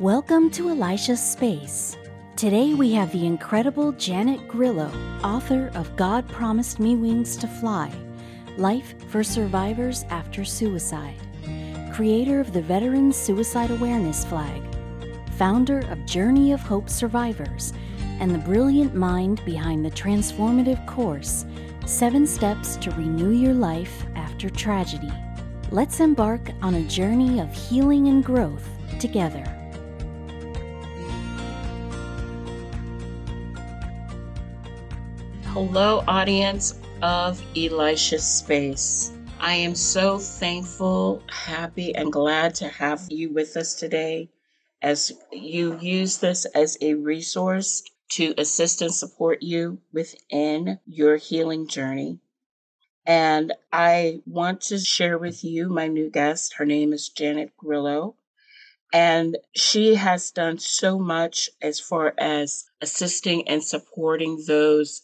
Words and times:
Welcome 0.00 0.52
to 0.52 0.70
Elisha's 0.70 1.20
Space. 1.20 1.96
Today 2.36 2.72
we 2.72 2.92
have 2.92 3.10
the 3.10 3.26
incredible 3.26 3.90
Janet 3.90 4.46
Grillo, 4.46 4.92
author 5.24 5.72
of 5.74 5.96
God 5.96 6.28
Promised 6.28 6.78
Me 6.78 6.94
Wings 6.94 7.36
to 7.38 7.48
Fly 7.48 7.92
Life 8.56 8.94
for 9.10 9.24
Survivors 9.24 10.04
After 10.08 10.44
Suicide, 10.44 11.16
creator 11.92 12.38
of 12.38 12.52
the 12.52 12.62
Veterans 12.62 13.16
Suicide 13.16 13.72
Awareness 13.72 14.24
Flag, 14.24 14.62
founder 15.32 15.80
of 15.90 16.06
Journey 16.06 16.52
of 16.52 16.60
Hope 16.60 16.88
Survivors, 16.88 17.72
and 18.20 18.32
the 18.32 18.38
brilliant 18.38 18.94
mind 18.94 19.44
behind 19.44 19.84
the 19.84 19.90
transformative 19.90 20.86
course 20.86 21.44
Seven 21.86 22.24
Steps 22.24 22.76
to 22.76 22.92
Renew 22.92 23.32
Your 23.32 23.54
Life 23.54 24.06
After 24.14 24.48
Tragedy. 24.48 25.12
Let's 25.72 25.98
embark 25.98 26.52
on 26.62 26.76
a 26.76 26.86
journey 26.86 27.40
of 27.40 27.52
healing 27.52 28.06
and 28.06 28.24
growth 28.24 28.68
together. 29.00 29.57
Hello, 35.60 36.04
audience 36.06 36.78
of 37.02 37.44
Elisha 37.56 38.20
Space. 38.20 39.10
I 39.40 39.54
am 39.54 39.74
so 39.74 40.16
thankful, 40.16 41.20
happy, 41.28 41.92
and 41.96 42.12
glad 42.12 42.54
to 42.54 42.68
have 42.68 43.04
you 43.10 43.32
with 43.32 43.56
us 43.56 43.74
today 43.74 44.30
as 44.82 45.10
you 45.32 45.76
use 45.80 46.18
this 46.18 46.44
as 46.44 46.78
a 46.80 46.94
resource 46.94 47.82
to 48.10 48.34
assist 48.38 48.82
and 48.82 48.94
support 48.94 49.42
you 49.42 49.80
within 49.92 50.78
your 50.86 51.16
healing 51.16 51.66
journey. 51.66 52.20
And 53.04 53.52
I 53.72 54.20
want 54.26 54.60
to 54.68 54.78
share 54.78 55.18
with 55.18 55.42
you 55.42 55.68
my 55.68 55.88
new 55.88 56.08
guest. 56.08 56.54
Her 56.58 56.66
name 56.66 56.92
is 56.92 57.08
Janet 57.08 57.56
Grillo. 57.56 58.14
And 58.92 59.36
she 59.56 59.96
has 59.96 60.30
done 60.30 60.60
so 60.60 61.00
much 61.00 61.50
as 61.60 61.80
far 61.80 62.14
as 62.16 62.64
assisting 62.80 63.48
and 63.48 63.64
supporting 63.64 64.44
those 64.46 65.02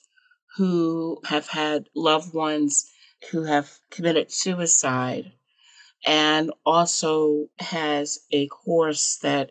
who 0.57 1.21
have 1.25 1.49
had 1.49 1.89
loved 1.95 2.33
ones 2.33 2.91
who 3.31 3.45
have 3.45 3.79
committed 3.91 4.31
suicide 4.31 5.33
and 6.07 6.53
also 6.65 7.49
has 7.59 8.21
a 8.31 8.47
course 8.49 9.17
that 9.23 9.51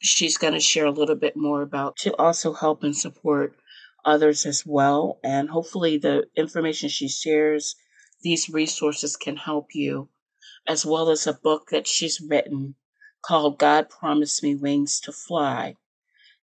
she's 0.00 0.38
going 0.38 0.54
to 0.54 0.60
share 0.60 0.86
a 0.86 0.90
little 0.90 1.14
bit 1.14 1.36
more 1.36 1.62
about 1.62 1.96
to 1.96 2.14
also 2.16 2.52
help 2.52 2.82
and 2.82 2.96
support 2.96 3.54
others 4.04 4.46
as 4.46 4.64
well. 4.64 5.18
And 5.22 5.50
hopefully, 5.50 5.98
the 5.98 6.26
information 6.36 6.88
she 6.88 7.08
shares, 7.08 7.76
these 8.22 8.48
resources 8.48 9.16
can 9.16 9.36
help 9.36 9.74
you, 9.74 10.08
as 10.66 10.86
well 10.86 11.10
as 11.10 11.26
a 11.26 11.34
book 11.34 11.68
that 11.70 11.86
she's 11.86 12.20
written 12.20 12.74
called 13.22 13.58
God 13.58 13.90
Promised 13.90 14.42
Me 14.42 14.54
Wings 14.54 14.98
to 15.00 15.12
Fly 15.12 15.76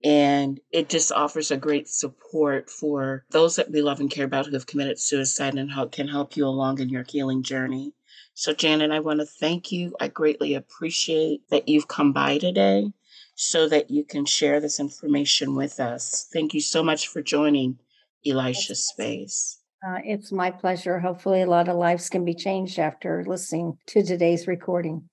and 0.02 0.60
it 0.72 0.88
just 0.88 1.12
offers 1.12 1.50
a 1.50 1.56
great 1.56 1.88
support 1.88 2.70
for 2.70 3.24
those 3.30 3.56
that 3.56 3.70
we 3.70 3.82
love 3.82 4.00
and 4.00 4.10
care 4.10 4.24
about 4.24 4.46
who 4.46 4.52
have 4.52 4.66
committed 4.66 4.98
suicide 4.98 5.54
and 5.54 5.70
how 5.70 5.86
can 5.86 6.08
help 6.08 6.36
you 6.36 6.46
along 6.46 6.80
in 6.80 6.88
your 6.88 7.04
healing 7.06 7.42
journey. 7.42 7.92
So, 8.34 8.54
Janet, 8.54 8.90
I 8.90 9.00
want 9.00 9.20
to 9.20 9.26
thank 9.26 9.70
you. 9.70 9.94
I 10.00 10.08
greatly 10.08 10.54
appreciate 10.54 11.42
that 11.50 11.68
you've 11.68 11.88
come 11.88 12.12
by 12.12 12.38
today 12.38 12.92
so 13.34 13.68
that 13.68 13.90
you 13.90 14.04
can 14.04 14.24
share 14.24 14.60
this 14.60 14.80
information 14.80 15.54
with 15.54 15.80
us. 15.80 16.28
Thank 16.32 16.54
you 16.54 16.60
so 16.60 16.82
much 16.82 17.08
for 17.08 17.20
joining 17.20 17.78
Elisha 18.24 18.74
Space. 18.74 19.58
Uh, 19.86 19.98
it's 20.04 20.30
my 20.30 20.50
pleasure. 20.50 20.98
Hopefully, 20.98 21.42
a 21.42 21.46
lot 21.46 21.68
of 21.68 21.76
lives 21.76 22.08
can 22.10 22.24
be 22.24 22.34
changed 22.34 22.78
after 22.78 23.24
listening 23.26 23.78
to 23.86 24.02
today's 24.02 24.46
recording. 24.46 25.08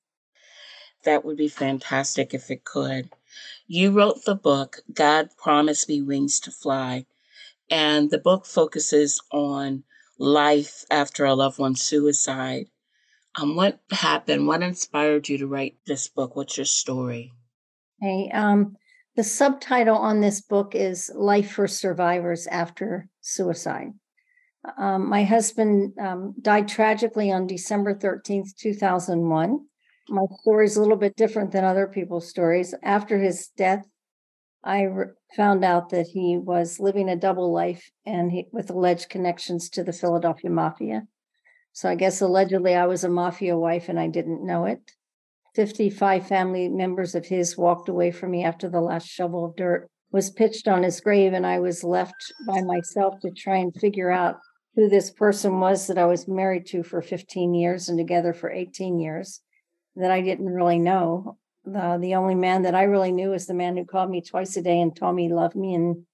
That 1.06 1.24
would 1.24 1.38
be 1.38 1.48
fantastic 1.48 2.34
if 2.34 2.52
it 2.52 2.66
could. 2.66 3.10
You 3.70 3.92
wrote 3.92 4.24
the 4.24 4.36
book, 4.36 4.78
God 4.94 5.32
Promised 5.38 5.90
Me 5.90 6.02
Wings 6.02 6.40
to 6.42 6.52
Fly, 6.52 7.06
and 7.70 8.10
the 8.10 8.18
book 8.18 8.46
focuses 8.46 9.22
on 9.30 9.84
life 10.18 10.86
after 10.90 11.26
a 11.26 11.34
loved 11.34 11.60
one's 11.60 11.82
suicide. 11.82 12.68
Um, 13.38 13.58
what 13.58 13.82
happened? 13.92 14.48
What 14.48 14.64
inspired 14.64 15.28
you 15.28 15.38
to 15.40 15.48
write 15.48 15.76
this 15.86 16.08
book? 16.08 16.34
What's 16.38 16.58
your 16.58 16.66
story? 16.66 17.34
Hey, 18.00 18.32
um, 18.34 18.78
the 19.18 19.24
subtitle 19.24 19.98
on 19.98 20.22
this 20.22 20.40
book 20.40 20.74
is 20.74 21.12
Life 21.14 21.52
for 21.52 21.68
Survivors 21.68 22.48
After 22.48 23.10
Suicide. 23.20 23.90
Um, 24.78 25.10
my 25.10 25.26
husband 25.26 25.94
um, 26.00 26.36
died 26.42 26.70
tragically 26.70 27.34
on 27.34 27.48
December 27.48 27.96
13th, 27.96 28.56
2001 28.56 29.60
my 30.10 30.26
story 30.42 30.66
is 30.66 30.78
a 30.78 30.82
little 30.82 30.98
bit 30.98 31.16
different 31.16 31.52
than 31.52 31.64
other 31.64 31.88
people's 31.88 32.30
stories. 32.30 32.74
After 32.84 33.18
his 33.18 33.50
death, 33.58 33.86
I 34.64 34.84
re- 34.84 35.06
found 35.36 35.64
out 35.64 35.90
that 35.90 36.08
he 36.08 36.38
was 36.38 36.80
living 36.80 37.10
a 37.10 37.16
double 37.16 37.52
life 37.52 37.90
and 38.06 38.32
he, 38.32 38.48
with 38.52 38.70
alleged 38.70 39.10
connections 39.10 39.70
to 39.72 39.84
the 39.84 39.94
Philadelphia 39.94 40.50
Mafia. 40.50 41.08
So 41.74 41.90
I 41.90 41.96
guess 41.96 42.22
allegedly 42.22 42.76
I 42.76 42.86
was 42.86 43.04
a 43.04 43.10
mafia 43.10 43.58
wife 43.58 43.90
and 43.90 44.00
I 44.00 44.08
didn't 44.08 44.46
know 44.46 44.66
it. 44.66 44.92
55 45.56 46.28
family 46.28 46.70
members 46.70 47.16
of 47.16 47.26
his 47.26 47.58
walked 47.58 47.90
away 47.90 48.12
from 48.12 48.32
me 48.32 48.44
after 48.44 48.70
the 48.70 48.82
last 48.82 49.08
shovel 49.08 49.46
of 49.46 49.56
dirt 49.56 49.88
was 50.12 50.30
pitched 50.30 50.68
on 50.68 50.84
his 50.84 51.02
grave, 51.02 51.34
and 51.34 51.46
I 51.46 51.60
was 51.60 51.84
left 51.84 52.16
by 52.48 52.62
myself 52.62 53.20
to 53.22 53.32
try 53.32 53.58
and 53.58 53.76
figure 53.76 54.10
out 54.10 54.40
who 54.76 54.88
this 54.88 55.12
person 55.12 55.60
was 55.60 55.88
that 55.88 55.98
I 55.98 56.06
was 56.06 56.28
married 56.28 56.66
to 56.68 56.84
for 56.84 57.02
15 57.02 57.54
years 57.54 57.90
and 57.90 57.98
together 57.98 58.34
for 58.34 58.50
18 58.50 59.00
years 59.00 59.42
that 59.98 60.12
I 60.12 60.22
didn't 60.22 60.50
really 60.50 60.80
know. 60.80 61.38
The, 61.66 61.98
the 62.00 62.16
only 62.16 62.36
man 62.36 62.62
that 62.64 62.76
I 62.76 62.84
really 62.84 63.12
knew 63.12 63.32
was 63.32 63.46
the 63.46 63.54
man 63.54 63.76
who 63.76 63.86
called 63.86 64.10
me 64.10 64.22
twice 64.22 64.56
a 64.56 64.62
day 64.62 64.80
and 64.80 64.96
told 64.96 65.16
me 65.16 65.24
he 65.24 65.34
loved 65.34 65.56
me 65.56 65.74
and 65.74 66.06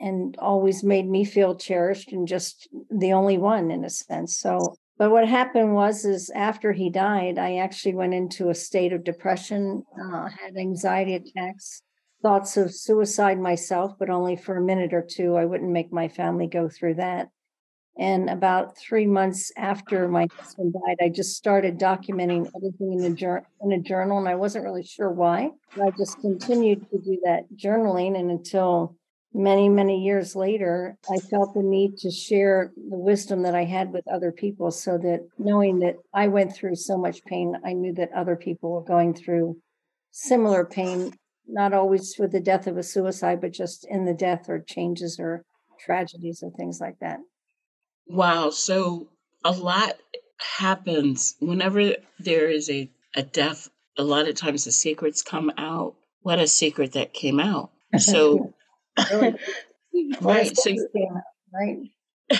and 0.00 0.34
always 0.38 0.82
made 0.82 1.06
me 1.06 1.26
feel 1.26 1.54
cherished 1.56 2.10
and 2.10 2.26
just 2.26 2.68
the 2.90 3.12
only 3.12 3.36
one 3.36 3.70
in 3.70 3.84
a 3.84 3.90
sense. 3.90 4.38
So 4.38 4.76
but 4.96 5.10
what 5.10 5.28
happened 5.28 5.74
was 5.74 6.04
is 6.04 6.30
after 6.30 6.72
he 6.72 6.88
died, 6.88 7.38
I 7.38 7.56
actually 7.56 7.94
went 7.94 8.14
into 8.14 8.48
a 8.48 8.54
state 8.54 8.92
of 8.92 9.04
depression, 9.04 9.82
uh, 10.00 10.28
had 10.28 10.56
anxiety 10.56 11.14
attacks, 11.14 11.82
thoughts 12.22 12.56
of 12.56 12.72
suicide 12.72 13.40
myself, 13.40 13.92
but 13.98 14.08
only 14.08 14.36
for 14.36 14.56
a 14.56 14.62
minute 14.62 14.94
or 14.94 15.02
two. 15.02 15.36
I 15.36 15.46
wouldn't 15.46 15.72
make 15.72 15.92
my 15.92 16.08
family 16.08 16.46
go 16.46 16.68
through 16.68 16.94
that. 16.94 17.28
And 17.96 18.28
about 18.28 18.76
three 18.76 19.06
months 19.06 19.52
after 19.56 20.08
my 20.08 20.26
husband 20.36 20.74
died, 20.74 20.96
I 21.00 21.08
just 21.10 21.36
started 21.36 21.78
documenting 21.78 22.50
everything 22.56 22.98
in 22.98 23.12
a, 23.12 23.14
jur- 23.14 23.46
in 23.62 23.72
a 23.72 23.80
journal. 23.80 24.18
And 24.18 24.28
I 24.28 24.34
wasn't 24.34 24.64
really 24.64 24.82
sure 24.82 25.10
why. 25.10 25.50
I 25.80 25.90
just 25.96 26.20
continued 26.20 26.90
to 26.90 26.98
do 26.98 27.20
that 27.24 27.44
journaling. 27.56 28.18
And 28.18 28.32
until 28.32 28.96
many, 29.32 29.68
many 29.68 30.02
years 30.02 30.34
later, 30.34 30.96
I 31.08 31.18
felt 31.18 31.54
the 31.54 31.62
need 31.62 31.96
to 31.98 32.10
share 32.10 32.72
the 32.76 32.96
wisdom 32.96 33.42
that 33.42 33.54
I 33.54 33.64
had 33.64 33.92
with 33.92 34.06
other 34.08 34.32
people 34.32 34.72
so 34.72 34.98
that 34.98 35.28
knowing 35.38 35.78
that 35.80 35.94
I 36.12 36.26
went 36.26 36.54
through 36.54 36.74
so 36.74 36.96
much 36.96 37.24
pain, 37.24 37.56
I 37.64 37.74
knew 37.74 37.92
that 37.94 38.12
other 38.12 38.34
people 38.34 38.72
were 38.72 38.84
going 38.84 39.14
through 39.14 39.56
similar 40.10 40.64
pain, 40.64 41.12
not 41.46 41.72
always 41.72 42.16
with 42.18 42.32
the 42.32 42.40
death 42.40 42.66
of 42.66 42.76
a 42.76 42.82
suicide, 42.82 43.40
but 43.40 43.52
just 43.52 43.86
in 43.88 44.04
the 44.04 44.14
death 44.14 44.48
or 44.48 44.60
changes 44.60 45.18
or 45.20 45.44
tragedies 45.78 46.42
or 46.42 46.50
things 46.50 46.80
like 46.80 46.98
that. 47.00 47.18
Wow. 48.06 48.50
So 48.50 49.08
a 49.44 49.52
lot 49.52 49.94
happens 50.38 51.36
whenever 51.40 51.94
there 52.18 52.48
is 52.48 52.70
a, 52.70 52.90
a 53.14 53.22
death. 53.22 53.68
A 53.96 54.02
lot 54.02 54.28
of 54.28 54.34
times 54.34 54.64
the 54.64 54.72
secrets 54.72 55.22
come 55.22 55.52
out. 55.56 55.94
What 56.22 56.38
a 56.38 56.46
secret 56.46 56.92
that 56.92 57.12
came 57.12 57.38
out. 57.38 57.70
So, 57.98 58.54
right. 60.20 60.56
So, 60.56 60.74
right. 61.52 61.78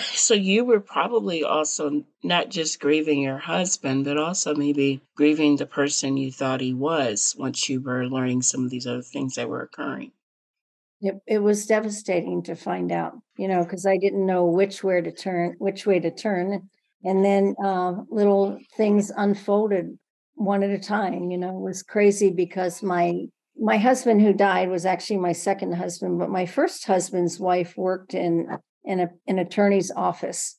So 0.01 0.33
you 0.33 0.65
were 0.65 0.79
probably 0.79 1.43
also 1.43 2.03
not 2.23 2.49
just 2.49 2.79
grieving 2.79 3.21
your 3.21 3.37
husband, 3.37 4.05
but 4.05 4.17
also 4.17 4.55
maybe 4.55 5.01
grieving 5.15 5.57
the 5.57 5.67
person 5.67 6.17
you 6.17 6.31
thought 6.31 6.59
he 6.59 6.73
was 6.73 7.35
once 7.37 7.69
you 7.69 7.81
were 7.81 8.07
learning 8.07 8.41
some 8.41 8.65
of 8.65 8.71
these 8.71 8.87
other 8.87 9.03
things 9.03 9.35
that 9.35 9.47
were 9.47 9.61
occurring. 9.61 10.11
It, 11.07 11.15
it 11.27 11.39
was 11.39 11.65
devastating 11.65 12.43
to 12.43 12.55
find 12.55 12.91
out, 12.91 13.13
you 13.37 13.47
know, 13.47 13.63
because 13.63 13.85
I 13.85 13.97
didn't 13.97 14.25
know 14.25 14.45
which 14.45 14.83
way 14.83 15.01
to 15.01 15.11
turn, 15.11 15.55
which 15.59 15.85
way 15.85 15.99
to 15.99 16.11
turn, 16.11 16.69
and 17.03 17.23
then 17.23 17.55
uh, 17.63 17.93
little 18.09 18.57
things 18.77 19.11
unfolded 19.15 19.97
one 20.35 20.63
at 20.63 20.69
a 20.69 20.79
time. 20.79 21.31
You 21.31 21.37
know, 21.37 21.57
it 21.57 21.61
was 21.61 21.83
crazy 21.83 22.31
because 22.31 22.83
my 22.83 23.25
my 23.57 23.77
husband 23.77 24.21
who 24.21 24.33
died 24.33 24.69
was 24.69 24.85
actually 24.85 25.17
my 25.17 25.31
second 25.31 25.73
husband, 25.73 26.19
but 26.19 26.29
my 26.29 26.45
first 26.45 26.85
husband's 26.85 27.39
wife 27.39 27.75
worked 27.77 28.13
in 28.13 28.47
in 28.83 28.99
a, 28.99 29.09
an 29.27 29.39
attorney's 29.39 29.91
office, 29.95 30.57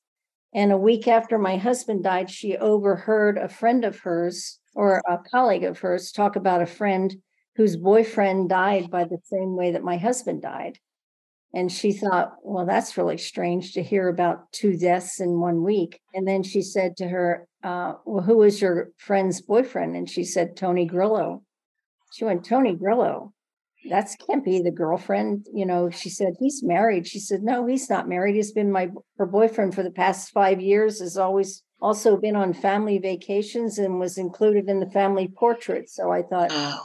and 0.54 0.72
a 0.72 0.78
week 0.78 1.06
after 1.08 1.38
my 1.38 1.56
husband 1.56 2.04
died, 2.04 2.31
she 2.31 2.56
overheard 2.56 3.38
a 3.38 3.49
friend 3.49 3.84
of 3.84 4.00
hers 4.00 4.58
or 4.75 5.02
a 5.08 5.19
colleague 5.31 5.64
of 5.64 5.78
hers 5.78 6.12
talk 6.12 6.37
about 6.37 6.62
a 6.62 6.66
friend 6.66 7.16
whose 7.56 7.76
boyfriend 7.76 8.48
died 8.48 8.90
by 8.90 9.04
the 9.04 9.18
same 9.24 9.56
way 9.56 9.72
that 9.72 9.82
my 9.82 9.96
husband 9.96 10.42
died. 10.42 10.78
And 11.54 11.72
she 11.72 11.92
thought, 11.92 12.34
well, 12.42 12.66
that's 12.66 12.98
really 12.98 13.16
strange 13.16 13.72
to 13.72 13.82
hear 13.82 14.08
about 14.08 14.52
two 14.52 14.76
deaths 14.76 15.20
in 15.20 15.40
one 15.40 15.62
week. 15.64 16.00
And 16.12 16.28
then 16.28 16.42
she 16.42 16.60
said 16.60 16.96
to 16.98 17.08
her, 17.08 17.48
uh, 17.64 17.94
well, 18.04 18.22
who 18.22 18.38
was 18.38 18.60
your 18.60 18.90
friend's 18.98 19.40
boyfriend? 19.40 19.96
And 19.96 20.08
she 20.08 20.22
said, 20.22 20.56
Tony 20.56 20.84
Grillo. 20.84 21.42
She 22.12 22.24
went, 22.24 22.44
Tony 22.44 22.74
Grillo. 22.76 23.32
that's 23.88 24.16
can't 24.16 24.44
be 24.44 24.60
the 24.60 24.70
girlfriend. 24.70 25.46
You 25.52 25.66
know, 25.66 25.90
she 25.90 26.10
said, 26.10 26.34
he's 26.38 26.62
married. 26.62 27.06
She 27.06 27.18
said, 27.18 27.42
no, 27.42 27.66
he's 27.66 27.88
not 27.88 28.08
married. 28.08 28.34
He's 28.34 28.52
been 28.52 28.72
my 28.72 28.90
her 29.18 29.26
boyfriend 29.26 29.74
for 29.74 29.82
the 29.82 29.90
past 29.90 30.30
five 30.30 30.60
years, 30.60 31.00
has 31.00 31.16
always 31.16 31.62
also 31.80 32.16
been 32.16 32.36
on 32.36 32.52
family 32.52 32.98
vacations 32.98 33.78
and 33.78 34.00
was 34.00 34.18
included 34.18 34.68
in 34.68 34.80
the 34.80 34.90
family 34.90 35.28
portrait. 35.28 35.88
So 35.90 36.10
I 36.10 36.22
thought, 36.22 36.50
oh. 36.50 36.80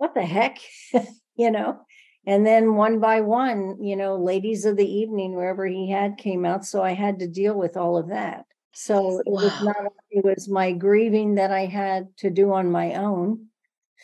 What 0.00 0.14
the 0.14 0.22
heck? 0.24 0.58
you 1.36 1.50
know? 1.50 1.80
And 2.26 2.46
then 2.46 2.74
one 2.74 3.00
by 3.00 3.20
one, 3.20 3.76
you 3.82 3.96
know, 3.96 4.16
ladies 4.16 4.64
of 4.64 4.76
the 4.76 4.90
evening, 4.90 5.34
wherever 5.34 5.66
he 5.66 5.90
had 5.90 6.18
came 6.18 6.44
out. 6.44 6.64
So 6.64 6.82
I 6.82 6.92
had 6.92 7.18
to 7.20 7.28
deal 7.28 7.58
with 7.58 7.76
all 7.76 7.96
of 7.96 8.08
that. 8.08 8.44
So 8.72 9.20
it 9.20 9.26
wow. 9.26 9.42
was 9.42 9.62
not 9.62 9.76
it 10.10 10.24
was 10.24 10.48
my 10.48 10.72
grieving 10.72 11.36
that 11.36 11.50
I 11.50 11.66
had 11.66 12.08
to 12.18 12.30
do 12.30 12.52
on 12.52 12.70
my 12.70 12.94
own, 12.94 13.46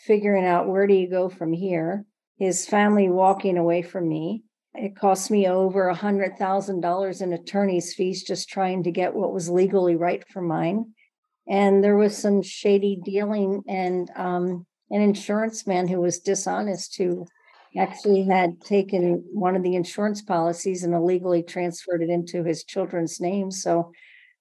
figuring 0.05 0.45
out 0.45 0.67
where 0.67 0.87
do 0.87 0.93
you 0.93 1.09
go 1.09 1.29
from 1.29 1.53
here 1.53 2.05
his 2.37 2.67
family 2.67 3.09
walking 3.09 3.57
away 3.57 3.81
from 3.81 4.07
me. 4.07 4.43
It 4.73 4.95
cost 4.95 5.31
me 5.31 5.47
over 5.47 5.87
a 5.87 5.95
hundred 5.95 6.37
thousand 6.37 6.81
dollars 6.81 7.21
in 7.21 7.33
attorney's 7.33 7.93
fees 7.95 8.23
just 8.23 8.47
trying 8.47 8.83
to 8.83 8.91
get 8.91 9.15
what 9.15 9.33
was 9.33 9.49
legally 9.49 9.95
right 9.95 10.23
for 10.29 10.41
mine. 10.41 10.93
And 11.47 11.83
there 11.83 11.97
was 11.97 12.15
some 12.15 12.43
shady 12.43 12.99
dealing 13.03 13.63
and 13.67 14.09
um, 14.15 14.67
an 14.89 15.01
insurance 15.01 15.67
man 15.67 15.87
who 15.87 16.01
was 16.01 16.19
dishonest 16.19 16.95
who 16.97 17.25
actually 17.77 18.23
had 18.23 18.59
taken 18.61 19.23
one 19.31 19.55
of 19.55 19.63
the 19.63 19.75
insurance 19.75 20.21
policies 20.21 20.83
and 20.83 20.93
illegally 20.93 21.43
transferred 21.43 22.01
it 22.01 22.09
into 22.09 22.43
his 22.43 22.63
children's 22.63 23.19
names. 23.19 23.61
So 23.61 23.91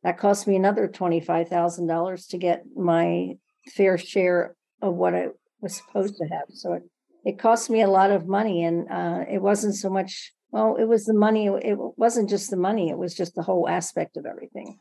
that 0.02 0.18
cost 0.18 0.46
me 0.46 0.56
another 0.56 0.88
$25,000 0.88 2.28
to 2.28 2.38
get 2.38 2.64
my 2.74 3.34
fair 3.74 3.98
share 3.98 4.54
of 4.80 4.94
what 4.94 5.14
I 5.14 5.28
was 5.60 5.76
supposed 5.76 6.16
to 6.16 6.24
have. 6.24 6.46
So 6.50 6.74
it 6.74 6.82
it 7.26 7.40
cost 7.40 7.68
me 7.68 7.82
a 7.82 7.88
lot 7.88 8.12
of 8.12 8.28
money 8.28 8.62
and 8.62 8.88
uh, 8.88 9.24
it 9.28 9.42
wasn't 9.42 9.74
so 9.74 9.90
much 9.90 10.32
well 10.52 10.76
it 10.76 10.84
was 10.84 11.04
the 11.04 11.12
money 11.12 11.48
it 11.48 11.76
wasn't 11.76 12.30
just 12.30 12.50
the 12.50 12.56
money 12.56 12.88
it 12.88 12.96
was 12.96 13.14
just 13.14 13.34
the 13.34 13.42
whole 13.42 13.68
aspect 13.68 14.16
of 14.16 14.24
everything 14.24 14.78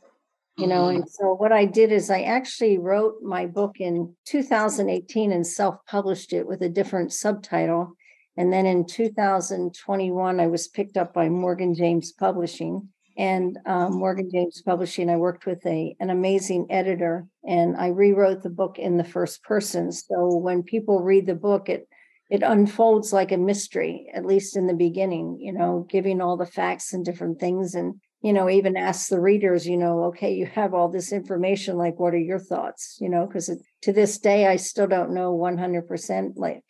you 0.57 0.67
know 0.67 0.87
and 0.87 1.09
so 1.09 1.33
what 1.33 1.51
i 1.51 1.65
did 1.65 1.91
is 1.91 2.09
i 2.09 2.21
actually 2.21 2.77
wrote 2.77 3.15
my 3.21 3.45
book 3.45 3.75
in 3.79 4.13
2018 4.25 5.31
and 5.31 5.45
self-published 5.45 6.33
it 6.33 6.47
with 6.47 6.61
a 6.61 6.69
different 6.69 7.11
subtitle. 7.11 7.93
And 8.37 8.51
then 8.51 8.65
in 8.65 8.85
2021 8.85 10.39
i 10.39 10.47
was 10.47 10.67
picked 10.67 10.97
up 10.97 11.13
by 11.13 11.29
morgan 11.29 11.73
james 11.73 12.11
publishing. 12.11 12.89
And 13.17 13.57
um, 13.65 13.97
morgan 13.99 14.29
james 14.31 14.61
publishing 14.61 15.09
i 15.09 15.17
worked 15.17 15.45
with 15.45 15.65
a 15.65 15.95
an 15.99 16.09
amazing 16.09 16.67
editor 16.69 17.27
and 17.47 17.75
i 17.77 17.87
rewrote 17.87 18.43
the 18.43 18.49
book 18.49 18.77
in 18.79 18.97
the 18.97 19.03
first 19.03 19.43
person. 19.43 19.91
So 19.91 20.35
when 20.35 20.63
people 20.63 21.01
read 21.01 21.25
the 21.25 21.35
book 21.35 21.69
it 21.69 21.87
it 22.29 22.41
unfolds 22.41 23.13
like 23.13 23.31
a 23.31 23.37
mystery, 23.37 24.07
at 24.13 24.25
least 24.25 24.57
in 24.57 24.65
the 24.65 24.73
beginning, 24.73 25.37
you 25.39 25.53
know, 25.53 25.85
giving 25.89 26.21
all 26.21 26.37
the 26.37 26.45
facts 26.45 26.91
and 26.91 27.05
different 27.05 27.39
things. 27.39 27.75
And, 27.75 28.01
you 28.21 28.33
know, 28.33 28.49
even 28.49 28.75
ask 28.75 29.09
the 29.09 29.19
readers, 29.19 29.67
you 29.67 29.77
know, 29.77 30.05
okay, 30.05 30.33
you 30.33 30.45
have 30.45 30.73
all 30.73 30.89
this 30.89 31.11
information, 31.11 31.77
like, 31.77 31.99
what 31.99 32.13
are 32.13 32.17
your 32.17 32.39
thoughts? 32.39 32.97
You 32.99 33.09
know, 33.09 33.27
because 33.27 33.51
to 33.83 33.93
this 33.93 34.17
day, 34.17 34.47
I 34.47 34.55
still 34.55 34.87
don't 34.87 35.13
know 35.13 35.37
100% 35.37 36.33
like 36.35 36.63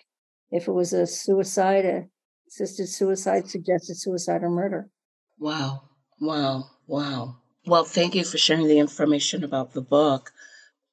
if 0.51 0.67
it 0.67 0.71
was 0.71 0.93
a 0.93 1.07
suicide, 1.07 1.85
a 1.85 2.05
assisted 2.47 2.87
suicide, 2.87 3.49
suggested 3.49 3.95
suicide, 3.95 4.43
or 4.43 4.49
murder. 4.49 4.89
Wow. 5.39 5.83
Wow. 6.19 6.69
Wow. 6.87 7.37
Well, 7.65 7.83
thank 7.83 8.15
you 8.15 8.23
for 8.23 8.37
sharing 8.37 8.67
the 8.67 8.79
information 8.79 9.43
about 9.43 9.73
the 9.73 9.81
book. 9.81 10.31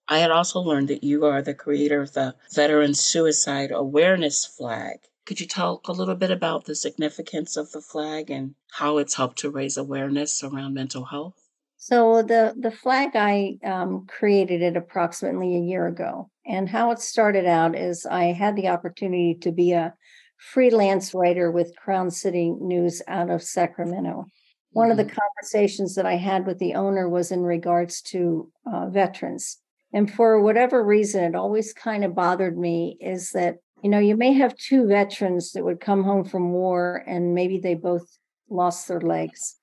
I 0.09 0.19
had 0.19 0.31
also 0.31 0.61
learned 0.61 0.89
that 0.89 1.05
you 1.05 1.25
are 1.27 1.43
the 1.43 1.55
creator 1.55 2.01
of 2.01 2.13
the 2.13 2.35
Veteran 2.55 2.95
Suicide 2.95 3.71
Awareness 3.73 4.45
Flag. 4.45 4.99
Could 5.27 5.41
you 5.41 5.47
talk 5.47 5.89
a 5.89 5.93
little 5.93 6.15
bit 6.15 6.31
about 6.31 6.65
the 6.65 6.75
significance 6.75 7.57
of 7.57 7.71
the 7.71 7.81
flag 7.81 8.31
and 8.31 8.55
how 8.73 8.99
it's 8.99 9.15
helped 9.15 9.39
to 9.39 9.51
raise 9.51 9.77
awareness 9.77 10.43
around 10.43 10.75
mental 10.75 11.05
health? 11.05 11.35
So 11.77 12.23
the 12.23 12.55
the 12.59 12.71
flag 12.71 13.11
I 13.15 13.59
um, 13.65 14.07
created 14.07 14.63
it 14.63 14.77
approximately 14.77 15.57
a 15.57 15.61
year 15.61 15.87
ago, 15.87 16.31
and 16.47 16.69
how 16.69 16.93
it 16.93 17.01
started 17.01 17.47
out 17.47 17.77
is 17.77 18.07
I 18.07 18.27
had 18.27 18.55
the 18.57 18.69
opportunity 18.69 19.37
to 19.41 19.51
be 19.51 19.73
a 19.73 19.95
freelance 20.39 21.15
writer 21.15 21.51
with 21.51 21.77
Crown 21.77 22.11
City 22.11 22.51
News 22.61 23.03
out 23.09 23.31
of 23.31 23.43
Sacramento. 23.43 24.27
One 24.71 24.85
mm-hmm. 24.85 24.91
of 24.93 24.97
the 24.97 25.05
mm-hmm. 25.05 25.19
conversations 25.21 25.95
that 25.97 26.07
I 26.07 26.17
had 26.17 26.47
with 26.47 26.59
the 26.59 26.75
owner 26.75 27.09
was 27.09 27.33
in 27.33 27.43
regards 27.43 28.01
to 28.03 28.51
uh, 28.73 28.89
veterans 28.89 29.63
and 29.93 30.11
for 30.11 30.41
whatever 30.41 30.83
reason, 30.83 31.23
it 31.23 31.35
always 31.35 31.73
kind 31.73 32.05
of 32.05 32.15
bothered 32.15 32.57
me 32.57 32.97
is 33.01 33.31
that, 33.33 33.57
you 33.83 33.91
know, 33.91 33.99
you 33.99 34.17
may 34.17 34.33
have 34.35 34.57
two 34.57 34.87
veterans 34.87 35.53
that 35.53 35.65
would 35.65 35.81
come 35.81 36.05
home 36.05 36.25
from 36.25 36.53
war 36.53 37.03
and 37.07 37.35
maybe 37.35 37.59
they 37.59 37.75
both 37.75 38.07
lost 38.49 38.87
their 38.87 39.01
legs. 39.01 39.57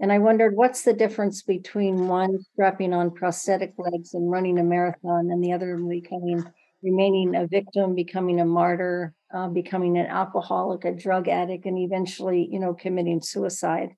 And 0.00 0.10
I 0.10 0.18
wondered 0.18 0.56
what's 0.56 0.82
the 0.82 0.92
difference 0.92 1.42
between 1.42 2.08
one 2.08 2.38
strapping 2.52 2.92
on 2.92 3.12
prosthetic 3.12 3.74
legs 3.78 4.14
and 4.14 4.30
running 4.30 4.58
a 4.58 4.64
marathon 4.64 5.30
and 5.30 5.42
the 5.42 5.52
other 5.52 5.76
becoming, 5.76 6.44
remaining 6.82 7.36
a 7.36 7.46
victim, 7.46 7.94
becoming 7.94 8.40
a 8.40 8.44
martyr, 8.44 9.14
uh, 9.32 9.46
becoming 9.46 9.96
an 9.96 10.06
alcoholic, 10.06 10.84
a 10.84 10.92
drug 10.92 11.28
addict, 11.28 11.64
and 11.64 11.78
eventually, 11.78 12.48
you 12.50 12.58
know, 12.58 12.74
committing 12.74 13.20
suicide. 13.22 13.90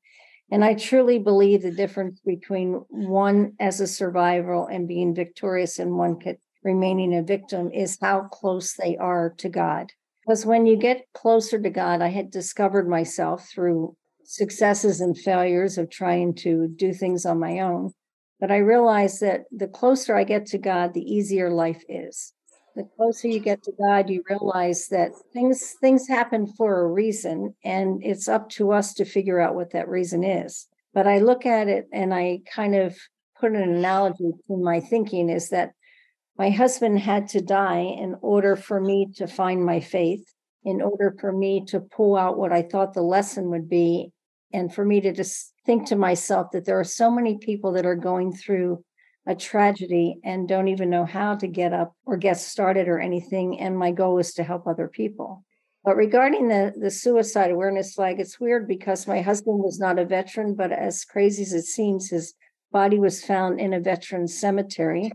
And 0.50 0.62
I 0.62 0.74
truly 0.74 1.18
believe 1.18 1.62
the 1.62 1.70
difference 1.70 2.20
between 2.20 2.84
one 2.90 3.54
as 3.58 3.80
a 3.80 3.86
survivor 3.86 4.70
and 4.70 4.86
being 4.86 5.14
victorious 5.14 5.78
and 5.78 5.96
one 5.96 6.18
remaining 6.64 7.14
a 7.14 7.22
victim 7.22 7.70
is 7.70 7.98
how 8.00 8.22
close 8.22 8.74
they 8.74 8.96
are 8.96 9.34
to 9.38 9.48
God. 9.48 9.92
Because 10.26 10.46
when 10.46 10.66
you 10.66 10.76
get 10.76 11.06
closer 11.12 11.60
to 11.60 11.70
God, 11.70 12.00
I 12.00 12.08
had 12.08 12.30
discovered 12.30 12.88
myself 12.88 13.48
through 13.48 13.94
successes 14.24 15.00
and 15.00 15.16
failures 15.16 15.76
of 15.76 15.90
trying 15.90 16.34
to 16.36 16.66
do 16.68 16.94
things 16.94 17.26
on 17.26 17.38
my 17.38 17.60
own. 17.60 17.92
But 18.40 18.50
I 18.50 18.56
realized 18.56 19.20
that 19.20 19.44
the 19.52 19.68
closer 19.68 20.16
I 20.16 20.24
get 20.24 20.46
to 20.46 20.58
God, 20.58 20.94
the 20.94 21.02
easier 21.02 21.50
life 21.50 21.82
is 21.88 22.32
the 22.74 22.88
closer 22.96 23.28
you 23.28 23.40
get 23.40 23.62
to 23.62 23.72
God, 23.78 24.10
you 24.10 24.22
realize 24.28 24.88
that 24.88 25.12
things 25.32 25.74
things 25.80 26.08
happen 26.08 26.46
for 26.46 26.80
a 26.80 26.88
reason, 26.88 27.54
and 27.64 28.02
it's 28.02 28.28
up 28.28 28.48
to 28.50 28.72
us 28.72 28.94
to 28.94 29.04
figure 29.04 29.40
out 29.40 29.54
what 29.54 29.72
that 29.72 29.88
reason 29.88 30.24
is. 30.24 30.66
But 30.92 31.06
I 31.06 31.18
look 31.18 31.46
at 31.46 31.68
it 31.68 31.86
and 31.92 32.12
I 32.12 32.40
kind 32.52 32.74
of 32.74 32.96
put 33.38 33.52
an 33.52 33.62
analogy 33.62 34.30
to 34.46 34.56
my 34.56 34.80
thinking 34.80 35.28
is 35.28 35.50
that 35.50 35.72
my 36.36 36.50
husband 36.50 36.98
had 36.98 37.28
to 37.28 37.40
die 37.40 37.80
in 37.80 38.16
order 38.20 38.56
for 38.56 38.80
me 38.80 39.08
to 39.16 39.26
find 39.26 39.64
my 39.64 39.80
faith, 39.80 40.24
in 40.64 40.82
order 40.82 41.14
for 41.20 41.32
me 41.32 41.64
to 41.66 41.80
pull 41.80 42.16
out 42.16 42.38
what 42.38 42.52
I 42.52 42.62
thought 42.62 42.94
the 42.94 43.02
lesson 43.02 43.50
would 43.50 43.68
be, 43.68 44.12
and 44.52 44.74
for 44.74 44.84
me 44.84 45.00
to 45.00 45.12
just 45.12 45.52
think 45.64 45.86
to 45.88 45.96
myself 45.96 46.50
that 46.52 46.64
there 46.64 46.78
are 46.78 46.84
so 46.84 47.10
many 47.10 47.38
people 47.38 47.72
that 47.72 47.86
are 47.86 47.94
going 47.94 48.32
through 48.32 48.84
a 49.26 49.34
tragedy 49.34 50.18
and 50.22 50.48
don't 50.48 50.68
even 50.68 50.90
know 50.90 51.04
how 51.04 51.34
to 51.34 51.46
get 51.46 51.72
up 51.72 51.94
or 52.04 52.16
get 52.16 52.36
started 52.36 52.88
or 52.88 52.98
anything. 52.98 53.58
And 53.58 53.78
my 53.78 53.90
goal 53.90 54.18
is 54.18 54.34
to 54.34 54.44
help 54.44 54.66
other 54.66 54.88
people. 54.88 55.44
But 55.82 55.96
regarding 55.96 56.48
the, 56.48 56.72
the 56.78 56.90
suicide 56.90 57.50
awareness 57.50 57.94
flag, 57.94 58.20
it's 58.20 58.40
weird 58.40 58.66
because 58.66 59.06
my 59.06 59.20
husband 59.20 59.58
was 59.58 59.78
not 59.78 59.98
a 59.98 60.04
veteran, 60.04 60.54
but 60.54 60.72
as 60.72 61.04
crazy 61.04 61.42
as 61.42 61.52
it 61.52 61.64
seems, 61.64 62.10
his 62.10 62.34
body 62.72 62.98
was 62.98 63.24
found 63.24 63.60
in 63.60 63.72
a 63.72 63.80
veteran 63.80 64.26
cemetery. 64.26 65.12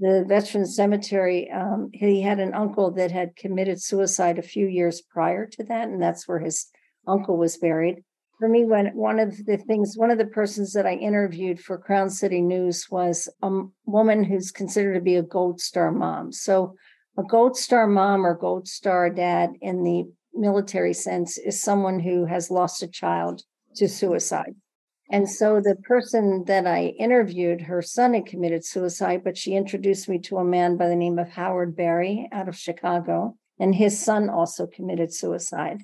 The 0.00 0.24
veteran 0.26 0.64
cemetery, 0.64 1.50
um, 1.50 1.90
he 1.92 2.22
had 2.22 2.40
an 2.40 2.54
uncle 2.54 2.90
that 2.92 3.10
had 3.10 3.36
committed 3.36 3.82
suicide 3.82 4.38
a 4.38 4.42
few 4.42 4.66
years 4.66 5.02
prior 5.02 5.46
to 5.46 5.64
that, 5.64 5.88
and 5.88 6.02
that's 6.02 6.26
where 6.26 6.38
his 6.38 6.68
uncle 7.06 7.36
was 7.36 7.58
buried. 7.58 8.02
For 8.38 8.48
me 8.48 8.64
when 8.64 8.86
one 8.96 9.20
of 9.20 9.36
the 9.44 9.58
things 9.58 9.98
one 9.98 10.10
of 10.10 10.16
the 10.16 10.24
persons 10.24 10.72
that 10.72 10.86
i 10.86 10.94
interviewed 10.94 11.60
for 11.60 11.76
crown 11.76 12.08
city 12.08 12.40
news 12.40 12.86
was 12.90 13.28
a 13.42 13.50
woman 13.84 14.24
who's 14.24 14.50
considered 14.50 14.94
to 14.94 15.02
be 15.02 15.16
a 15.16 15.22
gold 15.22 15.60
star 15.60 15.92
mom. 15.92 16.32
So 16.32 16.76
a 17.18 17.22
gold 17.22 17.58
star 17.58 17.86
mom 17.86 18.24
or 18.24 18.34
gold 18.34 18.66
star 18.66 19.10
dad 19.10 19.50
in 19.60 19.84
the 19.84 20.10
military 20.32 20.94
sense 20.94 21.36
is 21.36 21.60
someone 21.60 22.00
who 22.00 22.24
has 22.24 22.50
lost 22.50 22.82
a 22.82 22.88
child 22.88 23.42
to 23.76 23.86
suicide 23.86 24.54
and 25.10 25.28
so 25.28 25.60
the 25.60 25.76
person 25.76 26.44
that 26.46 26.66
i 26.66 26.86
interviewed 26.98 27.60
her 27.60 27.82
son 27.82 28.14
had 28.14 28.26
committed 28.26 28.64
suicide 28.64 29.22
but 29.24 29.36
she 29.36 29.54
introduced 29.54 30.08
me 30.08 30.18
to 30.18 30.38
a 30.38 30.44
man 30.44 30.76
by 30.76 30.88
the 30.88 30.96
name 30.96 31.18
of 31.18 31.28
howard 31.28 31.76
berry 31.76 32.28
out 32.32 32.48
of 32.48 32.56
chicago 32.56 33.36
and 33.58 33.74
his 33.74 34.02
son 34.02 34.28
also 34.30 34.66
committed 34.66 35.12
suicide 35.12 35.80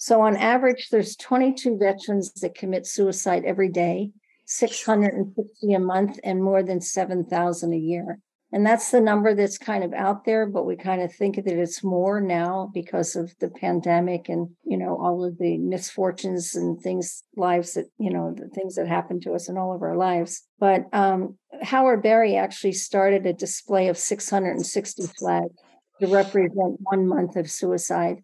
so 0.00 0.22
on 0.22 0.34
average, 0.34 0.88
there's 0.88 1.14
22 1.14 1.76
veterans 1.76 2.32
that 2.40 2.54
commit 2.54 2.86
suicide 2.86 3.44
every 3.44 3.68
day, 3.68 4.12
660 4.46 5.74
a 5.74 5.78
month, 5.78 6.18
and 6.24 6.42
more 6.42 6.62
than 6.62 6.80
7,000 6.80 7.74
a 7.74 7.76
year. 7.76 8.18
And 8.52 8.66
that's 8.66 8.90
the 8.90 9.00
number 9.00 9.32
that's 9.34 9.58
kind 9.58 9.84
of 9.84 9.92
out 9.92 10.24
there, 10.24 10.44
but 10.44 10.66
we 10.66 10.74
kind 10.74 11.00
of 11.02 11.14
think 11.14 11.36
that 11.36 11.46
it's 11.46 11.84
more 11.84 12.20
now 12.20 12.68
because 12.74 13.14
of 13.14 13.32
the 13.38 13.48
pandemic 13.48 14.28
and, 14.28 14.48
you 14.64 14.76
know, 14.76 14.98
all 15.00 15.24
of 15.24 15.38
the 15.38 15.56
misfortunes 15.58 16.56
and 16.56 16.80
things, 16.80 17.22
lives 17.36 17.74
that, 17.74 17.86
you 17.98 18.10
know, 18.10 18.34
the 18.36 18.48
things 18.48 18.74
that 18.74 18.88
happen 18.88 19.20
to 19.20 19.34
us 19.34 19.48
in 19.48 19.56
all 19.56 19.72
of 19.72 19.82
our 19.82 19.96
lives. 19.96 20.42
But 20.58 20.86
um, 20.92 21.38
Howard 21.62 22.02
Berry 22.02 22.36
actually 22.36 22.72
started 22.72 23.24
a 23.24 23.32
display 23.32 23.86
of 23.86 23.96
660 23.96 25.06
flags 25.16 25.54
to 26.00 26.08
represent 26.08 26.80
one 26.80 27.06
month 27.06 27.36
of 27.36 27.50
suicide 27.50 28.22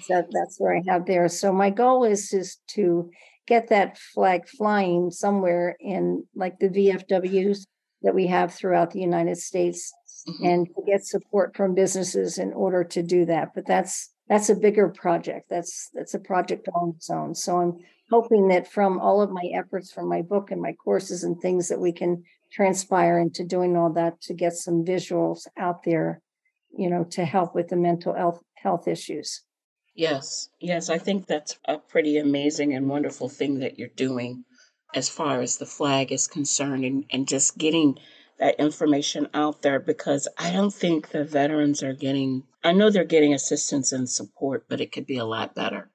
So 0.04 0.24
that's 0.32 0.60
where 0.60 0.76
I 0.76 0.82
have 0.88 1.06
there. 1.06 1.30
So 1.30 1.54
my 1.54 1.70
goal 1.70 2.04
is 2.04 2.34
is 2.34 2.58
to 2.72 3.10
get 3.48 3.70
that 3.70 3.98
flag 3.98 4.50
flying 4.50 5.12
somewhere 5.12 5.78
in 5.80 6.26
like 6.36 6.60
the 6.60 6.68
VFWs 6.68 7.60
that 8.02 8.14
we 8.14 8.28
have 8.28 8.54
throughout 8.54 8.92
the 8.92 9.00
United 9.00 9.38
States 9.38 9.94
mm-hmm. 10.28 10.46
and 10.46 10.68
to 10.68 10.82
get 10.86 11.06
support 11.06 11.56
from 11.56 11.74
businesses 11.74 12.38
in 12.38 12.52
order 12.54 12.84
to 12.84 13.02
do 13.02 13.24
that. 13.26 13.54
But 13.56 13.66
that's 13.66 14.12
that's 14.28 14.50
a 14.50 14.56
bigger 14.56 14.90
project. 14.90 15.50
That's 15.50 15.90
that's 15.94 16.14
a 16.14 16.20
project 16.20 16.68
on 16.76 16.96
its 16.98 17.10
own. 17.10 17.34
So 17.34 17.62
I'm 17.62 17.78
hoping 18.10 18.48
that 18.48 18.72
from 18.72 19.00
all 19.00 19.22
of 19.22 19.30
my 19.30 19.50
efforts 19.54 19.92
from 19.92 20.08
my 20.08 20.22
book 20.22 20.52
and 20.52 20.62
my 20.62 20.74
courses 20.74 21.24
and 21.24 21.40
things 21.40 21.68
that 21.68 21.80
we 21.80 21.92
can 21.92 22.24
transpire 22.52 23.20
into 23.20 23.44
doing 23.44 23.76
all 23.76 23.92
that 23.94 24.22
to 24.22 24.34
get 24.34 24.54
some 24.54 24.86
visuals 24.86 25.48
out 25.58 25.84
there, 25.84 26.22
you 26.78 26.90
know, 26.90 27.04
to 27.04 27.26
help 27.26 27.54
with 27.54 27.68
the 27.68 27.76
mental 27.76 28.14
health 28.14 28.42
health 28.56 28.88
issues. 28.88 29.44
Yes, 29.96 30.50
yes, 30.60 30.90
I 30.90 31.00
think 31.00 31.26
that's 31.26 31.58
a 31.66 31.80
pretty 31.80 32.18
amazing 32.18 32.74
and 32.74 32.88
wonderful 32.88 33.30
thing 33.30 33.60
that 33.60 33.80
you're 33.80 33.88
doing 33.90 34.46
as 34.94 35.10
far 35.10 35.42
as 35.42 35.58
the 35.58 35.66
flag 35.66 36.12
is 36.12 36.28
concerned 36.28 36.86
and, 36.86 37.06
and 37.10 37.28
just 37.28 37.58
getting 37.58 37.98
that 38.40 38.60
information 38.60 39.28
out 39.34 39.62
there 39.62 39.80
because 39.80 40.28
I 40.38 40.52
don't 40.52 40.74
think 40.74 41.10
the 41.10 41.24
veterans 41.24 41.82
are 41.82 41.94
getting, 41.94 42.44
I 42.64 42.72
know 42.74 42.90
they're 42.90 43.04
getting 43.04 43.34
assistance 43.34 43.92
and 43.92 44.08
support, 44.08 44.66
but 44.70 44.80
it 44.80 44.92
could 44.92 45.08
be 45.08 45.18
a 45.18 45.26
lot 45.26 45.56
better. 45.56 45.90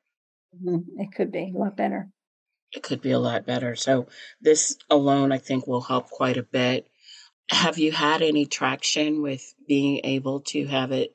Mm-hmm. 0.54 1.00
It 1.00 1.12
could 1.14 1.32
be 1.32 1.52
a 1.54 1.58
lot 1.58 1.76
better. 1.76 2.08
It 2.72 2.82
could 2.82 3.02
be 3.02 3.10
a 3.10 3.18
lot 3.18 3.46
better. 3.46 3.76
So, 3.76 4.08
this 4.40 4.76
alone, 4.90 5.32
I 5.32 5.38
think, 5.38 5.66
will 5.66 5.82
help 5.82 6.08
quite 6.10 6.36
a 6.36 6.42
bit. 6.42 6.88
Have 7.50 7.78
you 7.78 7.92
had 7.92 8.22
any 8.22 8.46
traction 8.46 9.20
with 9.20 9.54
being 9.68 10.00
able 10.04 10.40
to 10.40 10.66
have 10.66 10.90
it 10.92 11.12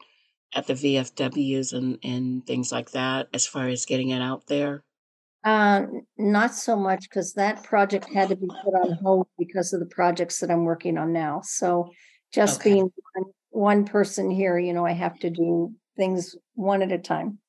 at 0.54 0.68
the 0.68 0.74
VFWs 0.74 1.74
and, 1.74 1.98
and 2.04 2.46
things 2.46 2.72
like 2.72 2.92
that 2.92 3.28
as 3.34 3.48
far 3.48 3.68
as 3.68 3.86
getting 3.86 4.10
it 4.10 4.22
out 4.22 4.46
there? 4.48 4.84
Uh, 5.44 5.84
not 6.18 6.54
so 6.54 6.76
much 6.76 7.04
because 7.10 7.34
that 7.34 7.64
project 7.64 8.12
had 8.14 8.30
to 8.30 8.36
be 8.36 8.48
put 8.64 8.74
on 8.74 8.98
hold 9.02 9.28
because 9.40 9.74
of 9.74 9.80
the 9.80 9.86
projects 9.86 10.40
that 10.40 10.52
I'm 10.52 10.66
working 10.66 10.98
on 10.98 11.14
now. 11.14 11.42
So 11.44 11.90
just 12.34 12.60
okay. 12.60 12.74
being 12.74 12.92
one, 13.14 13.32
one 13.50 13.86
person 13.86 14.30
here, 14.30 14.60
you 14.60 14.74
know, 14.74 14.86
I 14.86 14.92
have 14.92 15.18
to 15.20 15.30
do 15.30 15.74
things 15.96 16.36
one 16.54 16.82
at 16.82 16.92
a 16.92 16.98
time 16.98 17.40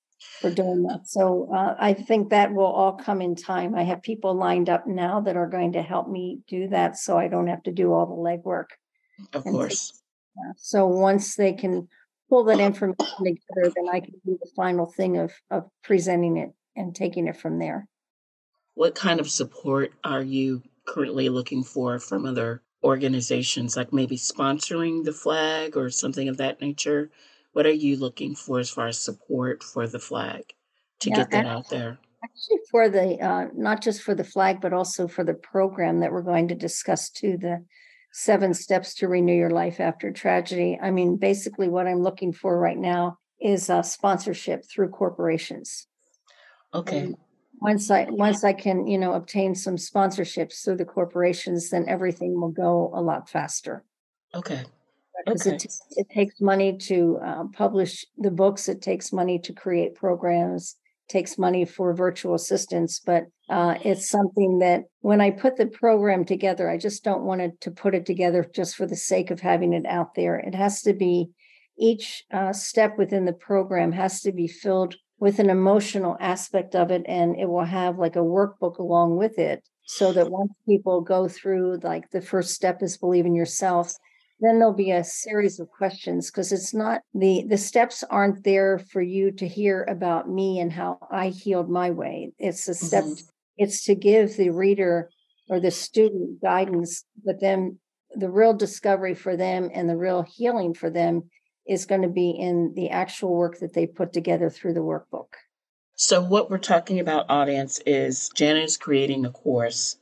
for 0.40 0.50
doing 0.50 0.82
that. 0.84 1.06
So 1.06 1.48
uh, 1.54 1.74
I 1.78 1.92
think 1.94 2.30
that 2.30 2.52
will 2.52 2.66
all 2.66 2.92
come 2.92 3.20
in 3.20 3.36
time. 3.36 3.74
I 3.74 3.84
have 3.84 4.02
people 4.02 4.34
lined 4.34 4.68
up 4.68 4.86
now 4.86 5.20
that 5.20 5.36
are 5.36 5.48
going 5.48 5.72
to 5.72 5.82
help 5.82 6.08
me 6.08 6.40
do 6.48 6.68
that 6.68 6.96
so 6.96 7.18
I 7.18 7.28
don't 7.28 7.48
have 7.48 7.62
to 7.64 7.72
do 7.72 7.92
all 7.92 8.06
the 8.06 8.14
legwork. 8.14 8.66
Of 9.32 9.46
and 9.46 9.54
course. 9.54 9.88
So, 9.88 9.94
yeah. 10.36 10.52
so 10.56 10.86
once 10.86 11.36
they 11.36 11.52
can 11.52 11.88
pull 12.28 12.44
that 12.44 12.60
information 12.60 12.96
together, 13.18 13.72
then 13.74 13.88
I 13.92 14.00
can 14.00 14.14
do 14.24 14.38
the 14.40 14.50
final 14.54 14.86
thing 14.86 15.16
of 15.18 15.32
of 15.50 15.68
presenting 15.82 16.36
it 16.36 16.50
and 16.76 16.94
taking 16.94 17.26
it 17.26 17.36
from 17.36 17.58
there. 17.58 17.88
What 18.74 18.94
kind 18.94 19.18
of 19.18 19.28
support 19.28 19.92
are 20.04 20.22
you 20.22 20.62
currently 20.86 21.28
looking 21.28 21.64
for 21.64 21.98
from 21.98 22.24
other 22.24 22.62
organizations, 22.84 23.76
like 23.76 23.92
maybe 23.92 24.16
sponsoring 24.16 25.04
the 25.04 25.12
flag 25.12 25.76
or 25.76 25.90
something 25.90 26.28
of 26.28 26.36
that 26.36 26.60
nature? 26.60 27.10
What 27.58 27.66
are 27.66 27.72
you 27.72 27.96
looking 27.96 28.36
for 28.36 28.60
as 28.60 28.70
far 28.70 28.86
as 28.86 29.00
support 29.00 29.64
for 29.64 29.88
the 29.88 29.98
flag 29.98 30.44
to 31.00 31.10
yeah, 31.10 31.16
get 31.16 31.32
that 31.32 31.46
out 31.46 31.68
there? 31.68 31.98
Actually, 32.22 32.58
for 32.70 32.88
the 32.88 33.20
uh, 33.20 33.46
not 33.52 33.82
just 33.82 34.00
for 34.00 34.14
the 34.14 34.22
flag, 34.22 34.60
but 34.60 34.72
also 34.72 35.08
for 35.08 35.24
the 35.24 35.34
program 35.34 35.98
that 35.98 36.12
we're 36.12 36.22
going 36.22 36.46
to 36.46 36.54
discuss 36.54 37.10
too. 37.10 37.36
The 37.36 37.64
seven 38.12 38.54
steps 38.54 38.94
to 38.94 39.08
renew 39.08 39.34
your 39.34 39.50
life 39.50 39.80
after 39.80 40.12
tragedy. 40.12 40.78
I 40.80 40.92
mean, 40.92 41.16
basically, 41.16 41.68
what 41.68 41.88
I'm 41.88 42.00
looking 42.00 42.32
for 42.32 42.56
right 42.56 42.78
now 42.78 43.18
is 43.40 43.68
a 43.68 43.82
sponsorship 43.82 44.62
through 44.64 44.90
corporations. 44.90 45.88
Okay. 46.72 46.98
And 46.98 47.16
once 47.60 47.90
I 47.90 48.04
once 48.08 48.44
I 48.44 48.52
can, 48.52 48.86
you 48.86 48.98
know, 48.98 49.14
obtain 49.14 49.56
some 49.56 49.74
sponsorships 49.74 50.62
through 50.62 50.76
the 50.76 50.84
corporations, 50.84 51.70
then 51.70 51.86
everything 51.88 52.40
will 52.40 52.52
go 52.52 52.92
a 52.94 53.02
lot 53.02 53.28
faster. 53.28 53.82
Okay. 54.32 54.62
Because 55.24 55.46
okay. 55.46 55.56
it, 55.56 55.72
it 55.96 56.06
takes 56.14 56.40
money 56.40 56.76
to 56.78 57.18
uh, 57.24 57.44
publish 57.52 58.04
the 58.16 58.30
books. 58.30 58.68
It 58.68 58.82
takes 58.82 59.12
money 59.12 59.38
to 59.40 59.52
create 59.52 59.94
programs 59.94 60.76
takes 61.08 61.38
money 61.38 61.64
for 61.64 61.94
virtual 61.94 62.34
assistants, 62.34 63.00
but 63.04 63.24
uh, 63.48 63.74
it's 63.84 64.08
something 64.08 64.58
that 64.58 64.84
when 65.00 65.20
I 65.20 65.30
put 65.30 65.56
the 65.56 65.66
program 65.66 66.24
together, 66.24 66.70
I 66.70 66.76
just 66.76 67.02
don't 67.02 67.24
want 67.24 67.40
it 67.40 67.60
to 67.62 67.70
put 67.70 67.94
it 67.94 68.06
together 68.06 68.46
just 68.54 68.76
for 68.76 68.86
the 68.86 68.96
sake 68.96 69.30
of 69.30 69.40
having 69.40 69.72
it 69.72 69.86
out 69.86 70.14
there. 70.14 70.38
It 70.38 70.54
has 70.54 70.82
to 70.82 70.92
be 70.92 71.30
each 71.78 72.24
uh, 72.32 72.52
step 72.52 72.98
within 72.98 73.24
the 73.24 73.32
program 73.32 73.92
has 73.92 74.20
to 74.22 74.32
be 74.32 74.48
filled 74.48 74.96
with 75.20 75.38
an 75.38 75.50
emotional 75.50 76.16
aspect 76.20 76.74
of 76.74 76.90
it, 76.90 77.02
and 77.06 77.36
it 77.38 77.48
will 77.48 77.64
have 77.64 77.98
like 77.98 78.16
a 78.16 78.20
workbook 78.20 78.78
along 78.78 79.16
with 79.16 79.38
it. 79.38 79.62
So 79.90 80.12
that 80.12 80.30
once 80.30 80.52
people 80.68 81.00
go 81.00 81.28
through, 81.28 81.78
like 81.82 82.10
the 82.10 82.20
first 82.20 82.52
step 82.52 82.82
is 82.82 82.98
believe 82.98 83.24
in 83.24 83.34
yourself, 83.34 83.94
then 84.40 84.58
there'll 84.58 84.74
be 84.74 84.92
a 84.92 85.04
series 85.04 85.58
of 85.58 85.68
questions 85.68 86.30
because 86.30 86.52
it's 86.52 86.74
not 86.74 87.00
the 87.14 87.44
the 87.48 87.58
steps 87.58 88.04
aren't 88.10 88.44
there 88.44 88.78
for 88.78 89.02
you 89.02 89.30
to 89.32 89.46
hear 89.46 89.84
about 89.84 90.28
me 90.28 90.58
and 90.60 90.72
how 90.72 90.98
i 91.10 91.28
healed 91.28 91.68
my 91.68 91.90
way 91.90 92.32
it's 92.38 92.68
a 92.68 92.74
step 92.74 93.04
mm-hmm. 93.04 93.26
it's 93.56 93.84
to 93.84 93.94
give 93.94 94.36
the 94.36 94.50
reader 94.50 95.10
or 95.48 95.60
the 95.60 95.70
student 95.70 96.40
guidance 96.40 97.04
but 97.24 97.40
then 97.40 97.78
the 98.14 98.30
real 98.30 98.54
discovery 98.54 99.14
for 99.14 99.36
them 99.36 99.70
and 99.74 99.88
the 99.88 99.96
real 99.96 100.22
healing 100.22 100.74
for 100.74 100.90
them 100.90 101.22
is 101.66 101.84
going 101.84 102.02
to 102.02 102.08
be 102.08 102.30
in 102.30 102.72
the 102.74 102.88
actual 102.88 103.34
work 103.34 103.58
that 103.60 103.74
they 103.74 103.86
put 103.86 104.12
together 104.12 104.48
through 104.48 104.74
the 104.74 104.80
workbook 104.80 105.34
so 105.94 106.22
what 106.22 106.50
we're 106.50 106.58
talking 106.58 107.00
about 107.00 107.28
audience 107.28 107.80
is 107.86 108.30
janet 108.34 108.64
is 108.64 108.76
creating 108.76 109.24
a 109.24 109.30
course 109.30 109.96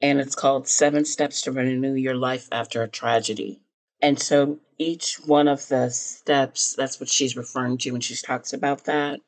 and 0.00 0.20
it's 0.20 0.34
called 0.34 0.68
Seven 0.68 1.04
Steps 1.04 1.42
to 1.42 1.52
Renew 1.52 1.94
Your 1.94 2.14
Life 2.14 2.48
After 2.52 2.82
a 2.82 2.88
Tragedy. 2.88 3.60
And 4.00 4.18
so 4.20 4.58
each 4.78 5.16
one 5.26 5.48
of 5.48 5.66
the 5.68 5.90
steps, 5.90 6.74
that's 6.74 7.00
what 7.00 7.08
she's 7.08 7.36
referring 7.36 7.78
to 7.78 7.90
when 7.90 8.00
she 8.00 8.14
talks 8.16 8.52
about 8.52 8.84
that, 8.84 9.20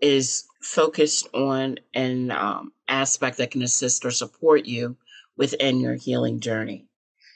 is 0.00 0.44
focused 0.60 1.28
on 1.34 1.78
an 1.94 2.30
um, 2.30 2.72
aspect 2.88 3.38
that 3.38 3.50
can 3.50 3.62
assist 3.62 4.04
or 4.04 4.10
support 4.10 4.66
you 4.66 4.96
within 5.36 5.80
your 5.80 5.94
healing 5.94 6.40
journey. 6.40 6.86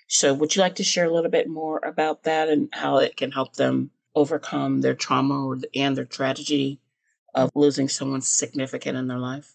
So, 0.08 0.34
would 0.34 0.56
you 0.56 0.62
like 0.62 0.74
to 0.76 0.84
share 0.84 1.04
a 1.04 1.14
little 1.14 1.30
bit 1.30 1.48
more 1.48 1.78
about 1.84 2.24
that 2.24 2.48
and 2.48 2.68
how 2.72 2.98
it 2.98 3.16
can 3.16 3.30
help 3.30 3.54
them 3.54 3.90
overcome 4.14 4.80
their 4.80 4.94
trauma 4.94 5.56
and 5.74 5.96
their 5.96 6.04
tragedy 6.04 6.80
of 7.34 7.50
losing 7.54 7.88
someone 7.88 8.20
significant 8.20 8.98
in 8.98 9.06
their 9.06 9.18
life? 9.18 9.54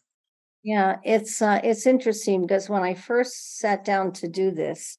Yeah, 0.63 0.97
it's 1.03 1.41
uh, 1.41 1.59
it's 1.63 1.85
interesting 1.85 2.41
because 2.41 2.69
when 2.69 2.83
I 2.83 2.93
first 2.93 3.59
sat 3.59 3.83
down 3.83 4.13
to 4.13 4.27
do 4.27 4.49
this, 4.49 4.97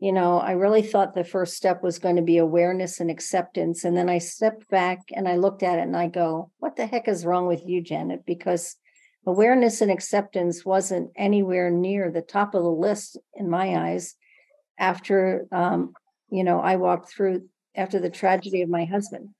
you 0.00 0.12
know, 0.12 0.38
I 0.38 0.52
really 0.52 0.82
thought 0.82 1.14
the 1.14 1.24
first 1.24 1.54
step 1.54 1.82
was 1.82 1.98
going 1.98 2.16
to 2.16 2.22
be 2.22 2.38
awareness 2.38 3.00
and 3.00 3.10
acceptance. 3.10 3.84
And 3.84 3.96
then 3.96 4.08
I 4.08 4.18
stepped 4.18 4.68
back 4.70 5.00
and 5.12 5.26
I 5.26 5.36
looked 5.36 5.64
at 5.64 5.78
it 5.78 5.82
and 5.82 5.96
I 5.96 6.06
go, 6.06 6.50
what 6.58 6.76
the 6.76 6.86
heck 6.86 7.08
is 7.08 7.26
wrong 7.26 7.46
with 7.48 7.62
you, 7.66 7.82
Janet? 7.82 8.24
Because 8.24 8.76
awareness 9.26 9.80
and 9.80 9.90
acceptance 9.90 10.64
wasn't 10.64 11.10
anywhere 11.16 11.70
near 11.70 12.12
the 12.12 12.22
top 12.22 12.54
of 12.54 12.62
the 12.62 12.70
list 12.70 13.18
in 13.34 13.50
my 13.50 13.90
eyes 13.90 14.14
after, 14.78 15.46
um, 15.50 15.92
you 16.30 16.44
know, 16.44 16.60
I 16.60 16.76
walked 16.76 17.10
through 17.10 17.48
after 17.74 17.98
the 17.98 18.10
tragedy 18.10 18.62
of 18.62 18.68
my 18.68 18.84
husband. 18.84 19.30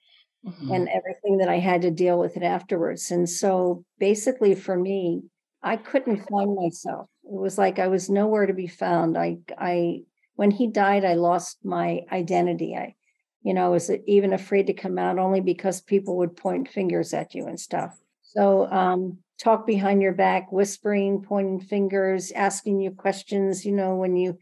Mm-hmm. 0.46 0.70
and 0.70 0.88
everything 0.88 1.38
that 1.38 1.48
I 1.48 1.58
had 1.58 1.82
to 1.82 1.90
deal 1.90 2.16
with 2.16 2.36
it 2.36 2.44
afterwards. 2.44 3.10
And 3.10 3.28
so 3.28 3.84
basically 3.98 4.54
for 4.54 4.78
me, 4.78 5.22
I 5.64 5.76
couldn't 5.76 6.28
find 6.28 6.54
myself. 6.54 7.08
It 7.24 7.34
was 7.34 7.58
like 7.58 7.80
I 7.80 7.88
was 7.88 8.08
nowhere 8.08 8.46
to 8.46 8.54
be 8.54 8.68
found. 8.68 9.18
I 9.18 9.38
I 9.58 10.02
when 10.38 10.52
he 10.52 10.68
died, 10.68 11.04
I 11.04 11.14
lost 11.14 11.58
my 11.64 12.02
identity. 12.12 12.76
I, 12.76 12.94
you 13.42 13.52
know, 13.52 13.72
was 13.72 13.90
even 14.06 14.32
afraid 14.32 14.68
to 14.68 14.72
come 14.72 14.96
out 14.96 15.18
only 15.18 15.40
because 15.40 15.80
people 15.80 16.16
would 16.18 16.36
point 16.36 16.68
fingers 16.68 17.12
at 17.12 17.34
you 17.34 17.48
and 17.48 17.58
stuff. 17.58 17.98
So, 18.22 18.70
um, 18.70 19.18
talk 19.40 19.66
behind 19.66 20.00
your 20.00 20.12
back, 20.12 20.52
whispering, 20.52 21.22
pointing 21.22 21.58
fingers, 21.58 22.30
asking 22.30 22.80
you 22.80 22.92
questions, 22.92 23.66
you 23.66 23.72
know, 23.72 23.96
when 23.96 24.14
you 24.14 24.38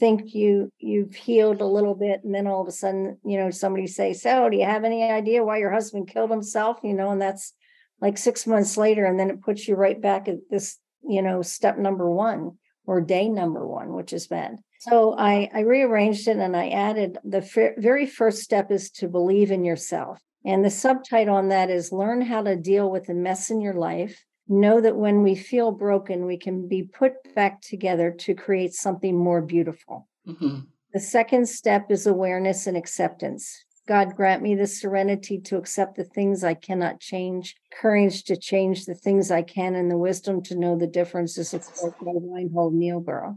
think 0.00 0.34
you 0.34 0.68
you've 0.80 1.14
healed 1.14 1.60
a 1.60 1.64
little 1.66 1.94
bit 1.94 2.24
and 2.24 2.34
then 2.34 2.48
all 2.48 2.60
of 2.60 2.68
a 2.68 2.72
sudden 2.72 3.16
you 3.24 3.38
know 3.38 3.48
somebody 3.48 3.86
say 3.86 4.12
so 4.12 4.50
do 4.50 4.54
you 4.58 4.64
have 4.66 4.84
any 4.84 5.02
idea 5.04 5.42
why 5.42 5.56
your 5.56 5.72
husband 5.72 6.06
killed 6.06 6.30
himself 6.30 6.76
you 6.82 6.92
know 6.92 7.12
and 7.12 7.22
that's 7.22 7.54
like 8.02 8.18
six 8.18 8.46
months 8.46 8.76
later 8.76 9.06
and 9.06 9.18
then 9.18 9.30
it 9.30 9.40
puts 9.40 9.66
you 9.66 9.74
right 9.74 10.02
back 10.02 10.28
at 10.28 10.36
this 10.50 10.76
you 11.02 11.22
know 11.22 11.40
step 11.40 11.78
number 11.78 12.10
one 12.10 12.58
or 12.84 13.00
day 13.00 13.26
number 13.26 13.66
one 13.66 13.94
which 13.94 14.12
is 14.12 14.26
bad 14.26 14.58
so 14.78 15.14
I, 15.18 15.50
I 15.54 15.60
rearranged 15.60 16.28
it 16.28 16.36
and 16.36 16.56
I 16.56 16.68
added 16.70 17.18
the 17.24 17.38
f- 17.38 17.76
very 17.78 18.06
first 18.06 18.42
step 18.42 18.70
is 18.70 18.90
to 18.92 19.08
believe 19.08 19.50
in 19.50 19.64
yourself. 19.64 20.20
And 20.44 20.64
the 20.64 20.70
subtitle 20.70 21.34
on 21.34 21.48
that 21.48 21.70
is 21.70 21.92
Learn 21.92 22.20
how 22.20 22.42
to 22.42 22.56
deal 22.56 22.90
with 22.90 23.06
the 23.06 23.14
mess 23.14 23.50
in 23.50 23.60
your 23.60 23.74
life. 23.74 24.24
Know 24.48 24.80
that 24.80 24.96
when 24.96 25.22
we 25.22 25.34
feel 25.34 25.72
broken, 25.72 26.24
we 26.24 26.36
can 26.36 26.68
be 26.68 26.84
put 26.84 27.14
back 27.34 27.60
together 27.60 28.12
to 28.12 28.34
create 28.34 28.72
something 28.72 29.16
more 29.16 29.42
beautiful. 29.42 30.08
Mm-hmm. 30.26 30.60
The 30.94 31.00
second 31.00 31.48
step 31.48 31.90
is 31.90 32.06
awareness 32.06 32.66
and 32.68 32.76
acceptance. 32.76 33.64
God 33.86 34.16
grant 34.16 34.42
me 34.42 34.54
the 34.54 34.66
serenity 34.66 35.38
to 35.42 35.56
accept 35.56 35.96
the 35.96 36.04
things 36.04 36.42
I 36.42 36.54
cannot 36.54 37.00
change, 37.00 37.54
courage 37.72 38.24
to 38.24 38.36
change 38.36 38.84
the 38.84 38.94
things 38.94 39.30
I 39.30 39.42
can, 39.42 39.76
and 39.76 39.90
the 39.90 39.98
wisdom 39.98 40.42
to 40.44 40.56
know 40.56 40.76
the 40.76 40.88
differences 40.88 41.54
of 41.54 41.64
by 41.80 42.12
Reinhold 42.14 42.74
Niebuhr. 42.74 43.36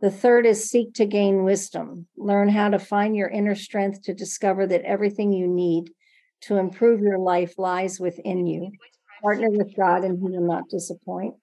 The 0.00 0.10
third 0.10 0.46
is 0.46 0.70
seek 0.70 0.94
to 0.94 1.04
gain 1.04 1.44
wisdom. 1.44 2.06
Learn 2.16 2.48
how 2.48 2.70
to 2.70 2.78
find 2.78 3.14
your 3.14 3.28
inner 3.28 3.54
strength 3.54 4.02
to 4.02 4.14
discover 4.14 4.66
that 4.66 4.82
everything 4.82 5.32
you 5.32 5.46
need 5.46 5.90
to 6.42 6.56
improve 6.56 7.00
your 7.00 7.18
life 7.18 7.54
lies 7.58 8.00
within 8.00 8.46
you. 8.46 8.70
Partner 9.22 9.50
with 9.50 9.76
God 9.76 10.04
and 10.04 10.18
He 10.18 10.36
will 10.36 10.46
not 10.46 10.70
disappoint. 10.70 11.34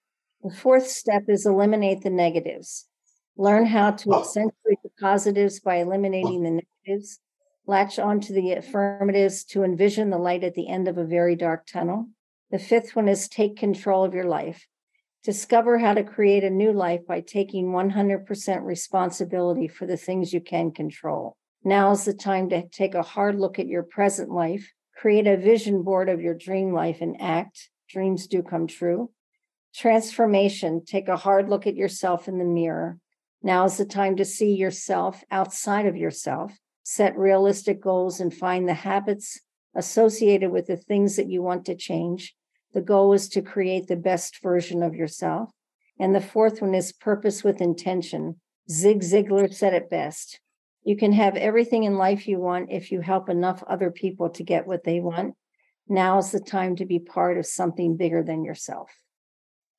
The 0.41 0.55
fourth 0.55 0.87
step 0.87 1.23
is 1.27 1.45
eliminate 1.45 2.01
the 2.01 2.09
negatives. 2.09 2.87
Learn 3.37 3.67
how 3.67 3.91
to 3.91 4.09
oh. 4.13 4.19
accentuate 4.21 4.81
the 4.83 4.89
positives 4.99 5.59
by 5.59 5.75
eliminating 5.75 6.41
the 6.41 6.61
negatives. 6.87 7.19
Latch 7.67 7.99
onto 7.99 8.33
the 8.33 8.53
affirmatives 8.53 9.43
to 9.49 9.63
envision 9.63 10.09
the 10.09 10.17
light 10.17 10.43
at 10.43 10.55
the 10.55 10.67
end 10.67 10.87
of 10.87 10.97
a 10.97 11.05
very 11.05 11.35
dark 11.35 11.67
tunnel. 11.67 12.07
The 12.49 12.57
fifth 12.57 12.95
one 12.95 13.07
is 13.07 13.27
take 13.27 13.57
control 13.57 14.03
of 14.03 14.15
your 14.15 14.25
life. 14.25 14.65
Discover 15.27 15.79
how 15.79 15.93
to 15.93 16.05
create 16.05 16.45
a 16.45 16.49
new 16.49 16.71
life 16.71 17.05
by 17.05 17.19
taking 17.19 17.73
100% 17.73 18.63
responsibility 18.63 19.67
for 19.67 19.85
the 19.85 19.97
things 19.97 20.31
you 20.31 20.39
can 20.39 20.71
control. 20.71 21.35
Now 21.65 21.91
is 21.91 22.05
the 22.05 22.13
time 22.13 22.47
to 22.51 22.65
take 22.69 22.95
a 22.95 23.03
hard 23.03 23.37
look 23.37 23.59
at 23.59 23.67
your 23.67 23.83
present 23.83 24.31
life, 24.31 24.71
create 24.95 25.27
a 25.27 25.35
vision 25.35 25.83
board 25.83 26.07
of 26.07 26.21
your 26.21 26.33
dream 26.33 26.71
life, 26.71 26.99
and 27.01 27.21
act. 27.21 27.69
Dreams 27.89 28.27
do 28.27 28.41
come 28.41 28.67
true. 28.67 29.11
Transformation 29.75 30.85
take 30.85 31.09
a 31.09 31.17
hard 31.17 31.49
look 31.49 31.67
at 31.67 31.75
yourself 31.75 32.29
in 32.29 32.37
the 32.37 32.45
mirror. 32.45 32.97
Now 33.43 33.65
is 33.65 33.75
the 33.75 33.85
time 33.85 34.15
to 34.15 34.23
see 34.23 34.53
yourself 34.53 35.25
outside 35.29 35.87
of 35.87 35.97
yourself, 35.97 36.57
set 36.83 37.17
realistic 37.17 37.81
goals, 37.81 38.21
and 38.21 38.33
find 38.33 38.65
the 38.65 38.75
habits 38.75 39.41
associated 39.75 40.51
with 40.51 40.67
the 40.67 40.77
things 40.77 41.17
that 41.17 41.29
you 41.29 41.41
want 41.41 41.65
to 41.65 41.75
change 41.75 42.33
the 42.73 42.81
goal 42.81 43.13
is 43.13 43.29
to 43.29 43.41
create 43.41 43.87
the 43.87 43.95
best 43.95 44.41
version 44.41 44.83
of 44.83 44.95
yourself. 44.95 45.49
And 45.99 46.13
the 46.13 46.21
fourth 46.21 46.61
one 46.61 46.75
is 46.75 46.91
purpose 46.91 47.43
with 47.43 47.61
intention. 47.61 48.39
Zig 48.69 49.01
Ziglar 49.01 49.53
said 49.53 49.73
it 49.73 49.89
best. 49.89 50.39
You 50.83 50.95
can 50.95 51.11
have 51.13 51.35
everything 51.35 51.83
in 51.83 51.97
life 51.97 52.27
you 52.27 52.39
want 52.39 52.71
if 52.71 52.91
you 52.91 53.01
help 53.01 53.29
enough 53.29 53.63
other 53.67 53.91
people 53.91 54.29
to 54.29 54.43
get 54.43 54.67
what 54.67 54.83
they 54.83 54.99
want. 54.99 55.35
Now 55.89 56.17
is 56.19 56.31
the 56.31 56.39
time 56.39 56.75
to 56.77 56.85
be 56.85 56.99
part 56.99 57.37
of 57.37 57.45
something 57.45 57.97
bigger 57.97 58.23
than 58.23 58.43
yourself. 58.43 58.89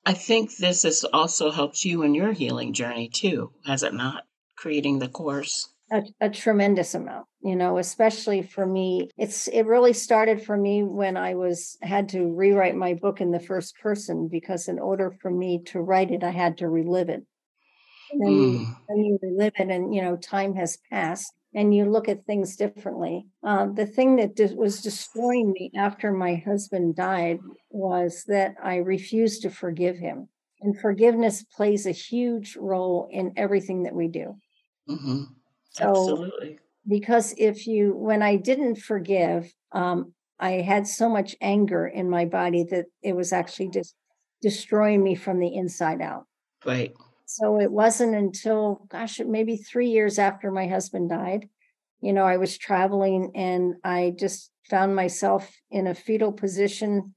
I 0.04 0.14
think 0.14 0.56
this 0.56 0.82
has 0.84 1.04
also 1.04 1.50
helped 1.50 1.84
you 1.84 2.02
in 2.02 2.14
your 2.14 2.32
healing 2.32 2.72
journey 2.72 3.08
too, 3.08 3.52
has 3.66 3.82
it 3.82 3.94
not? 3.94 4.24
Creating 4.56 4.98
the 4.98 5.08
course 5.08 5.68
a, 5.90 6.02
a, 6.20 6.30
tremendous 6.30 6.94
amount 6.94 7.26
you 7.42 7.56
know 7.56 7.78
especially 7.78 8.42
for 8.42 8.66
me. 8.66 9.10
It's 9.16 9.48
it 9.48 9.66
really 9.66 9.92
started 9.92 10.42
for 10.42 10.56
me 10.56 10.82
when 10.82 11.16
i 11.16 11.34
was 11.34 11.76
had 11.82 12.08
to 12.10 12.26
rewrite 12.26 12.76
my 12.76 12.94
book 12.94 13.20
in 13.20 13.30
the 13.30 13.40
first 13.40 13.76
person 13.78 14.28
because 14.28 14.68
in 14.68 14.78
order 14.78 15.10
for 15.10 15.30
me 15.30 15.62
to 15.66 15.80
write 15.80 16.10
it 16.10 16.24
i 16.24 16.30
had 16.30 16.58
to 16.58 16.68
relive 16.68 17.08
it. 17.08 17.24
And 18.10 18.22
then, 18.22 18.30
mm. 18.30 18.60
you, 18.60 18.76
then 18.88 18.98
you 19.04 19.18
relive 19.22 19.52
it 19.58 19.70
and 19.70 19.94
you 19.94 20.02
know 20.02 20.16
time 20.16 20.54
has 20.56 20.78
passed 20.90 21.32
and 21.54 21.74
you 21.74 21.86
look 21.86 22.08
at 22.10 22.26
things 22.26 22.56
differently. 22.56 23.26
Uh, 23.42 23.66
the 23.66 23.86
thing 23.86 24.16
that 24.16 24.54
was 24.54 24.82
destroying 24.82 25.52
me 25.52 25.70
after 25.74 26.12
my 26.12 26.34
husband 26.34 26.96
died 26.96 27.38
was 27.70 28.24
that 28.28 28.54
i 28.62 28.76
refused 28.76 29.42
to 29.42 29.50
forgive 29.50 29.96
him. 29.96 30.28
And 30.60 30.78
forgiveness 30.78 31.44
plays 31.44 31.86
a 31.86 31.92
huge 31.92 32.56
role 32.56 33.08
in 33.12 33.32
everything 33.36 33.84
that 33.84 33.94
we 33.94 34.08
do. 34.08 34.36
Mm-hmm 34.88 35.37
so, 35.70 35.90
Absolutely. 35.90 36.58
Because 36.86 37.34
if 37.36 37.66
you, 37.66 37.94
when 37.94 38.22
I 38.22 38.36
didn't 38.36 38.76
forgive, 38.76 39.52
um, 39.72 40.12
I 40.40 40.52
had 40.52 40.86
so 40.86 41.08
much 41.08 41.36
anger 41.40 41.86
in 41.86 42.08
my 42.08 42.24
body 42.24 42.64
that 42.64 42.86
it 43.02 43.14
was 43.14 43.32
actually 43.32 43.70
just 43.70 43.94
destroying 44.40 45.02
me 45.02 45.14
from 45.14 45.38
the 45.38 45.54
inside 45.54 46.00
out. 46.00 46.26
Right. 46.64 46.94
So 47.26 47.60
it 47.60 47.70
wasn't 47.70 48.14
until, 48.14 48.86
gosh, 48.88 49.20
maybe 49.20 49.56
three 49.56 49.88
years 49.88 50.18
after 50.18 50.50
my 50.50 50.66
husband 50.66 51.10
died, 51.10 51.48
you 52.00 52.12
know, 52.12 52.24
I 52.24 52.36
was 52.36 52.56
traveling 52.56 53.32
and 53.34 53.74
I 53.84 54.14
just 54.18 54.50
found 54.70 54.94
myself 54.94 55.50
in 55.70 55.86
a 55.86 55.94
fetal 55.94 56.32
position, 56.32 57.14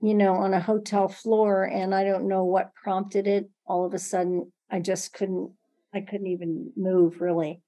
you 0.00 0.14
know, 0.14 0.34
on 0.34 0.54
a 0.54 0.60
hotel 0.60 1.08
floor. 1.08 1.64
And 1.64 1.94
I 1.94 2.04
don't 2.04 2.28
know 2.28 2.44
what 2.44 2.74
prompted 2.74 3.26
it. 3.26 3.50
All 3.66 3.84
of 3.84 3.92
a 3.92 3.98
sudden, 3.98 4.50
I 4.70 4.80
just 4.80 5.12
couldn't, 5.12 5.50
I 5.92 6.00
couldn't 6.00 6.28
even 6.28 6.72
move 6.76 7.20
really. 7.20 7.60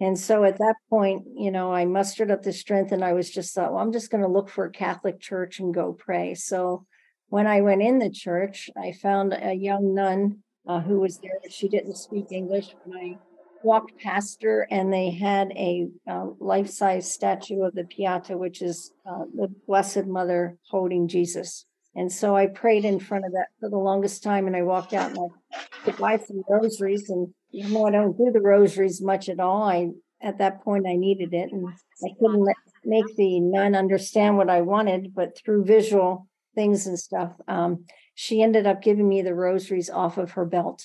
And 0.00 0.18
so 0.18 0.44
at 0.44 0.58
that 0.58 0.76
point, 0.88 1.26
you 1.34 1.50
know, 1.50 1.72
I 1.72 1.84
mustered 1.84 2.30
up 2.30 2.42
the 2.42 2.52
strength 2.52 2.92
and 2.92 3.04
I 3.04 3.12
was 3.12 3.30
just 3.30 3.54
thought, 3.54 3.72
well, 3.72 3.82
I'm 3.82 3.92
just 3.92 4.10
going 4.10 4.22
to 4.22 4.28
look 4.28 4.48
for 4.48 4.64
a 4.64 4.70
Catholic 4.70 5.20
church 5.20 5.58
and 5.58 5.74
go 5.74 5.92
pray. 5.92 6.34
So 6.34 6.86
when 7.28 7.46
I 7.46 7.62
went 7.62 7.82
in 7.82 7.98
the 7.98 8.10
church, 8.10 8.70
I 8.80 8.92
found 8.92 9.32
a 9.32 9.54
young 9.54 9.94
nun 9.94 10.42
uh, 10.66 10.80
who 10.80 11.00
was 11.00 11.18
there. 11.18 11.32
She 11.50 11.68
didn't 11.68 11.96
speak 11.96 12.26
English. 12.30 12.74
When 12.84 12.98
I 12.98 13.18
walked 13.62 13.98
past 13.98 14.42
her, 14.42 14.66
and 14.70 14.92
they 14.92 15.10
had 15.10 15.50
a 15.52 15.88
uh, 16.08 16.26
life 16.38 16.68
size 16.68 17.12
statue 17.12 17.62
of 17.62 17.74
the 17.74 17.82
Pietà, 17.82 18.38
which 18.38 18.62
is 18.62 18.92
uh, 19.08 19.24
the 19.34 19.48
Blessed 19.66 20.06
Mother 20.06 20.56
holding 20.70 21.08
Jesus. 21.08 21.66
And 21.94 22.12
so 22.12 22.36
I 22.36 22.46
prayed 22.46 22.84
in 22.84 23.00
front 23.00 23.24
of 23.24 23.32
that 23.32 23.48
for 23.60 23.68
the 23.68 23.78
longest 23.78 24.22
time. 24.22 24.46
And 24.46 24.54
I 24.54 24.62
walked 24.62 24.92
out 24.92 25.10
and 25.10 25.18
I 25.52 25.58
could 25.84 25.96
buy 25.96 26.18
some 26.18 26.42
rosaries 26.48 27.10
and 27.10 27.32
even 27.52 27.72
though 27.72 27.86
I 27.86 27.90
don't 27.90 28.16
do 28.16 28.30
the 28.32 28.40
rosaries 28.40 29.00
much 29.00 29.28
at 29.28 29.40
all, 29.40 29.62
I 29.62 29.90
at 30.20 30.38
that 30.38 30.62
point 30.62 30.86
I 30.86 30.96
needed 30.96 31.32
it, 31.32 31.52
and 31.52 31.66
I 31.68 32.08
couldn't 32.18 32.42
let, 32.42 32.56
make 32.84 33.16
the 33.16 33.40
nun 33.40 33.74
understand 33.74 34.36
what 34.36 34.50
I 34.50 34.62
wanted, 34.62 35.14
but 35.14 35.38
through 35.38 35.64
visual 35.64 36.26
things 36.54 36.86
and 36.86 36.98
stuff, 36.98 37.32
um, 37.46 37.84
she 38.14 38.42
ended 38.42 38.66
up 38.66 38.82
giving 38.82 39.08
me 39.08 39.22
the 39.22 39.34
rosaries 39.34 39.88
off 39.88 40.18
of 40.18 40.32
her 40.32 40.44
belt. 40.44 40.82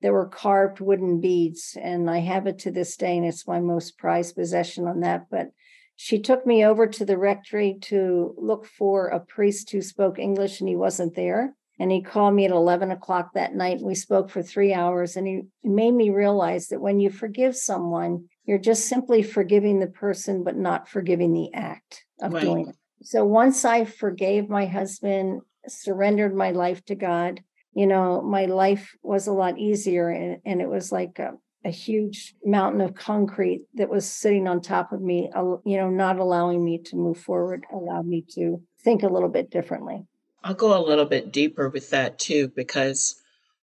There 0.00 0.12
were 0.12 0.28
carved 0.28 0.80
wooden 0.80 1.20
beads, 1.20 1.76
and 1.80 2.08
I 2.08 2.20
have 2.20 2.46
it 2.46 2.60
to 2.60 2.70
this 2.70 2.96
day, 2.96 3.16
and 3.16 3.26
it's 3.26 3.46
my 3.46 3.60
most 3.60 3.98
prized 3.98 4.36
possession 4.36 4.86
on 4.86 5.00
that. 5.00 5.26
But 5.30 5.50
she 5.96 6.18
took 6.20 6.46
me 6.46 6.64
over 6.64 6.86
to 6.86 7.04
the 7.04 7.18
rectory 7.18 7.78
to 7.82 8.34
look 8.36 8.66
for 8.66 9.08
a 9.08 9.20
priest 9.20 9.70
who 9.70 9.82
spoke 9.82 10.18
English, 10.18 10.60
and 10.60 10.68
he 10.68 10.76
wasn't 10.76 11.14
there. 11.14 11.54
And 11.78 11.90
he 11.90 12.02
called 12.02 12.34
me 12.34 12.44
at 12.44 12.50
11 12.50 12.90
o'clock 12.90 13.30
that 13.34 13.54
night. 13.54 13.78
And 13.78 13.86
we 13.86 13.94
spoke 13.94 14.30
for 14.30 14.42
three 14.42 14.72
hours. 14.72 15.16
And 15.16 15.26
he 15.26 15.42
made 15.64 15.92
me 15.92 16.10
realize 16.10 16.68
that 16.68 16.80
when 16.80 17.00
you 17.00 17.10
forgive 17.10 17.56
someone, 17.56 18.28
you're 18.44 18.58
just 18.58 18.86
simply 18.86 19.22
forgiving 19.22 19.80
the 19.80 19.86
person, 19.86 20.44
but 20.44 20.56
not 20.56 20.88
forgiving 20.88 21.32
the 21.32 21.52
act 21.54 22.04
of 22.20 22.34
right. 22.34 22.42
doing 22.42 22.68
it. 22.68 22.76
So 23.02 23.24
once 23.24 23.64
I 23.64 23.84
forgave 23.84 24.48
my 24.48 24.66
husband, 24.66 25.40
surrendered 25.66 26.36
my 26.36 26.52
life 26.52 26.84
to 26.84 26.94
God, 26.94 27.40
you 27.74 27.86
know, 27.86 28.22
my 28.22 28.44
life 28.44 28.94
was 29.02 29.26
a 29.26 29.32
lot 29.32 29.58
easier. 29.58 30.08
And, 30.08 30.38
and 30.44 30.60
it 30.60 30.68
was 30.68 30.92
like, 30.92 31.18
a, 31.18 31.32
a 31.64 31.70
huge 31.70 32.34
mountain 32.44 32.80
of 32.80 32.94
concrete 32.94 33.62
that 33.74 33.88
was 33.88 34.10
sitting 34.10 34.48
on 34.48 34.60
top 34.60 34.92
of 34.92 35.00
me, 35.00 35.30
you 35.64 35.76
know, 35.76 35.90
not 35.90 36.18
allowing 36.18 36.64
me 36.64 36.78
to 36.78 36.96
move 36.96 37.18
forward, 37.18 37.64
allowed 37.72 38.06
me 38.06 38.24
to 38.34 38.60
think 38.82 39.02
a 39.02 39.08
little 39.08 39.28
bit 39.28 39.50
differently. 39.50 40.04
I'll 40.42 40.54
go 40.54 40.76
a 40.76 40.82
little 40.84 41.04
bit 41.04 41.32
deeper 41.32 41.68
with 41.68 41.90
that 41.90 42.18
too, 42.18 42.48
because 42.48 43.14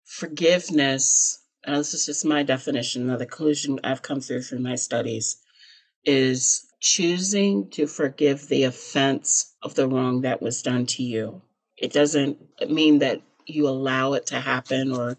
forgiveness, 0.04 1.42
and 1.64 1.78
this 1.78 1.94
is 1.94 2.06
just 2.06 2.26
my 2.26 2.44
definition 2.44 3.08
the 3.08 3.18
conclusion 3.26 3.80
I've 3.84 4.02
come 4.02 4.20
through 4.20 4.42
through 4.42 4.60
my 4.60 4.76
studies, 4.76 5.38
is 6.04 6.66
choosing 6.82 7.70
to 7.72 7.88
forgive 7.88 8.48
the 8.48 8.64
offense 8.64 9.56
of 9.64 9.74
the 9.76 9.88
wrong 9.88 10.22
that 10.22 10.42
was 10.42 10.62
done 10.62 10.86
to 10.86 11.02
you. 11.02 11.42
It 11.78 11.94
doesn't 11.94 12.38
mean 12.70 13.00
that 13.00 13.22
you 13.46 13.68
allow 13.68 14.14
it 14.14 14.28
to 14.28 14.40
happen 14.40 14.92
or 14.92 15.18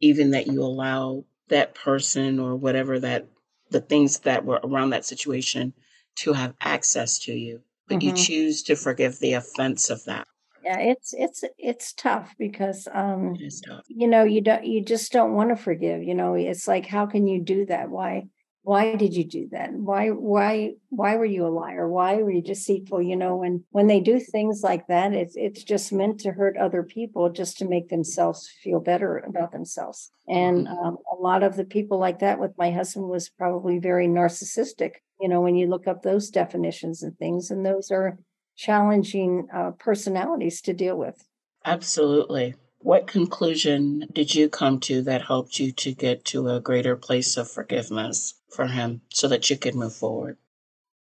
even 0.00 0.30
that 0.30 0.46
you 0.46 0.62
allow 0.62 1.24
that 1.48 1.74
person 1.74 2.38
or 2.38 2.56
whatever 2.56 2.98
that 2.98 3.26
the 3.70 3.80
things 3.80 4.20
that 4.20 4.44
were 4.44 4.60
around 4.62 4.90
that 4.90 5.04
situation 5.04 5.72
to 6.16 6.32
have 6.32 6.54
access 6.60 7.18
to 7.18 7.32
you 7.32 7.60
but 7.88 7.98
mm-hmm. 7.98 8.08
you 8.08 8.14
choose 8.14 8.62
to 8.62 8.76
forgive 8.76 9.18
the 9.18 9.34
offense 9.34 9.90
of 9.90 10.04
that 10.04 10.26
yeah 10.64 10.78
it's 10.78 11.14
it's 11.16 11.44
it's 11.58 11.92
tough 11.92 12.34
because 12.38 12.88
um 12.92 13.36
tough. 13.66 13.84
you 13.88 14.08
know 14.08 14.24
you 14.24 14.40
don't 14.40 14.64
you 14.64 14.82
just 14.82 15.12
don't 15.12 15.34
want 15.34 15.50
to 15.50 15.56
forgive 15.56 16.02
you 16.02 16.14
know 16.14 16.34
it's 16.34 16.68
like 16.68 16.86
how 16.86 17.06
can 17.06 17.26
you 17.26 17.40
do 17.40 17.66
that 17.66 17.90
why 17.90 18.22
why 18.64 18.96
did 18.96 19.14
you 19.14 19.24
do 19.24 19.46
that? 19.52 19.74
Why 19.74 20.08
why 20.08 20.72
why 20.88 21.16
were 21.16 21.26
you 21.26 21.46
a 21.46 21.48
liar? 21.48 21.86
Why 21.86 22.16
were 22.16 22.30
you 22.30 22.40
deceitful? 22.40 23.02
You 23.02 23.14
know 23.14 23.36
when 23.36 23.62
when 23.70 23.88
they 23.88 24.00
do 24.00 24.18
things 24.18 24.62
like 24.62 24.86
that 24.86 25.12
it's 25.12 25.36
it's 25.36 25.62
just 25.62 25.92
meant 25.92 26.20
to 26.20 26.32
hurt 26.32 26.56
other 26.56 26.82
people 26.82 27.28
just 27.28 27.58
to 27.58 27.68
make 27.68 27.90
themselves 27.90 28.50
feel 28.62 28.80
better 28.80 29.18
about 29.18 29.52
themselves. 29.52 30.10
And 30.26 30.66
mm-hmm. 30.66 30.86
um, 30.86 30.96
a 31.12 31.20
lot 31.20 31.42
of 31.42 31.56
the 31.56 31.66
people 31.66 31.98
like 31.98 32.20
that 32.20 32.40
with 32.40 32.52
my 32.56 32.70
husband 32.70 33.08
was 33.10 33.28
probably 33.28 33.78
very 33.78 34.08
narcissistic. 34.08 34.92
You 35.20 35.28
know 35.28 35.42
when 35.42 35.56
you 35.56 35.66
look 35.66 35.86
up 35.86 36.02
those 36.02 36.30
definitions 36.30 37.02
and 37.02 37.16
things 37.18 37.50
and 37.50 37.66
those 37.66 37.90
are 37.90 38.18
challenging 38.56 39.46
uh, 39.54 39.72
personalities 39.72 40.62
to 40.62 40.72
deal 40.72 40.96
with. 40.96 41.22
Absolutely. 41.66 42.54
What 42.78 43.06
conclusion 43.06 44.06
did 44.12 44.34
you 44.34 44.50
come 44.50 44.78
to 44.80 45.00
that 45.02 45.22
helped 45.22 45.58
you 45.58 45.72
to 45.72 45.94
get 45.94 46.24
to 46.26 46.50
a 46.50 46.60
greater 46.60 46.96
place 46.96 47.38
of 47.38 47.50
forgiveness 47.50 48.34
for 48.54 48.66
him 48.66 49.02
so 49.10 49.28
that 49.28 49.50
you 49.50 49.58
could 49.58 49.74
move 49.74 49.94
forward? 49.94 50.38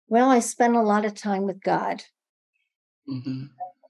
Well, 0.09 0.31
I 0.31 0.40
spent 0.40 0.76
a 0.76 0.83
lot 0.83 1.05
of 1.05 1.14
time 1.14 1.42
with 1.44 1.62
God. 1.62 2.02
Mm-hmm. 3.09 3.44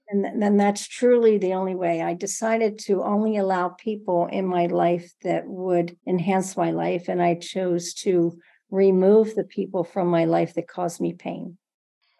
And 0.09 0.41
then 0.41 0.57
that's 0.57 0.87
truly 0.87 1.37
the 1.37 1.53
only 1.53 1.75
way. 1.75 2.01
I 2.01 2.13
decided 2.13 2.77
to 2.79 3.03
only 3.03 3.37
allow 3.37 3.69
people 3.69 4.27
in 4.31 4.45
my 4.45 4.67
life 4.67 5.11
that 5.23 5.47
would 5.47 5.97
enhance 6.07 6.55
my 6.55 6.71
life. 6.71 7.07
And 7.07 7.21
I 7.21 7.35
chose 7.35 7.93
to 8.05 8.37
remove 8.69 9.35
the 9.35 9.43
people 9.43 9.83
from 9.83 10.07
my 10.07 10.25
life 10.25 10.53
that 10.53 10.67
caused 10.67 11.01
me 11.01 11.13
pain. 11.13 11.57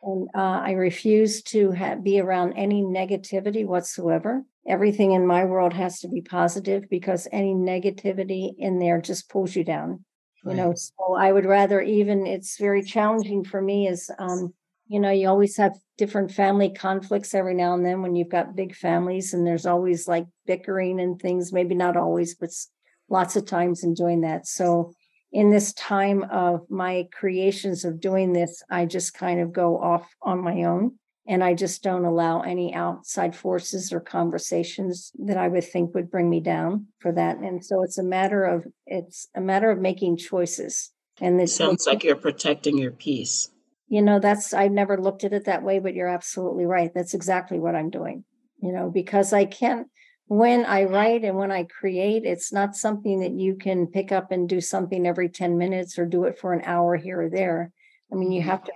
And 0.02 0.28
uh, 0.36 0.62
I 0.66 0.72
refused 0.72 1.48
to 1.52 1.72
ha- 1.72 1.96
be 1.96 2.20
around 2.20 2.54
any 2.54 2.84
negativity 2.84 3.66
whatsoever. 3.66 4.44
Everything 4.68 5.12
in 5.12 5.28
my 5.28 5.46
world 5.46 5.74
has 5.74 6.00
to 6.00 6.08
be 6.08 6.22
positive 6.22 6.90
because 6.90 7.28
any 7.32 7.54
negativity 7.54 8.54
in 8.58 8.80
there 8.80 9.02
just 9.02 9.30
pulls 9.30 9.56
you 9.56 9.64
down. 9.64 10.04
Right. 10.44 10.56
You 10.56 10.62
know, 10.62 10.74
so 10.76 11.16
I 11.16 11.32
would 11.32 11.46
rather 11.46 11.82
even 11.82 12.26
it's 12.28 12.58
very 12.60 12.84
challenging 12.84 13.44
for 13.44 13.62
me 13.62 13.88
is 13.88 14.10
um, 14.20 14.54
you 14.88 15.00
know, 15.00 15.12
you 15.12 15.28
always 15.28 15.58
have 15.58 15.74
different 15.98 16.32
family 16.32 16.70
conflicts 16.70 17.34
every 17.34 17.56
now 17.56 17.74
and 17.74 17.86
then 17.86 18.02
when 18.02 18.16
you've 18.16 18.30
got 18.30 18.56
big 18.56 18.76
families 18.76 19.34
and 19.34 19.48
there's 19.48 19.66
always 19.66 20.08
like 20.08 20.26
bickering 20.46 21.00
and 21.00 21.20
things, 21.20 21.54
maybe 21.54 21.76
not 21.76 21.96
always, 21.98 22.36
but 22.36 22.50
lots 23.10 23.36
of 23.36 23.46
times 23.46 23.84
in 23.84 23.94
doing 23.94 24.22
that. 24.22 24.46
So 24.46 24.94
in 25.32 25.50
this 25.50 25.74
time 25.74 26.24
of 26.32 26.70
my 26.70 27.08
creations 27.12 27.86
of 27.86 28.00
doing 28.00 28.34
this, 28.34 28.62
I 28.70 28.86
just 28.86 29.14
kind 29.14 29.40
of 29.40 29.54
go 29.54 29.80
off 29.80 30.08
on 30.22 30.44
my 30.44 30.64
own 30.64 31.00
and 31.26 31.44
I 31.44 31.54
just 31.54 31.84
don't 31.84 32.06
allow 32.06 32.42
any 32.42 32.74
outside 32.74 33.36
forces 33.36 33.94
or 33.94 34.00
conversations 34.00 35.12
that 35.20 35.38
I 35.38 35.48
would 35.48 35.64
think 35.64 35.94
would 35.96 36.12
bring 36.12 36.30
me 36.30 36.42
down 36.42 36.88
for 37.00 37.12
that. 37.14 37.38
And 37.38 37.64
so 37.64 37.84
it's 37.84 37.98
a 37.98 38.04
matter 38.04 38.44
of 38.44 38.66
it's 38.86 39.28
a 39.36 39.42
matter 39.42 39.72
of 39.72 39.80
making 39.80 40.18
choices. 40.18 40.92
And 41.22 41.40
it 41.40 41.50
sounds 41.50 41.88
like 41.88 42.04
you're 42.04 42.16
protecting 42.16 42.78
your 42.78 42.92
peace. 42.92 43.50
You 43.88 44.02
know, 44.02 44.20
that's 44.20 44.54
I've 44.54 44.72
never 44.72 45.00
looked 45.00 45.24
at 45.24 45.34
it 45.34 45.46
that 45.46 45.64
way, 45.64 45.80
but 45.80 45.94
you're 45.94 46.08
absolutely 46.08 46.66
right. 46.66 46.92
That's 46.94 47.14
exactly 47.14 47.60
what 47.60 47.76
I'm 47.76 47.90
doing. 47.90 48.26
You 48.62 48.74
know, 48.74 48.90
because 48.90 49.32
I 49.32 49.46
can't 49.46 49.88
when 50.28 50.66
I 50.66 50.86
write 50.86 51.24
and 51.24 51.38
when 51.38 51.52
I 51.52 51.66
create, 51.66 52.24
it's 52.26 52.52
not 52.52 52.76
something 52.76 53.20
that 53.20 53.34
you 53.34 53.56
can 53.56 53.88
pick 53.88 54.12
up 54.12 54.32
and 54.32 54.48
do 54.48 54.62
something 54.62 55.06
every 55.06 55.30
10 55.30 55.58
minutes 55.58 56.00
or 56.00 56.06
do 56.06 56.24
it 56.24 56.40
for 56.40 56.54
an 56.54 56.62
hour 56.64 56.96
here 56.96 57.22
or 57.22 57.30
there. 57.30 57.72
I 58.12 58.16
mean, 58.16 58.32
you 58.32 58.42
mm-hmm. 58.42 58.50
have 58.50 58.64
to 58.64 58.72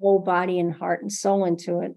whole 0.00 0.18
body 0.18 0.58
and 0.58 0.74
heart 0.74 1.02
and 1.02 1.12
soul 1.12 1.44
into 1.44 1.80
it. 1.80 1.92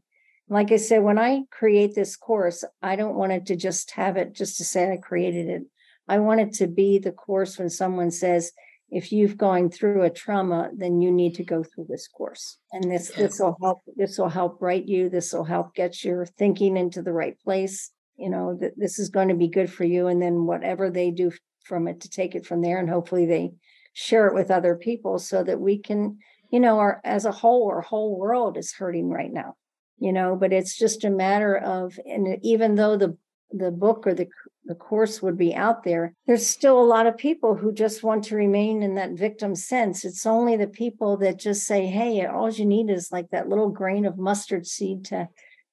Like 0.50 0.72
I 0.72 0.78
said, 0.78 1.04
when 1.04 1.18
I 1.18 1.44
create 1.52 1.96
this 1.96 2.16
course, 2.16 2.64
I 2.82 2.96
don't 2.96 3.16
want 3.16 3.32
it 3.32 3.46
to 3.48 3.56
just 3.56 3.92
have 3.92 4.18
it 4.18 4.34
just 4.34 4.58
to 4.58 4.66
say 4.66 4.92
I 4.92 4.98
created 4.98 5.48
it. 5.48 5.64
I 6.08 6.20
want 6.20 6.42
it 6.42 6.54
to 6.56 6.68
be 6.68 7.00
the 7.00 7.12
course 7.12 7.58
when 7.58 7.70
someone 7.70 8.12
says, 8.12 8.52
if 8.90 9.12
you've 9.12 9.38
gone 9.38 9.70
through 9.72 10.04
a 10.04 10.10
trauma, 10.10 10.70
then 10.76 11.02
you 11.02 11.12
need 11.12 11.36
to 11.36 11.44
go 11.44 11.64
through 11.64 11.88
this 11.90 12.08
course. 12.08 12.60
And 12.72 12.92
this 12.92 13.10
this 13.10 13.40
will 13.40 13.58
help 13.60 13.80
this 13.96 14.20
will 14.20 14.30
help 14.30 14.62
write 14.62 14.86
you. 14.86 15.10
This 15.10 15.34
will 15.34 15.46
help 15.46 15.74
get 15.74 16.04
your 16.04 16.26
thinking 16.26 16.78
into 16.78 17.02
the 17.02 17.14
right 17.14 17.36
place. 17.40 17.90
You 18.18 18.30
know, 18.30 18.56
that 18.62 18.74
this 18.78 19.00
is 19.00 19.10
going 19.10 19.30
to 19.30 19.36
be 19.36 19.48
good 19.48 19.72
for 19.72 19.84
you. 19.84 20.08
And 20.08 20.22
then 20.22 20.46
whatever 20.46 20.92
they 20.92 21.10
do 21.10 21.32
from 21.64 21.88
it 21.88 22.02
to 22.02 22.10
take 22.10 22.36
it 22.36 22.46
from 22.46 22.62
there. 22.62 22.78
And 22.78 22.90
hopefully 22.90 23.26
they 23.26 23.54
share 23.94 24.28
it 24.28 24.36
with 24.36 24.52
other 24.52 24.76
people 24.76 25.18
so 25.18 25.44
that 25.44 25.60
we 25.60 25.80
can 25.80 26.20
you 26.54 26.60
know, 26.60 26.78
our 26.78 27.02
as 27.04 27.26
a 27.26 27.32
whole, 27.32 27.68
our 27.68 27.82
whole 27.82 28.16
world 28.16 28.58
is 28.58 28.74
hurting 28.74 29.10
right 29.10 29.34
now, 29.34 29.56
you 29.98 30.13
know, 30.13 30.36
but 30.36 30.54
it's 30.54 30.78
just 30.78 31.04
a 31.04 31.10
matter 31.10 31.58
of, 31.58 32.00
and 32.06 32.38
even 32.44 32.76
though 32.76 32.96
the 32.96 33.18
the 33.50 33.72
book 33.72 34.06
or 34.06 34.13
the 34.13 34.28
the 34.66 34.76
course 34.76 35.20
would 35.20 35.36
be 35.36 35.56
out 35.56 35.84
there, 35.84 36.13
there's 36.28 36.46
still 36.46 36.80
a 36.80 36.86
lot 36.86 37.08
of 37.08 37.18
people 37.18 37.56
who 37.56 37.74
just 37.74 38.04
want 38.04 38.24
to 38.26 38.36
remain 38.36 38.84
in 38.84 38.94
that 38.96 39.13
victim 39.13 39.56
sense. 39.56 40.06
It's 40.06 40.28
only 40.28 40.56
the 40.56 40.68
people 40.68 41.18
that 41.18 41.39
just 41.39 41.63
say, 41.63 41.88
"Hey, 41.88 42.24
all 42.24 42.52
you 42.52 42.68
need 42.68 42.92
is 42.92 43.12
like 43.12 43.32
that 43.32 43.50
little 43.50 43.70
grain 43.70 44.06
of 44.06 44.20
mustard 44.20 44.68
seed 44.68 45.06
to 45.06 45.30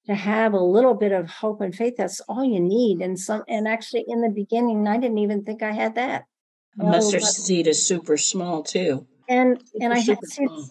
to 0.07 0.15
have 0.15 0.55
a 0.55 0.65
little 0.77 0.95
bit 0.95 1.13
of 1.13 1.29
hope 1.29 1.61
and 1.61 1.75
faith. 1.75 1.97
That's 1.99 2.21
all 2.21 2.43
you 2.43 2.59
need." 2.59 3.03
And 3.03 3.19
some, 3.19 3.45
and 3.49 3.69
actually, 3.69 4.07
in 4.09 4.23
the 4.23 4.31
beginning, 4.31 4.89
I 4.89 4.97
didn't 4.97 5.19
even 5.19 5.45
think 5.45 5.63
I 5.63 5.73
had 5.73 5.97
that. 5.97 6.25
Oh, 6.81 6.87
mustard 6.87 7.23
seed 7.23 7.67
is 7.67 7.87
super 7.87 8.17
small 8.17 8.63
too 8.63 9.07
and 9.31 9.63
and 9.81 9.93
I 9.95 10.01
had 10.01 10.19
to, 10.21 10.67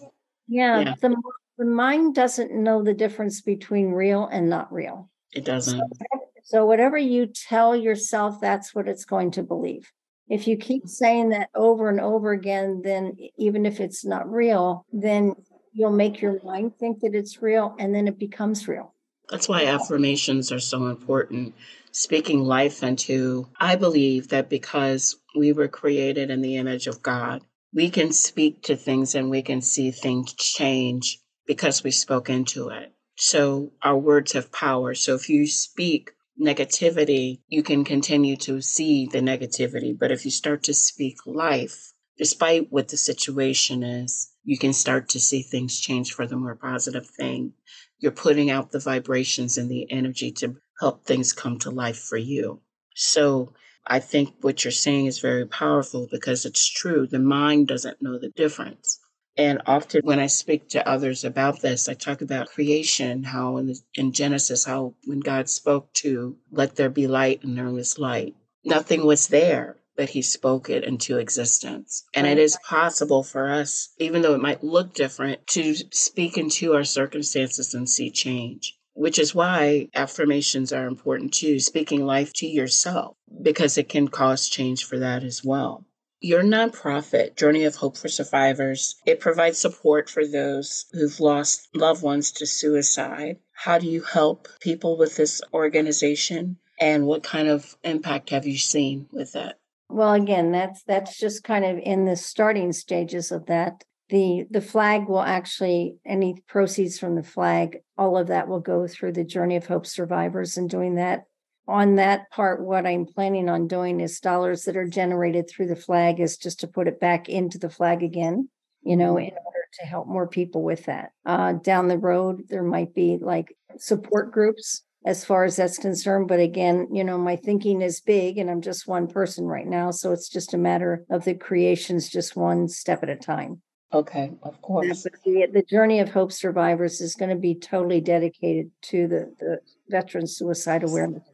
yeah, 0.46 0.80
yeah, 0.80 0.94
the 1.00 1.16
the 1.58 1.64
mind 1.64 2.14
doesn't 2.14 2.52
know 2.52 2.82
the 2.82 2.94
difference 2.94 3.40
between 3.40 3.90
real 3.90 4.26
and 4.26 4.48
not 4.48 4.72
real. 4.72 5.10
It 5.32 5.44
doesn't. 5.44 5.78
So, 5.78 6.20
so 6.44 6.66
whatever 6.66 6.98
you 6.98 7.26
tell 7.26 7.74
yourself, 7.74 8.40
that's 8.40 8.74
what 8.74 8.88
it's 8.88 9.04
going 9.04 9.32
to 9.32 9.42
believe. 9.42 9.90
If 10.28 10.46
you 10.46 10.56
keep 10.56 10.82
mm-hmm. 10.82 10.88
saying 10.88 11.28
that 11.30 11.48
over 11.54 11.88
and 11.88 12.00
over 12.00 12.32
again, 12.32 12.82
then 12.84 13.16
even 13.36 13.66
if 13.66 13.80
it's 13.80 14.04
not 14.04 14.30
real, 14.30 14.86
then 14.92 15.34
you'll 15.72 15.90
make 15.90 16.20
your 16.20 16.40
mind 16.44 16.76
think 16.78 17.00
that 17.00 17.14
it's 17.14 17.42
real 17.42 17.74
and 17.78 17.94
then 17.94 18.08
it 18.08 18.18
becomes 18.18 18.68
real. 18.68 18.94
That's 19.28 19.48
why 19.48 19.66
affirmations 19.66 20.50
are 20.50 20.60
so 20.60 20.86
important. 20.88 21.54
Speaking 21.92 22.42
life 22.44 22.82
into, 22.82 23.48
I 23.58 23.76
believe 23.76 24.28
that 24.28 24.48
because 24.48 25.16
we 25.36 25.52
were 25.52 25.68
created 25.68 26.30
in 26.30 26.40
the 26.40 26.56
image 26.56 26.86
of 26.88 27.02
God, 27.02 27.42
we 27.72 27.90
can 27.90 28.12
speak 28.12 28.62
to 28.64 28.76
things 28.76 29.14
and 29.14 29.30
we 29.30 29.42
can 29.42 29.60
see 29.60 29.90
things 29.90 30.32
change 30.34 31.20
because 31.46 31.84
we 31.84 31.90
spoke 31.90 32.28
into 32.28 32.68
it. 32.68 32.92
So 33.16 33.72
our 33.82 33.98
words 33.98 34.32
have 34.32 34.52
power. 34.52 34.94
So 34.94 35.14
if 35.14 35.28
you 35.28 35.46
speak 35.46 36.12
negativity, 36.40 37.40
you 37.48 37.62
can 37.62 37.84
continue 37.84 38.36
to 38.36 38.60
see 38.60 39.06
the 39.06 39.20
negativity. 39.20 39.96
But 39.96 40.10
if 40.10 40.24
you 40.24 40.30
start 40.30 40.62
to 40.64 40.74
speak 40.74 41.16
life, 41.26 41.92
despite 42.16 42.72
what 42.72 42.88
the 42.88 42.96
situation 42.96 43.82
is, 43.82 44.30
you 44.42 44.58
can 44.58 44.72
start 44.72 45.10
to 45.10 45.20
see 45.20 45.42
things 45.42 45.78
change 45.78 46.12
for 46.12 46.26
the 46.26 46.36
more 46.36 46.56
positive 46.56 47.06
thing. 47.06 47.52
You're 47.98 48.12
putting 48.12 48.50
out 48.50 48.70
the 48.70 48.78
vibrations 48.78 49.58
and 49.58 49.70
the 49.70 49.90
energy 49.92 50.32
to 50.32 50.56
help 50.80 51.04
things 51.04 51.32
come 51.32 51.58
to 51.58 51.70
life 51.70 51.98
for 51.98 52.16
you. 52.16 52.62
So 52.94 53.52
I 53.86 53.98
think 53.98 54.34
what 54.40 54.64
you're 54.64 54.70
saying 54.72 55.06
is 55.06 55.20
very 55.20 55.46
powerful 55.46 56.06
because 56.10 56.44
it's 56.44 56.66
true. 56.68 57.06
The 57.06 57.18
mind 57.18 57.68
doesn't 57.68 58.02
know 58.02 58.18
the 58.18 58.28
difference. 58.28 59.00
And 59.36 59.62
often 59.64 60.02
when 60.04 60.18
I 60.18 60.26
speak 60.26 60.68
to 60.70 60.86
others 60.86 61.24
about 61.24 61.62
this, 61.62 61.88
I 61.88 61.94
talk 61.94 62.20
about 62.20 62.50
creation, 62.50 63.24
how 63.24 63.56
in, 63.56 63.68
the, 63.68 63.80
in 63.94 64.12
Genesis, 64.12 64.64
how 64.64 64.94
when 65.06 65.20
God 65.20 65.48
spoke 65.48 65.92
to 65.94 66.36
let 66.50 66.76
there 66.76 66.90
be 66.90 67.06
light 67.06 67.42
and 67.42 67.56
there 67.56 67.70
was 67.70 67.98
light, 67.98 68.34
nothing 68.64 69.06
was 69.06 69.28
there, 69.28 69.78
but 69.96 70.10
he 70.10 70.22
spoke 70.22 70.68
it 70.68 70.84
into 70.84 71.18
existence. 71.18 72.04
And 72.12 72.26
it 72.26 72.38
is 72.38 72.58
possible 72.68 73.22
for 73.22 73.48
us, 73.48 73.94
even 73.98 74.22
though 74.22 74.34
it 74.34 74.42
might 74.42 74.62
look 74.64 74.92
different, 74.94 75.46
to 75.48 75.74
speak 75.90 76.36
into 76.36 76.74
our 76.74 76.84
circumstances 76.84 77.72
and 77.72 77.88
see 77.88 78.10
change 78.10 78.76
which 79.00 79.18
is 79.18 79.34
why 79.34 79.88
affirmations 79.94 80.74
are 80.74 80.86
important 80.86 81.32
too, 81.32 81.58
speaking 81.58 82.04
life 82.04 82.34
to 82.34 82.46
yourself, 82.46 83.16
because 83.40 83.78
it 83.78 83.88
can 83.88 84.06
cause 84.06 84.46
change 84.46 84.84
for 84.84 84.98
that 84.98 85.24
as 85.24 85.42
well. 85.42 85.86
Your 86.20 86.42
nonprofit, 86.42 87.34
Journey 87.34 87.64
of 87.64 87.76
Hope 87.76 87.96
for 87.96 88.08
Survivors, 88.08 88.96
it 89.06 89.18
provides 89.18 89.56
support 89.56 90.10
for 90.10 90.26
those 90.26 90.84
who've 90.92 91.18
lost 91.18 91.66
loved 91.74 92.02
ones 92.02 92.30
to 92.32 92.46
suicide. 92.46 93.38
How 93.52 93.78
do 93.78 93.86
you 93.86 94.02
help 94.02 94.48
people 94.60 94.98
with 94.98 95.16
this 95.16 95.40
organization? 95.54 96.58
And 96.78 97.06
what 97.06 97.22
kind 97.22 97.48
of 97.48 97.74
impact 97.82 98.28
have 98.28 98.46
you 98.46 98.58
seen 98.58 99.06
with 99.12 99.32
that? 99.32 99.58
Well, 99.88 100.12
again, 100.12 100.52
that's 100.52 100.82
that's 100.82 101.18
just 101.18 101.42
kind 101.42 101.64
of 101.64 101.78
in 101.78 102.04
the 102.04 102.16
starting 102.16 102.74
stages 102.74 103.32
of 103.32 103.46
that. 103.46 103.82
The 104.10 104.46
the 104.50 104.60
flag 104.60 105.08
will 105.08 105.22
actually 105.22 105.96
any 106.04 106.42
proceeds 106.46 106.98
from 106.98 107.14
the 107.14 107.22
flag, 107.22 107.78
all 107.96 108.18
of 108.18 108.28
that 108.28 108.48
will 108.48 108.60
go 108.60 108.86
through 108.86 109.12
the 109.12 109.24
Journey 109.24 109.56
of 109.56 109.66
Hope 109.66 109.86
survivors 109.86 110.56
and 110.56 110.68
doing 110.68 110.96
that 110.96 111.24
on 111.70 111.94
that 111.96 112.28
part, 112.30 112.60
what 112.60 112.84
I'm 112.84 113.06
planning 113.06 113.48
on 113.48 113.68
doing 113.68 114.00
is 114.00 114.18
dollars 114.18 114.64
that 114.64 114.76
are 114.76 114.88
generated 114.88 115.48
through 115.48 115.68
the 115.68 115.76
flag 115.76 116.18
is 116.18 116.36
just 116.36 116.60
to 116.60 116.66
put 116.66 116.88
it 116.88 116.98
back 116.98 117.28
into 117.28 117.58
the 117.58 117.70
flag 117.70 118.02
again, 118.02 118.48
you 118.82 118.96
know, 118.96 119.14
mm-hmm. 119.14 119.28
in 119.28 119.34
order 119.44 119.66
to 119.80 119.86
help 119.86 120.08
more 120.08 120.26
people 120.26 120.62
with 120.62 120.86
that. 120.86 121.12
Uh, 121.24 121.52
down 121.52 121.86
the 121.86 121.96
road, 121.96 122.42
there 122.48 122.64
might 122.64 122.92
be 122.92 123.18
like 123.20 123.56
support 123.78 124.32
groups 124.32 124.82
as 125.06 125.24
far 125.24 125.44
as 125.44 125.56
that's 125.56 125.78
concerned. 125.78 126.26
But 126.26 126.40
again, 126.40 126.88
you 126.92 127.04
know, 127.04 127.16
my 127.16 127.36
thinking 127.36 127.82
is 127.82 128.00
big 128.00 128.36
and 128.38 128.50
I'm 128.50 128.62
just 128.62 128.88
one 128.88 129.06
person 129.06 129.44
right 129.44 129.66
now. 129.66 129.92
So 129.92 130.12
it's 130.12 130.28
just 130.28 130.52
a 130.52 130.58
matter 130.58 131.04
of 131.08 131.24
the 131.24 131.34
creations, 131.34 132.08
just 132.08 132.36
one 132.36 132.66
step 132.66 133.04
at 133.04 133.08
a 133.08 133.16
time. 133.16 133.62
Okay, 133.92 134.30
of 134.42 134.62
course. 134.62 135.02
The, 135.24 135.48
the 135.52 135.62
journey 135.62 135.98
of 135.98 136.10
hope 136.10 136.30
survivors 136.32 137.00
is 137.00 137.16
going 137.16 137.30
to 137.30 137.36
be 137.36 137.56
totally 137.56 138.00
dedicated 138.00 138.70
to 138.82 139.08
the, 139.08 139.34
the 139.40 139.60
veteran 139.88 140.28
suicide 140.28 140.84
awareness 140.84 141.24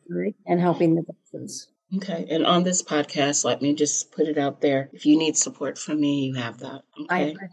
and 0.46 0.60
helping 0.60 0.94
the 0.94 1.02
veterans. 1.02 1.68
Okay. 1.96 2.26
And 2.30 2.46
on 2.46 2.64
this 2.64 2.82
podcast, 2.82 3.44
let 3.44 3.60
me 3.60 3.74
just 3.74 4.10
put 4.10 4.26
it 4.26 4.38
out 4.38 4.60
there. 4.60 4.88
If 4.92 5.04
you 5.04 5.18
need 5.18 5.36
support 5.36 5.78
from 5.78 6.00
me, 6.00 6.26
you 6.26 6.34
have 6.34 6.58
that. 6.60 6.82
Okay. 7.02 7.34
That. 7.34 7.50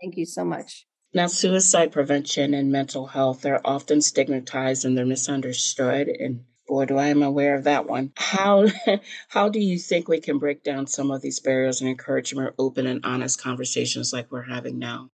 Thank 0.00 0.16
you 0.16 0.24
so 0.26 0.44
much. 0.44 0.86
Now, 1.14 1.28
suicide 1.28 1.92
prevention 1.92 2.52
and 2.52 2.72
mental 2.72 3.06
health 3.06 3.46
are 3.46 3.60
often 3.64 4.00
stigmatized 4.00 4.84
and 4.84 4.96
they're 4.96 5.06
misunderstood. 5.06 6.08
And 6.08 6.44
boy, 6.66 6.86
do 6.86 6.98
I 6.98 7.06
am 7.08 7.22
aware 7.22 7.54
of 7.54 7.64
that 7.64 7.86
one. 7.86 8.12
How 8.16 8.66
how 9.28 9.48
do 9.48 9.60
you 9.60 9.78
think 9.78 10.08
we 10.08 10.20
can 10.20 10.38
break 10.38 10.62
down 10.62 10.86
some 10.86 11.10
of 11.10 11.22
these 11.22 11.40
barriers 11.40 11.80
and 11.80 11.88
encourage 11.88 12.34
more 12.34 12.54
open 12.58 12.86
and 12.86 13.04
honest 13.04 13.40
conversations 13.40 14.12
like 14.12 14.30
we're 14.30 14.42
having 14.42 14.78
now? 14.78 15.10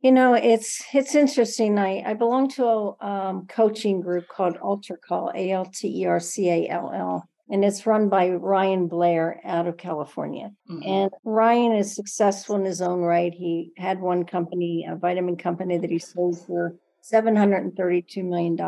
You 0.00 0.12
know, 0.12 0.34
it's 0.34 0.84
it's 0.92 1.14
interesting. 1.14 1.78
I 1.78 2.02
I 2.04 2.14
belong 2.14 2.48
to 2.50 2.64
a 2.64 3.06
um, 3.06 3.46
coaching 3.46 4.00
group 4.00 4.28
called 4.28 4.58
Altercall, 4.58 5.34
A 5.34 5.50
L 5.50 5.64
T 5.64 6.02
E 6.02 6.06
R 6.06 6.20
C 6.20 6.50
A 6.50 6.68
L 6.68 6.92
L, 6.94 7.28
and 7.48 7.64
it's 7.64 7.86
run 7.86 8.08
by 8.08 8.30
Ryan 8.30 8.86
Blair 8.86 9.40
out 9.44 9.66
of 9.66 9.76
California. 9.76 10.50
Mm-hmm. 10.70 10.88
And 10.88 11.10
Ryan 11.24 11.72
is 11.72 11.94
successful 11.94 12.56
in 12.56 12.64
his 12.64 12.82
own 12.82 13.00
right. 13.00 13.32
He 13.32 13.72
had 13.78 14.00
one 14.00 14.24
company, 14.24 14.86
a 14.88 14.96
vitamin 14.96 15.36
company 15.36 15.78
that 15.78 15.90
he 15.90 15.98
sold 15.98 16.38
for 16.46 16.76
$732 17.12 18.24
million. 18.24 18.58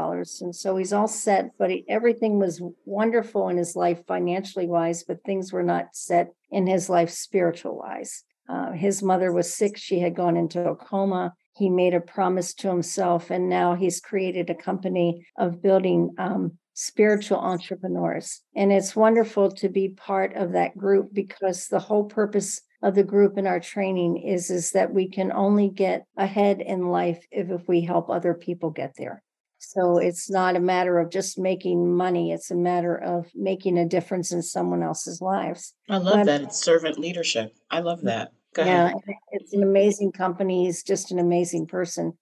And 0.40 0.55
so 0.55 0.77
he's 0.77 0.92
all 0.92 1.09
set, 1.09 1.53
but 1.59 1.70
he, 1.70 1.85
everything 1.88 2.38
was 2.38 2.62
wonderful 2.85 3.49
in 3.49 3.57
his 3.57 3.77
life 3.77 4.03
financially 4.07 4.66
wise, 4.66 5.05
but 5.05 5.25
things 5.25 5.53
were 5.53 5.62
not 5.62 5.94
set 5.94 6.33
in 6.51 6.66
his 6.66 6.88
life 6.88 7.11
spiritual 7.11 7.79
wise. 7.79 8.25
Uh, 8.49 8.72
his 8.72 9.03
mother 9.03 9.33
was 9.33 9.53
sick. 9.53 9.77
She 9.77 10.01
had 10.01 10.14
gone 10.14 10.37
into 10.37 10.68
a 10.68 10.77
coma. 10.77 11.35
He 11.55 11.70
made 11.70 11.94
a 11.94 12.01
promise 12.01 12.53
to 12.55 12.68
himself, 12.68 13.31
and 13.31 13.49
now 13.49 13.75
he's 13.75 14.01
created 14.01 14.51
a 14.51 14.55
company 14.55 15.27
of 15.38 15.62
building 15.62 16.14
um, 16.18 16.59
spiritual 16.75 17.38
entrepreneurs. 17.38 18.42
And 18.55 18.70
it's 18.70 18.94
wonderful 18.94 19.51
to 19.53 19.70
be 19.70 19.88
part 19.88 20.37
of 20.37 20.53
that 20.53 20.77
group 20.77 21.09
because 21.14 21.68
the 21.68 21.79
whole 21.79 22.05
purpose 22.05 22.61
of 22.82 22.94
the 22.94 23.04
group 23.04 23.38
in 23.38 23.46
our 23.46 23.60
training 23.60 24.18
is 24.18 24.50
is 24.50 24.70
that 24.72 24.92
we 24.92 25.08
can 25.08 25.32
only 25.32 25.68
get 25.68 26.06
ahead 26.16 26.60
in 26.60 26.88
life 26.88 27.24
if, 27.30 27.50
if 27.50 27.68
we 27.68 27.82
help 27.82 28.10
other 28.10 28.34
people 28.34 28.70
get 28.70 28.94
there. 28.96 29.22
So 29.58 29.98
it's 29.98 30.30
not 30.30 30.54
a 30.54 30.60
matter 30.60 30.98
of 30.98 31.10
just 31.10 31.38
making 31.38 31.94
money 31.96 32.32
it's 32.32 32.50
a 32.50 32.56
matter 32.56 32.96
of 32.96 33.26
making 33.34 33.78
a 33.78 33.88
difference 33.88 34.32
in 34.32 34.42
someone 34.42 34.82
else's 34.82 35.20
lives. 35.20 35.74
I 35.88 35.96
love 35.96 36.14
but, 36.14 36.26
that 36.26 36.42
it's 36.42 36.62
servant 36.62 36.98
leadership 36.98 37.52
i 37.70 37.80
love 37.80 37.98
mm-hmm. 37.98 38.08
that 38.08 38.32
Go 38.54 38.64
yeah 38.64 38.86
ahead. 38.86 39.00
it's 39.32 39.52
an 39.52 39.62
amazing 39.62 40.12
company 40.12 40.66
he's 40.66 40.82
just 40.82 41.10
an 41.10 41.18
amazing 41.18 41.66
person. 41.66 42.12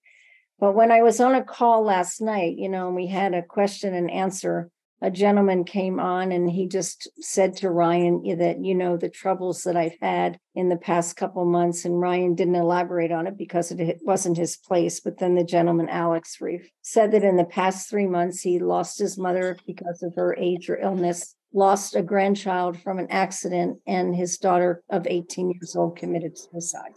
But 0.59 0.73
when 0.73 0.91
i 0.91 1.01
was 1.01 1.19
on 1.19 1.35
a 1.35 1.43
call 1.43 1.83
last 1.83 2.21
night 2.21 2.55
you 2.57 2.69
know 2.69 2.87
and 2.87 2.95
we 2.95 3.07
had 3.07 3.33
a 3.33 3.43
question 3.43 3.93
and 3.93 4.09
answer 4.09 4.69
a 5.01 5.11
gentleman 5.11 5.65
came 5.65 5.99
on 5.99 6.31
and 6.31 6.49
he 6.49 6.67
just 6.67 7.09
said 7.19 7.55
to 7.57 7.69
Ryan 7.69 8.23
that, 8.37 8.63
you 8.63 8.73
know, 8.73 8.95
the 8.95 9.09
troubles 9.09 9.63
that 9.63 9.75
I've 9.75 9.97
had 10.01 10.39
in 10.55 10.69
the 10.69 10.77
past 10.77 11.17
couple 11.17 11.43
months. 11.45 11.83
And 11.83 11.99
Ryan 11.99 12.33
didn't 12.33 12.55
elaborate 12.55 13.11
on 13.11 13.27
it 13.27 13.37
because 13.37 13.71
it 13.71 13.99
wasn't 14.03 14.37
his 14.37 14.55
place. 14.55 15.01
But 15.01 15.19
then 15.19 15.35
the 15.35 15.43
gentleman, 15.43 15.89
Alex 15.89 16.39
Reef, 16.39 16.69
said 16.81 17.11
that 17.11 17.23
in 17.23 17.35
the 17.35 17.43
past 17.43 17.89
three 17.89 18.07
months, 18.07 18.41
he 18.41 18.57
lost 18.57 18.97
his 18.97 19.17
mother 19.17 19.57
because 19.67 20.01
of 20.01 20.15
her 20.15 20.35
age 20.39 20.69
or 20.69 20.79
illness, 20.79 21.35
lost 21.53 21.95
a 21.95 22.01
grandchild 22.01 22.79
from 22.81 22.97
an 22.97 23.07
accident, 23.09 23.79
and 23.85 24.15
his 24.15 24.37
daughter 24.37 24.81
of 24.89 25.05
18 25.07 25.51
years 25.51 25.75
old 25.75 25.97
committed 25.97 26.37
suicide. 26.37 26.93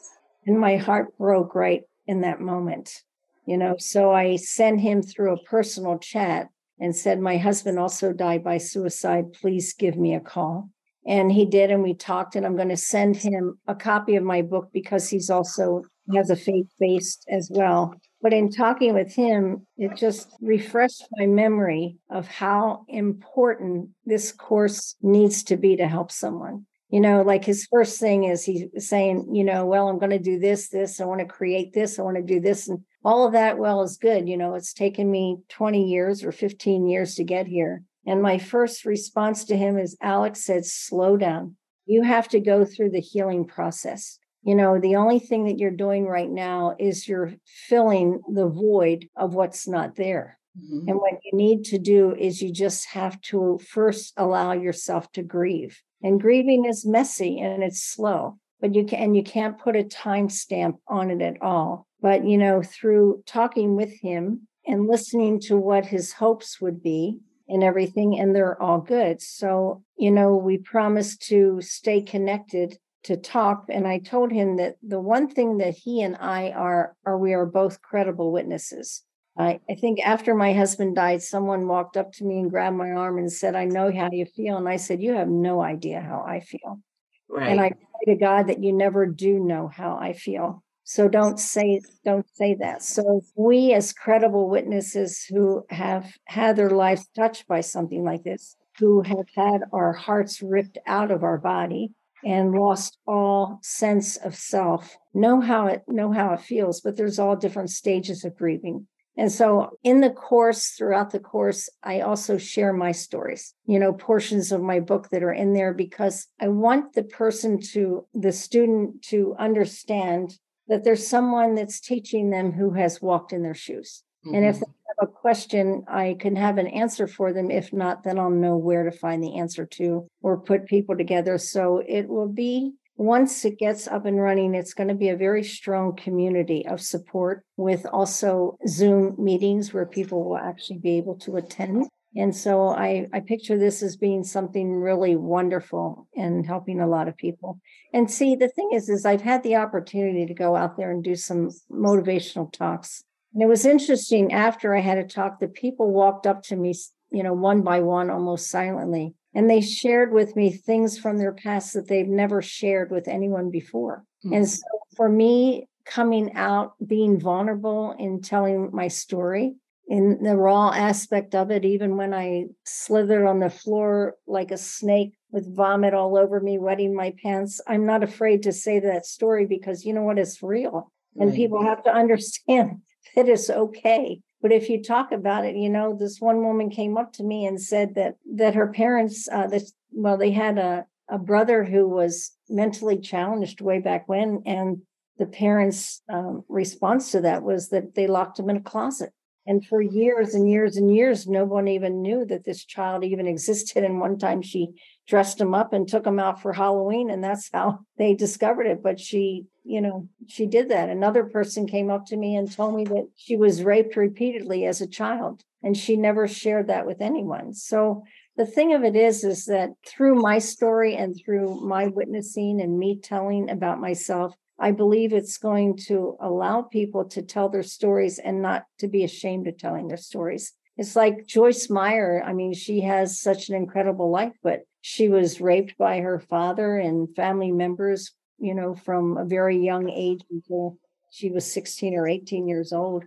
And 0.46 0.58
my 0.58 0.76
heart 0.76 1.18
broke 1.18 1.54
right 1.54 1.82
in 2.06 2.20
that 2.20 2.40
moment. 2.40 3.02
You 3.44 3.56
know, 3.56 3.76
so 3.78 4.12
I 4.12 4.36
sent 4.36 4.80
him 4.80 5.02
through 5.02 5.32
a 5.32 5.42
personal 5.42 5.98
chat 5.98 6.48
and 6.80 6.94
said, 6.94 7.20
My 7.20 7.36
husband 7.36 7.78
also 7.78 8.12
died 8.12 8.44
by 8.44 8.58
suicide. 8.58 9.32
Please 9.32 9.74
give 9.74 9.96
me 9.96 10.14
a 10.14 10.20
call. 10.20 10.70
And 11.06 11.32
he 11.32 11.46
did, 11.46 11.70
and 11.70 11.82
we 11.82 11.94
talked. 11.94 12.36
And 12.36 12.44
I'm 12.44 12.56
going 12.56 12.68
to 12.68 12.76
send 12.76 13.16
him 13.16 13.58
a 13.66 13.74
copy 13.74 14.16
of 14.16 14.24
my 14.24 14.42
book 14.42 14.68
because 14.72 15.08
he's 15.08 15.30
also 15.30 15.82
has 16.14 16.30
a 16.30 16.36
faith 16.36 16.66
based 16.78 17.24
as 17.28 17.50
well. 17.52 17.94
But 18.20 18.32
in 18.32 18.50
talking 18.50 18.94
with 18.94 19.14
him, 19.14 19.66
it 19.76 19.96
just 19.96 20.28
refreshed 20.40 21.06
my 21.12 21.26
memory 21.26 21.98
of 22.10 22.26
how 22.26 22.84
important 22.88 23.90
this 24.04 24.32
course 24.32 24.96
needs 25.02 25.44
to 25.44 25.56
be 25.56 25.76
to 25.76 25.86
help 25.86 26.10
someone. 26.10 26.66
You 26.90 27.00
know, 27.00 27.22
like 27.22 27.44
his 27.44 27.66
first 27.70 28.00
thing 28.00 28.24
is 28.24 28.44
he's 28.44 28.64
saying, 28.78 29.34
you 29.34 29.44
know, 29.44 29.66
well, 29.66 29.88
I'm 29.88 29.98
going 29.98 30.10
to 30.10 30.18
do 30.18 30.38
this, 30.38 30.68
this, 30.68 31.00
I 31.00 31.04
want 31.04 31.20
to 31.20 31.26
create 31.26 31.74
this, 31.74 31.98
I 31.98 32.02
want 32.02 32.16
to 32.16 32.22
do 32.22 32.40
this. 32.40 32.66
And 32.66 32.80
all 33.04 33.26
of 33.26 33.32
that 33.32 33.58
well 33.58 33.82
is 33.82 33.96
good 33.96 34.28
you 34.28 34.36
know 34.36 34.54
it's 34.54 34.72
taken 34.72 35.10
me 35.10 35.38
20 35.48 35.84
years 35.84 36.24
or 36.24 36.32
15 36.32 36.86
years 36.86 37.14
to 37.16 37.24
get 37.24 37.46
here. 37.46 37.82
And 38.06 38.22
my 38.22 38.38
first 38.38 38.86
response 38.86 39.44
to 39.46 39.56
him 39.56 39.78
is 39.78 39.96
alex 40.00 40.44
said 40.44 40.64
slow 40.64 41.16
down. 41.16 41.56
You 41.86 42.02
have 42.02 42.28
to 42.28 42.40
go 42.40 42.64
through 42.64 42.90
the 42.90 43.00
healing 43.00 43.46
process. 43.46 44.18
You 44.42 44.54
know 44.54 44.78
the 44.78 44.96
only 44.96 45.18
thing 45.18 45.44
that 45.44 45.58
you're 45.58 45.70
doing 45.70 46.06
right 46.06 46.30
now 46.30 46.74
is 46.78 47.08
you're 47.08 47.34
filling 47.44 48.20
the 48.32 48.48
void 48.48 49.08
of 49.16 49.34
what's 49.34 49.68
not 49.68 49.96
there. 49.96 50.38
Mm-hmm. 50.58 50.88
and 50.88 50.96
what 50.98 51.20
you 51.22 51.36
need 51.36 51.64
to 51.66 51.78
do 51.78 52.16
is 52.18 52.42
you 52.42 52.50
just 52.50 52.88
have 52.88 53.20
to 53.20 53.60
first 53.68 54.12
allow 54.16 54.52
yourself 54.52 55.12
to 55.12 55.22
grieve. 55.22 55.80
And 56.02 56.20
grieving 56.20 56.64
is 56.64 56.86
messy 56.86 57.38
and 57.38 57.62
it's 57.62 57.82
slow 57.82 58.38
but 58.60 58.74
you 58.74 58.84
can 58.84 59.14
you 59.14 59.22
can't 59.22 59.58
put 59.58 59.76
a 59.76 59.84
time 59.84 60.28
stamp 60.28 60.76
on 60.86 61.10
it 61.10 61.22
at 61.22 61.40
all 61.42 61.86
but, 62.00 62.24
you 62.24 62.38
know, 62.38 62.62
through 62.62 63.22
talking 63.26 63.76
with 63.76 63.92
him 64.00 64.46
and 64.66 64.86
listening 64.86 65.40
to 65.40 65.56
what 65.56 65.86
his 65.86 66.12
hopes 66.12 66.60
would 66.60 66.82
be 66.82 67.18
and 67.48 67.64
everything, 67.64 68.18
and 68.18 68.34
they're 68.34 68.60
all 68.62 68.80
good. 68.80 69.22
So, 69.22 69.82
you 69.96 70.10
know, 70.10 70.36
we 70.36 70.58
promised 70.58 71.22
to 71.28 71.60
stay 71.62 72.02
connected 72.02 72.78
to 73.04 73.16
talk. 73.16 73.64
And 73.68 73.88
I 73.88 73.98
told 73.98 74.30
him 74.30 74.56
that 74.56 74.76
the 74.82 75.00
one 75.00 75.28
thing 75.28 75.58
that 75.58 75.74
he 75.74 76.02
and 76.02 76.16
I 76.20 76.50
are, 76.50 76.94
are 77.06 77.16
we 77.16 77.32
are 77.32 77.46
both 77.46 77.80
credible 77.80 78.32
witnesses. 78.32 79.02
I, 79.38 79.60
I 79.70 79.74
think 79.74 80.00
after 80.00 80.34
my 80.34 80.52
husband 80.52 80.96
died, 80.96 81.22
someone 81.22 81.68
walked 81.68 81.96
up 81.96 82.12
to 82.14 82.24
me 82.24 82.40
and 82.40 82.50
grabbed 82.50 82.76
my 82.76 82.90
arm 82.90 83.18
and 83.18 83.32
said, 83.32 83.54
I 83.54 83.66
know 83.66 83.90
how 83.92 84.10
you 84.10 84.26
feel. 84.26 84.56
And 84.56 84.68
I 84.68 84.76
said, 84.76 85.00
You 85.00 85.14
have 85.14 85.28
no 85.28 85.62
idea 85.62 86.00
how 86.00 86.24
I 86.26 86.40
feel. 86.40 86.80
Right. 87.28 87.48
And 87.48 87.60
I 87.60 87.70
pray 87.70 88.14
to 88.14 88.20
God 88.20 88.48
that 88.48 88.62
you 88.62 88.72
never 88.72 89.06
do 89.06 89.38
know 89.38 89.68
how 89.68 89.96
I 89.96 90.12
feel. 90.12 90.64
So 90.90 91.06
don't 91.06 91.38
say 91.38 91.82
don't 92.02 92.26
say 92.32 92.56
that. 92.60 92.82
So 92.82 93.20
we 93.36 93.74
as 93.74 93.92
credible 93.92 94.48
witnesses 94.48 95.22
who 95.22 95.66
have 95.68 96.16
had 96.24 96.56
their 96.56 96.70
lives 96.70 97.06
touched 97.14 97.46
by 97.46 97.60
something 97.60 98.04
like 98.04 98.24
this, 98.24 98.56
who 98.78 99.02
have 99.02 99.26
had 99.36 99.64
our 99.70 99.92
hearts 99.92 100.40
ripped 100.40 100.78
out 100.86 101.10
of 101.10 101.22
our 101.22 101.36
body 101.36 101.92
and 102.24 102.52
lost 102.52 102.96
all 103.06 103.58
sense 103.62 104.16
of 104.16 104.34
self, 104.34 104.96
know 105.12 105.42
how 105.42 105.66
it 105.66 105.82
know 105.88 106.10
how 106.10 106.32
it 106.32 106.40
feels, 106.40 106.80
but 106.80 106.96
there's 106.96 107.18
all 107.18 107.36
different 107.36 107.68
stages 107.68 108.24
of 108.24 108.34
grieving. 108.34 108.86
And 109.14 109.30
so 109.30 109.76
in 109.84 110.00
the 110.00 110.10
course, 110.10 110.70
throughout 110.70 111.10
the 111.10 111.20
course, 111.20 111.68
I 111.82 112.00
also 112.00 112.38
share 112.38 112.72
my 112.72 112.92
stories, 112.92 113.52
you 113.66 113.78
know, 113.78 113.92
portions 113.92 114.52
of 114.52 114.62
my 114.62 114.80
book 114.80 115.10
that 115.10 115.22
are 115.22 115.34
in 115.34 115.52
there 115.52 115.74
because 115.74 116.28
I 116.40 116.48
want 116.48 116.94
the 116.94 117.02
person 117.02 117.60
to, 117.72 118.06
the 118.14 118.32
student 118.32 119.02
to 119.08 119.34
understand 119.38 120.38
that 120.68 120.84
there's 120.84 121.06
someone 121.06 121.54
that's 121.54 121.80
teaching 121.80 122.30
them 122.30 122.52
who 122.52 122.72
has 122.72 123.02
walked 123.02 123.32
in 123.32 123.42
their 123.42 123.54
shoes. 123.54 124.02
Mm-hmm. 124.26 124.34
And 124.34 124.44
if 124.44 124.56
mm-hmm. 124.56 124.64
they 124.64 124.94
have 125.00 125.08
a 125.08 125.12
question, 125.12 125.84
I 125.88 126.16
can 126.18 126.36
have 126.36 126.58
an 126.58 126.66
answer 126.66 127.06
for 127.06 127.32
them. 127.32 127.50
If 127.50 127.72
not, 127.72 128.04
then 128.04 128.18
I'll 128.18 128.30
know 128.30 128.56
where 128.56 128.84
to 128.84 128.92
find 128.92 129.22
the 129.22 129.38
answer 129.38 129.66
to 129.66 130.06
or 130.22 130.38
put 130.38 130.66
people 130.66 130.96
together. 130.96 131.38
So 131.38 131.82
it 131.86 132.08
will 132.08 132.28
be 132.28 132.74
once 132.98 133.44
it 133.44 133.58
gets 133.58 133.86
up 133.86 134.06
and 134.06 134.20
running, 134.20 134.56
it's 134.56 134.74
going 134.74 134.88
to 134.88 134.94
be 134.94 135.08
a 135.08 135.16
very 135.16 135.44
strong 135.44 135.94
community 135.94 136.66
of 136.66 136.80
support 136.80 137.44
with 137.56 137.86
also 137.92 138.58
Zoom 138.66 139.14
meetings 139.16 139.72
where 139.72 139.86
people 139.86 140.28
will 140.28 140.36
actually 140.36 140.78
be 140.78 140.96
able 140.96 141.14
to 141.14 141.36
attend. 141.36 141.86
And 142.18 142.34
so 142.36 142.68
I, 142.68 143.06
I 143.12 143.20
picture 143.20 143.56
this 143.56 143.82
as 143.82 143.96
being 143.96 144.24
something 144.24 144.74
really 144.74 145.16
wonderful 145.16 146.08
and 146.16 146.44
helping 146.44 146.80
a 146.80 146.86
lot 146.86 147.08
of 147.08 147.16
people. 147.16 147.60
And 147.94 148.10
see, 148.10 148.34
the 148.34 148.48
thing 148.48 148.70
is, 148.72 148.88
is 148.88 149.06
I've 149.06 149.22
had 149.22 149.42
the 149.42 149.56
opportunity 149.56 150.26
to 150.26 150.34
go 150.34 150.56
out 150.56 150.76
there 150.76 150.90
and 150.90 151.02
do 151.02 151.14
some 151.14 151.50
motivational 151.70 152.52
talks. 152.52 153.04
And 153.32 153.42
it 153.42 153.46
was 153.46 153.64
interesting 153.64 154.32
after 154.32 154.74
I 154.74 154.80
had 154.80 154.98
a 154.98 155.04
talk 155.04 155.38
the 155.38 155.48
people 155.48 155.92
walked 155.92 156.26
up 156.26 156.42
to 156.44 156.56
me, 156.56 156.74
you 157.10 157.22
know, 157.22 157.34
one 157.34 157.62
by 157.62 157.80
one, 157.80 158.10
almost 158.10 158.50
silently 158.50 159.14
and 159.34 159.48
they 159.48 159.60
shared 159.60 160.12
with 160.12 160.34
me 160.36 160.50
things 160.50 160.98
from 160.98 161.18
their 161.18 161.32
past 161.32 161.74
that 161.74 161.86
they've 161.86 162.08
never 162.08 162.42
shared 162.42 162.90
with 162.90 163.08
anyone 163.08 163.50
before. 163.50 164.04
Mm-hmm. 164.24 164.34
And 164.34 164.48
so 164.48 164.66
for 164.96 165.08
me, 165.08 165.68
coming 165.84 166.34
out, 166.34 166.72
being 166.84 167.20
vulnerable 167.20 167.94
in 167.98 168.20
telling 168.20 168.70
my 168.72 168.88
story, 168.88 169.54
in 169.88 170.22
the 170.22 170.36
raw 170.36 170.70
aspect 170.70 171.34
of 171.34 171.50
it, 171.50 171.64
even 171.64 171.96
when 171.96 172.12
I 172.12 172.44
slithered 172.64 173.26
on 173.26 173.40
the 173.40 173.50
floor 173.50 174.14
like 174.26 174.50
a 174.50 174.58
snake 174.58 175.14
with 175.30 175.56
vomit 175.56 175.94
all 175.94 176.16
over 176.16 176.40
me, 176.40 176.58
wetting 176.58 176.94
my 176.94 177.14
pants, 177.22 177.60
I'm 177.66 177.86
not 177.86 178.02
afraid 178.02 178.42
to 178.42 178.52
say 178.52 178.80
that 178.80 179.06
story 179.06 179.46
because 179.46 179.84
you 179.84 179.94
know 179.94 180.02
what? 180.02 180.18
It's 180.18 180.42
real. 180.42 180.92
And 181.16 181.34
people 181.34 181.64
have 181.64 181.82
to 181.84 181.90
understand 181.90 182.82
that 183.16 183.28
it's 183.28 183.50
okay 183.50 184.20
but 184.40 184.52
if 184.52 184.68
you 184.68 184.82
talk 184.82 185.10
about 185.12 185.44
it, 185.44 185.56
you 185.56 185.68
know, 185.68 185.96
this 185.98 186.20
one 186.20 186.42
woman 186.42 186.70
came 186.70 186.96
up 186.96 187.12
to 187.14 187.24
me 187.24 187.44
and 187.46 187.60
said 187.60 187.94
that 187.96 188.16
that 188.36 188.54
her 188.54 188.68
parents, 188.68 189.28
uh, 189.30 189.48
this 189.48 189.72
well, 189.90 190.16
they 190.16 190.30
had 190.30 190.58
a 190.58 190.86
a 191.10 191.18
brother 191.18 191.64
who 191.64 191.88
was 191.88 192.32
mentally 192.48 192.98
challenged 192.98 193.60
way 193.60 193.80
back 193.80 194.08
when, 194.08 194.42
and 194.46 194.82
the 195.18 195.26
parents' 195.26 196.02
um, 196.08 196.44
response 196.48 197.10
to 197.12 197.20
that 197.22 197.42
was 197.42 197.70
that 197.70 197.94
they 197.94 198.06
locked 198.06 198.38
him 198.38 198.50
in 198.50 198.58
a 198.58 198.62
closet. 198.62 199.12
And 199.48 199.66
for 199.66 199.80
years 199.80 200.34
and 200.34 200.48
years 200.48 200.76
and 200.76 200.94
years, 200.94 201.26
no 201.26 201.44
one 201.44 201.66
even 201.66 202.02
knew 202.02 202.24
that 202.26 202.44
this 202.44 202.64
child 202.64 203.02
even 203.02 203.26
existed. 203.26 203.82
And 203.82 203.98
one 203.98 204.18
time 204.18 204.42
she 204.42 204.68
dressed 205.08 205.40
him 205.40 205.54
up 205.54 205.72
and 205.72 205.88
took 205.88 206.06
him 206.06 206.20
out 206.20 206.40
for 206.42 206.52
Halloween, 206.52 207.10
and 207.10 207.24
that's 207.24 207.48
how 207.52 207.80
they 207.98 208.14
discovered 208.14 208.66
it. 208.66 208.82
But 208.82 209.00
she 209.00 209.46
you 209.68 209.82
know, 209.82 210.08
she 210.26 210.46
did 210.46 210.70
that. 210.70 210.88
Another 210.88 211.24
person 211.24 211.66
came 211.66 211.90
up 211.90 212.06
to 212.06 212.16
me 212.16 212.34
and 212.34 212.50
told 212.50 212.74
me 212.74 212.84
that 212.84 213.06
she 213.16 213.36
was 213.36 213.62
raped 213.62 213.96
repeatedly 213.96 214.64
as 214.64 214.80
a 214.80 214.86
child, 214.86 215.42
and 215.62 215.76
she 215.76 215.94
never 215.94 216.26
shared 216.26 216.68
that 216.68 216.86
with 216.86 217.02
anyone. 217.02 217.52
So 217.52 218.02
the 218.38 218.46
thing 218.46 218.72
of 218.72 218.82
it 218.82 218.96
is, 218.96 219.24
is 219.24 219.44
that 219.44 219.70
through 219.86 220.14
my 220.14 220.38
story 220.38 220.96
and 220.96 221.14
through 221.14 221.60
my 221.60 221.88
witnessing 221.88 222.62
and 222.62 222.78
me 222.78 222.98
telling 222.98 223.50
about 223.50 223.78
myself, 223.78 224.34
I 224.58 224.72
believe 224.72 225.12
it's 225.12 225.38
going 225.38 225.76
to 225.86 226.16
allow 226.20 226.62
people 226.62 227.04
to 227.10 227.22
tell 227.22 227.48
their 227.48 227.62
stories 227.62 228.18
and 228.18 228.42
not 228.42 228.64
to 228.78 228.88
be 228.88 229.04
ashamed 229.04 229.46
of 229.46 229.58
telling 229.58 229.88
their 229.88 229.96
stories. 229.96 230.52
It's 230.76 230.96
like 230.96 231.26
Joyce 231.26 231.70
Meyer. 231.70 232.22
I 232.24 232.32
mean, 232.32 232.54
she 232.54 232.80
has 232.82 233.20
such 233.20 233.48
an 233.48 233.54
incredible 233.54 234.10
life, 234.10 234.34
but 234.42 234.60
she 234.80 235.08
was 235.08 235.40
raped 235.40 235.76
by 235.78 236.00
her 236.00 236.18
father 236.18 236.76
and 236.76 237.14
family 237.14 237.52
members 237.52 238.12
you 238.38 238.54
know, 238.54 238.74
from 238.74 239.16
a 239.16 239.24
very 239.24 239.58
young 239.58 239.90
age 239.90 240.22
until 240.30 240.78
she 241.10 241.30
was 241.30 241.50
16 241.52 241.94
or 241.94 242.06
18 242.06 242.48
years 242.48 242.72
old. 242.72 243.04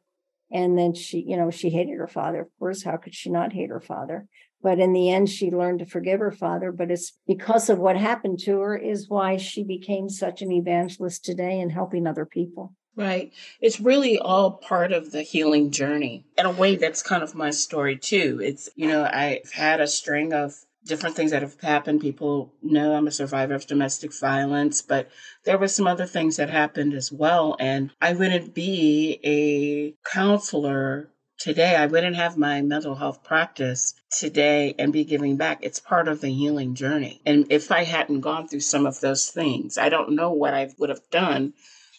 And 0.52 0.78
then 0.78 0.94
she, 0.94 1.24
you 1.26 1.38
know, 1.38 1.50
she 1.50 1.70
hated 1.70 1.98
her 1.98 2.08
father. 2.08 2.42
Of 2.42 2.50
course, 2.60 2.84
how 2.84 2.98
could 2.98 3.16
she 3.16 3.30
not 3.30 3.54
hate 3.54 3.70
her 3.70 3.80
father? 3.80 4.28
But 4.64 4.80
in 4.80 4.94
the 4.94 5.10
end, 5.10 5.30
she 5.30 5.52
learned 5.52 5.80
to 5.80 5.86
forgive 5.86 6.20
her 6.20 6.32
father. 6.32 6.72
But 6.72 6.92
it's 6.92 7.14
because 7.28 7.70
of 7.70 7.80
what 7.80 7.98
happened 7.98 8.40
to 8.40 8.60
her, 8.60 8.78
is 8.78 9.10
why 9.10 9.38
she 9.38 9.64
became 9.64 10.10
such 10.10 10.42
an 10.42 10.52
evangelist 10.52 11.26
today 11.26 11.60
and 11.60 11.72
helping 11.72 12.08
other 12.08 12.26
people. 12.26 12.74
Right. 12.96 13.32
It's 13.62 13.80
really 13.80 14.20
all 14.20 14.52
part 14.52 14.92
of 14.92 15.12
the 15.12 15.22
healing 15.22 15.72
journey. 15.72 16.26
In 16.38 16.46
a 16.46 16.52
way, 16.52 16.76
that's 16.76 17.02
kind 17.02 17.24
of 17.24 17.36
my 17.36 17.50
story 17.50 17.98
too. 17.98 18.40
It's, 18.44 18.70
you 18.76 18.88
know, 18.88 19.04
I've 19.06 19.52
had 19.54 19.80
a 19.80 19.88
string 19.88 20.34
of 20.34 20.54
different 20.86 21.16
things 21.16 21.32
that 21.32 21.42
have 21.42 21.60
happened. 21.62 22.02
People 22.02 22.54
know 22.62 22.94
I'm 22.94 23.08
a 23.08 23.12
survivor 23.12 23.54
of 23.54 23.68
domestic 23.68 24.14
violence, 24.14 24.82
but 24.82 25.10
there 25.46 25.58
were 25.58 25.68
some 25.68 25.88
other 25.88 26.06
things 26.06 26.38
that 26.38 26.50
happened 26.50 26.94
as 26.94 27.12
well. 27.12 27.56
And 27.60 27.92
I 28.02 28.14
wouldn't 28.14 28.54
be 28.54 29.20
a 29.24 29.94
counselor 30.10 31.10
today. 31.42 31.76
I 31.76 31.88
wouldn't 31.88 32.16
have 32.16 32.38
my 32.38 32.62
mental 32.62 32.94
health 32.94 33.24
practice 33.24 33.96
today 34.12 34.76
and 34.78 34.94
be 34.94 35.04
giving 35.04 35.38
back. 35.38 35.60
It's 35.62 35.80
part 35.80 36.08
of 36.08 36.22
the 36.22 36.30
healing 36.30 36.76
journey. 36.76 37.20
And 37.26 37.52
if 37.52 37.72
I 37.72 37.84
hadn't 37.84 38.22
gone 38.22 38.48
through 38.48 38.60
some 38.60 38.86
of 38.86 39.00
those 39.00 39.30
things, 39.30 39.78
I 39.78 39.90
don't 39.90 40.12
know 40.12 40.32
what 40.32 40.54
I 40.54 40.70
would 40.78 40.90
have 40.90 41.10
done, 41.10 41.54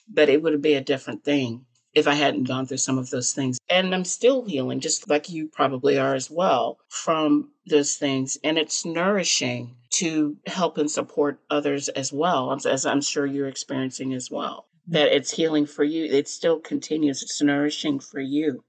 but 0.09 0.29
it 0.29 0.43
would 0.43 0.63
be 0.63 0.75
a 0.75 0.81
different 0.81 1.25
thing 1.25 1.67
if 1.93 2.07
I 2.07 2.15
hadn't 2.15 2.45
gone 2.45 2.67
through 2.67 2.79
some 2.79 2.99
of 2.99 3.11
those 3.11 3.33
things. 3.33 3.59
And 3.69 3.93
I'm 3.93 4.05
still 4.05 4.45
healing, 4.45 4.81
just 4.81 5.11
like 5.11 5.29
you 5.29 5.49
probably 5.49 5.99
are 5.99 6.15
as 6.15 6.31
well, 6.31 6.79
from 6.89 7.51
those 7.67 7.97
things. 7.97 8.39
And 8.45 8.57
it's 8.59 8.85
nourishing 8.85 9.77
to 9.95 10.37
help 10.47 10.79
and 10.79 10.91
support 10.91 11.41
others 11.51 11.89
as 11.89 12.13
well, 12.13 12.57
as 12.67 12.87
I'm 12.87 13.03
sure 13.03 13.27
you're 13.27 13.49
experiencing 13.49 14.15
as 14.15 14.31
well. 14.31 14.67
Mm-hmm. 14.85 14.93
That 14.93 15.17
it's 15.17 15.33
healing 15.33 15.67
for 15.67 15.85
you. 15.85 16.05
It 16.05 16.29
still 16.29 16.61
continues, 16.61 17.23
it's 17.23 17.43
nourishing 17.43 17.99
for 17.99 18.21
you. 18.21 18.63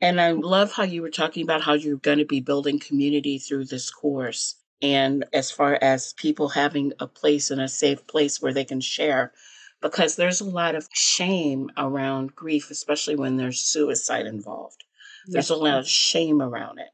And 0.00 0.20
I 0.20 0.30
love 0.32 0.72
how 0.72 0.84
you 0.84 1.02
were 1.02 1.10
talking 1.10 1.42
about 1.42 1.62
how 1.62 1.72
you're 1.72 1.96
going 1.96 2.18
to 2.18 2.24
be 2.24 2.40
building 2.40 2.78
community 2.78 3.38
through 3.38 3.64
this 3.64 3.90
course. 3.90 4.54
And 4.80 5.24
as 5.32 5.50
far 5.50 5.76
as 5.82 6.12
people 6.12 6.50
having 6.50 6.92
a 7.00 7.06
place 7.08 7.50
and 7.50 7.60
a 7.60 7.68
safe 7.68 8.06
place 8.06 8.40
where 8.40 8.52
they 8.52 8.64
can 8.64 8.80
share 8.80 9.32
because 9.80 10.16
there's 10.16 10.40
a 10.40 10.44
lot 10.44 10.74
of 10.74 10.88
shame 10.92 11.70
around 11.76 12.34
grief, 12.34 12.70
especially 12.70 13.16
when 13.16 13.36
there's 13.36 13.60
suicide 13.60 14.26
involved. 14.26 14.84
There's 15.26 15.50
yes. 15.50 15.56
a 15.56 15.60
lot 15.60 15.78
of 15.78 15.88
shame 15.88 16.40
around 16.40 16.78
it. 16.78 16.90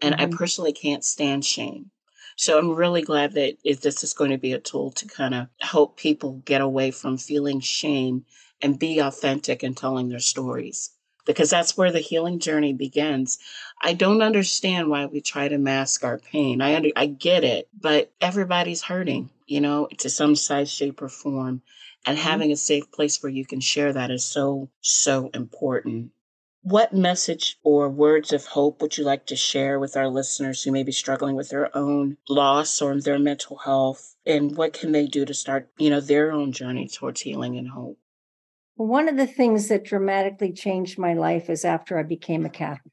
And 0.00 0.14
mm-hmm. 0.14 0.34
I 0.34 0.36
personally 0.36 0.72
can't 0.72 1.04
stand 1.04 1.44
shame. 1.44 1.90
So 2.36 2.58
I'm 2.58 2.74
really 2.74 3.02
glad 3.02 3.32
that 3.34 3.58
if 3.62 3.80
this 3.80 4.02
is 4.02 4.12
going 4.12 4.30
to 4.30 4.38
be 4.38 4.52
a 4.52 4.58
tool 4.58 4.90
to 4.92 5.06
kind 5.06 5.34
of 5.34 5.48
help 5.60 5.96
people 5.96 6.42
get 6.44 6.60
away 6.60 6.90
from 6.90 7.16
feeling 7.16 7.60
shame 7.60 8.24
and 8.60 8.78
be 8.78 8.98
authentic 8.98 9.62
in 9.62 9.74
telling 9.74 10.08
their 10.08 10.18
stories. 10.18 10.90
Because 11.24 11.50
that's 11.50 11.76
where 11.76 11.90
the 11.90 12.00
healing 12.00 12.38
journey 12.38 12.72
begins. 12.72 13.38
I 13.82 13.94
don't 13.94 14.22
understand 14.22 14.88
why 14.88 15.06
we 15.06 15.20
try 15.20 15.48
to 15.48 15.58
mask 15.58 16.04
our 16.04 16.18
pain. 16.18 16.60
I 16.60 16.74
under, 16.74 16.90
I 16.96 17.06
get 17.06 17.44
it, 17.44 17.68
but 17.78 18.12
everybody's 18.20 18.82
hurting, 18.82 19.30
you 19.46 19.60
know, 19.60 19.88
to 19.98 20.10
some 20.10 20.36
size, 20.36 20.70
shape, 20.70 21.00
or 21.00 21.08
form. 21.08 21.62
And 22.06 22.18
mm-hmm. 22.18 22.28
having 22.28 22.52
a 22.52 22.56
safe 22.56 22.90
place 22.92 23.22
where 23.22 23.32
you 23.32 23.46
can 23.46 23.60
share 23.60 23.92
that 23.92 24.10
is 24.10 24.24
so, 24.24 24.68
so 24.80 25.30
important. 25.32 26.10
What 26.62 26.94
message 26.94 27.58
or 27.62 27.90
words 27.90 28.32
of 28.32 28.46
hope 28.46 28.80
would 28.80 28.96
you 28.96 29.04
like 29.04 29.26
to 29.26 29.36
share 29.36 29.78
with 29.78 29.98
our 29.98 30.08
listeners 30.08 30.62
who 30.62 30.72
may 30.72 30.82
be 30.82 30.92
struggling 30.92 31.36
with 31.36 31.50
their 31.50 31.74
own 31.76 32.16
loss 32.26 32.80
or 32.80 32.98
their 32.98 33.18
mental 33.18 33.58
health? 33.58 34.16
And 34.24 34.56
what 34.56 34.72
can 34.72 34.92
they 34.92 35.06
do 35.06 35.26
to 35.26 35.34
start, 35.34 35.68
you 35.78 35.90
know, 35.90 36.00
their 36.00 36.32
own 36.32 36.52
journey 36.52 36.88
towards 36.88 37.20
healing 37.20 37.58
and 37.58 37.68
hope? 37.68 37.98
One 38.76 39.08
of 39.08 39.16
the 39.16 39.26
things 39.26 39.68
that 39.68 39.84
dramatically 39.84 40.52
changed 40.52 40.98
my 40.98 41.14
life 41.14 41.48
is 41.48 41.64
after 41.64 41.98
I 41.98 42.02
became 42.02 42.44
a 42.44 42.50
Catholic. 42.50 42.92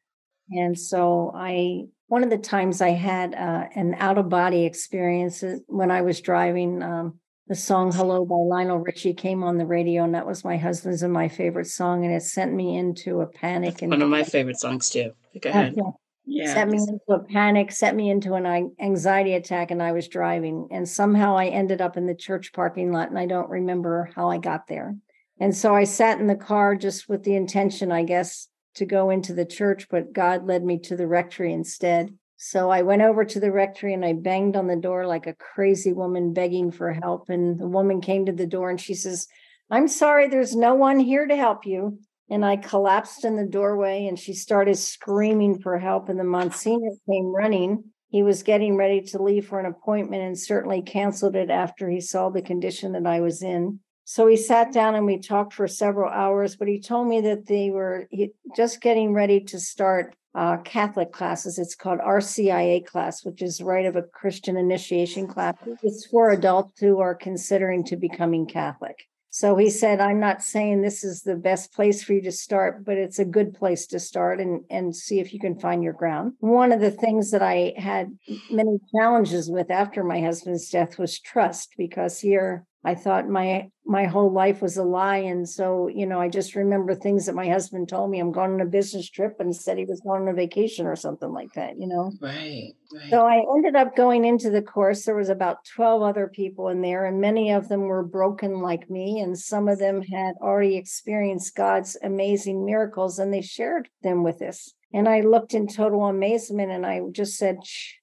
And 0.52 0.78
so 0.78 1.32
I, 1.34 1.84
one 2.08 2.24
of 2.24 2.30
the 2.30 2.38
times 2.38 2.82
I 2.82 2.90
had 2.90 3.34
uh, 3.34 3.68
an 3.74 3.96
out 3.98 4.18
of 4.18 4.30
body 4.30 4.66
experience 4.66 5.44
when 5.68 5.90
I 5.90 6.02
was 6.02 6.22
driving 6.22 6.84
um, 6.84 7.20
the 7.48 7.56
song 7.56 7.92
Hello 7.92 8.24
by 8.26 8.36
Lionel 8.36 8.80
Richie 8.80 9.14
came 9.14 9.44
on 9.44 9.58
the 9.58 9.66
radio, 9.66 10.04
and 10.04 10.16
that 10.16 10.26
was 10.26 10.46
my 10.46 10.56
husband's 10.58 11.04
and 11.04 11.12
my 11.12 11.28
favorite 11.28 11.68
song, 11.68 12.06
and 12.06 12.14
it 12.14 12.22
sent 12.22 12.54
me 12.54 12.78
into 12.78 13.22
a 13.22 13.28
panic. 13.28 13.72
That's 13.72 13.82
and 13.82 13.92
one 13.92 14.02
of 14.02 14.10
my 14.10 14.24
favorite 14.24 14.58
songs 14.58 14.90
too. 14.90 15.12
Go 15.42 15.50
ahead. 15.50 15.74
Yeah. 15.76 15.92
Yeah. 16.26 16.54
Set 16.54 16.70
me 16.70 16.78
into 16.78 17.02
a 17.10 17.20
panic, 17.26 17.72
set 17.72 17.96
me 17.96 18.10
into 18.10 18.36
an 18.36 18.74
anxiety 18.80 19.34
attack, 19.34 19.72
and 19.72 19.84
I 19.84 19.92
was 19.92 20.08
driving. 20.08 20.70
And 20.72 20.88
somehow 20.88 21.36
I 21.36 21.48
ended 21.48 21.82
up 21.82 21.98
in 21.98 22.06
the 22.06 22.16
church 22.16 22.54
parking 22.54 22.94
lot, 22.94 23.10
and 23.10 23.20
I 23.20 23.26
don't 23.26 23.50
remember 23.50 24.10
how 24.16 24.30
I 24.30 24.38
got 24.38 24.68
there. 24.68 24.96
And 25.42 25.58
so 25.58 25.74
I 25.74 25.86
sat 25.86 26.20
in 26.20 26.28
the 26.28 26.36
car 26.36 26.76
just 26.76 27.10
with 27.10 27.24
the 27.24 27.36
intention, 27.36 27.92
I 27.92 28.04
guess, 28.04 28.48
to 28.76 28.86
go 28.86 29.10
into 29.10 29.34
the 29.34 29.44
church, 29.44 29.88
but 29.90 30.14
God 30.14 30.46
led 30.46 30.64
me 30.64 30.78
to 30.82 30.96
the 30.96 31.08
rectory 31.08 31.52
instead. 31.52 32.16
So 32.38 32.70
I 32.70 32.84
went 32.84 33.02
over 33.02 33.26
to 33.26 33.40
the 33.40 33.52
rectory 33.52 33.96
and 33.96 34.06
I 34.06 34.14
banged 34.14 34.56
on 34.56 34.68
the 34.68 34.76
door 34.76 35.08
like 35.08 35.26
a 35.26 35.34
crazy 35.34 35.94
woman 35.94 36.32
begging 36.32 36.70
for 36.70 36.94
help. 36.94 37.28
And 37.30 37.60
the 37.60 37.68
woman 37.68 38.02
came 38.02 38.28
to 38.28 38.32
the 38.32 38.46
door 38.46 38.70
and 38.70 38.80
she 38.80 38.94
says, 38.94 39.28
I'm 39.72 39.88
sorry, 39.88 40.28
there's 40.28 40.56
no 40.56 40.76
one 40.76 41.00
here 41.00 41.26
to 41.26 41.36
help 41.36 41.66
you. 41.66 41.98
And 42.30 42.46
I 42.46 42.56
collapsed 42.56 43.26
in 43.26 43.36
the 43.36 43.48
doorway 43.48 44.06
and 44.06 44.20
she 44.20 44.36
started 44.36 44.78
screaming 44.78 45.60
for 45.60 45.80
help. 45.80 46.08
And 46.08 46.20
the 46.20 46.24
Monsignor 46.24 46.92
came 47.10 47.34
running. 47.34 47.86
He 48.10 48.22
was 48.22 48.44
getting 48.44 48.78
ready 48.78 49.02
to 49.02 49.24
leave 49.24 49.48
for 49.48 49.60
an 49.60 49.66
appointment 49.66 50.22
and 50.22 50.38
certainly 50.38 50.84
canceled 50.84 51.36
it 51.36 51.50
after 51.50 51.90
he 51.90 52.00
saw 52.00 52.30
the 52.30 52.44
condition 52.44 52.92
that 52.92 53.08
I 53.08 53.22
was 53.22 53.42
in. 53.42 53.80
So 54.04 54.26
we 54.26 54.36
sat 54.36 54.74
down 54.74 54.96
and 54.96 55.06
we 55.06 55.20
talked 55.20 55.54
for 55.54 55.68
several 55.68 56.12
hours, 56.12 56.56
but 56.56 56.68
he 56.68 56.80
told 56.80 57.08
me 57.08 57.22
that 57.22 57.46
they 57.48 57.70
were 57.70 58.08
just 58.56 58.82
getting 58.82 59.14
ready 59.14 59.40
to 59.42 59.60
start 59.60 60.16
uh, 60.34 60.58
Catholic 60.58 61.12
classes. 61.12 61.60
It's 61.60 61.76
called 61.76 62.00
RCIA 62.00 62.86
class, 62.86 63.24
which 63.24 63.42
is 63.42 63.62
Rite 63.62 63.86
of 63.86 63.96
a 63.96 64.04
Christian 64.04 64.58
Initiation 64.58 65.28
class. 65.28 65.56
It's 65.84 66.06
for 66.06 66.32
adults 66.32 66.80
who 66.80 67.00
are 67.00 67.16
considering 67.16 67.84
to 67.86 67.96
becoming 67.96 68.46
Catholic. 68.48 68.98
So 69.34 69.56
he 69.56 69.70
said, 69.70 70.02
I'm 70.02 70.20
not 70.20 70.44
saying 70.44 70.82
this 70.82 71.06
is 71.06 71.22
the 71.22 71.38
best 71.38 71.74
place 71.74 72.04
for 72.04 72.12
you 72.12 72.22
to 72.24 72.34
start, 72.34 72.84
but 72.84 72.98
it's 72.98 73.18
a 73.18 73.24
good 73.24 73.54
place 73.54 73.88
to 73.88 74.00
start 74.00 74.42
and, 74.42 74.66
and 74.70 74.94
see 74.94 75.22
if 75.22 75.34
you 75.34 75.40
can 75.40 75.58
find 75.58 75.82
your 75.82 75.94
ground. 75.94 76.34
One 76.40 76.74
of 76.74 76.82
the 76.82 76.92
things 76.92 77.32
that 77.32 77.42
I 77.42 77.74
had 77.78 78.18
many 78.50 78.78
challenges 78.94 79.50
with 79.50 79.72
after 79.72 80.04
my 80.04 80.20
husband's 80.20 80.70
death 80.70 81.00
was 81.00 81.18
trust, 81.18 81.76
because 81.78 82.20
here 82.20 82.66
I 82.84 82.96
thought 82.96 83.30
my 83.30 83.70
my 83.86 84.06
whole 84.06 84.32
life 84.32 84.62
was 84.62 84.78
a 84.78 84.84
lie. 84.84 85.18
And 85.18 85.48
so, 85.48 85.88
you 85.88 86.06
know, 86.06 86.20
I 86.20 86.30
just 86.30 86.56
remember 86.56 86.96
things 86.96 87.26
that 87.26 87.36
my 87.36 87.48
husband 87.48 87.90
told 87.90 88.10
me. 88.10 88.20
I'm 88.20 88.32
going 88.32 88.54
on 88.54 88.62
a 88.62 88.66
business 88.66 89.10
trip 89.10 89.36
and 89.40 89.56
said 89.56 89.78
he 89.78 89.86
was 89.86 90.02
going 90.02 90.24
on 90.24 90.28
a 90.30 90.34
vacation 90.34 90.86
or 90.86 90.96
something 90.96 91.32
like 91.32 91.54
that, 91.54 91.78
you 91.78 91.88
know? 91.88 92.12
Right, 92.22 92.74
right. 92.92 93.10
So 93.12 93.26
I 93.26 93.42
ended 93.56 93.76
up 93.76 93.96
going 93.96 94.26
into 94.26 94.50
the 94.50 94.62
course. 94.62 95.04
There 95.06 95.16
was 95.16 95.30
about 95.30 95.66
12 95.76 96.02
other 96.02 96.28
people 96.28 96.70
in 96.70 96.82
there, 96.82 97.06
and 97.06 97.20
many 97.20 97.52
of 97.52 97.68
them 97.70 97.82
were 97.82 98.04
broken 98.04 98.62
like 98.62 98.90
me. 98.90 99.20
And 99.20 99.38
some 99.38 99.68
of 99.68 99.80
them 99.80 100.02
had 100.02 100.36
already 100.42 100.78
experienced 100.78 101.56
God's 101.56 101.98
amazing 102.04 102.66
miracles 102.66 103.20
and 103.20 103.34
they 103.34 103.42
shared 103.42 103.90
them 104.04 104.24
with 104.24 104.42
us. 104.42 104.74
And 104.94 105.08
I 105.08 105.22
looked 105.22 105.54
in 105.54 105.68
total 105.68 106.06
amazement 106.06 106.72
and 106.72 106.86
I 106.86 107.02
just 107.12 107.38
said, 107.38 107.58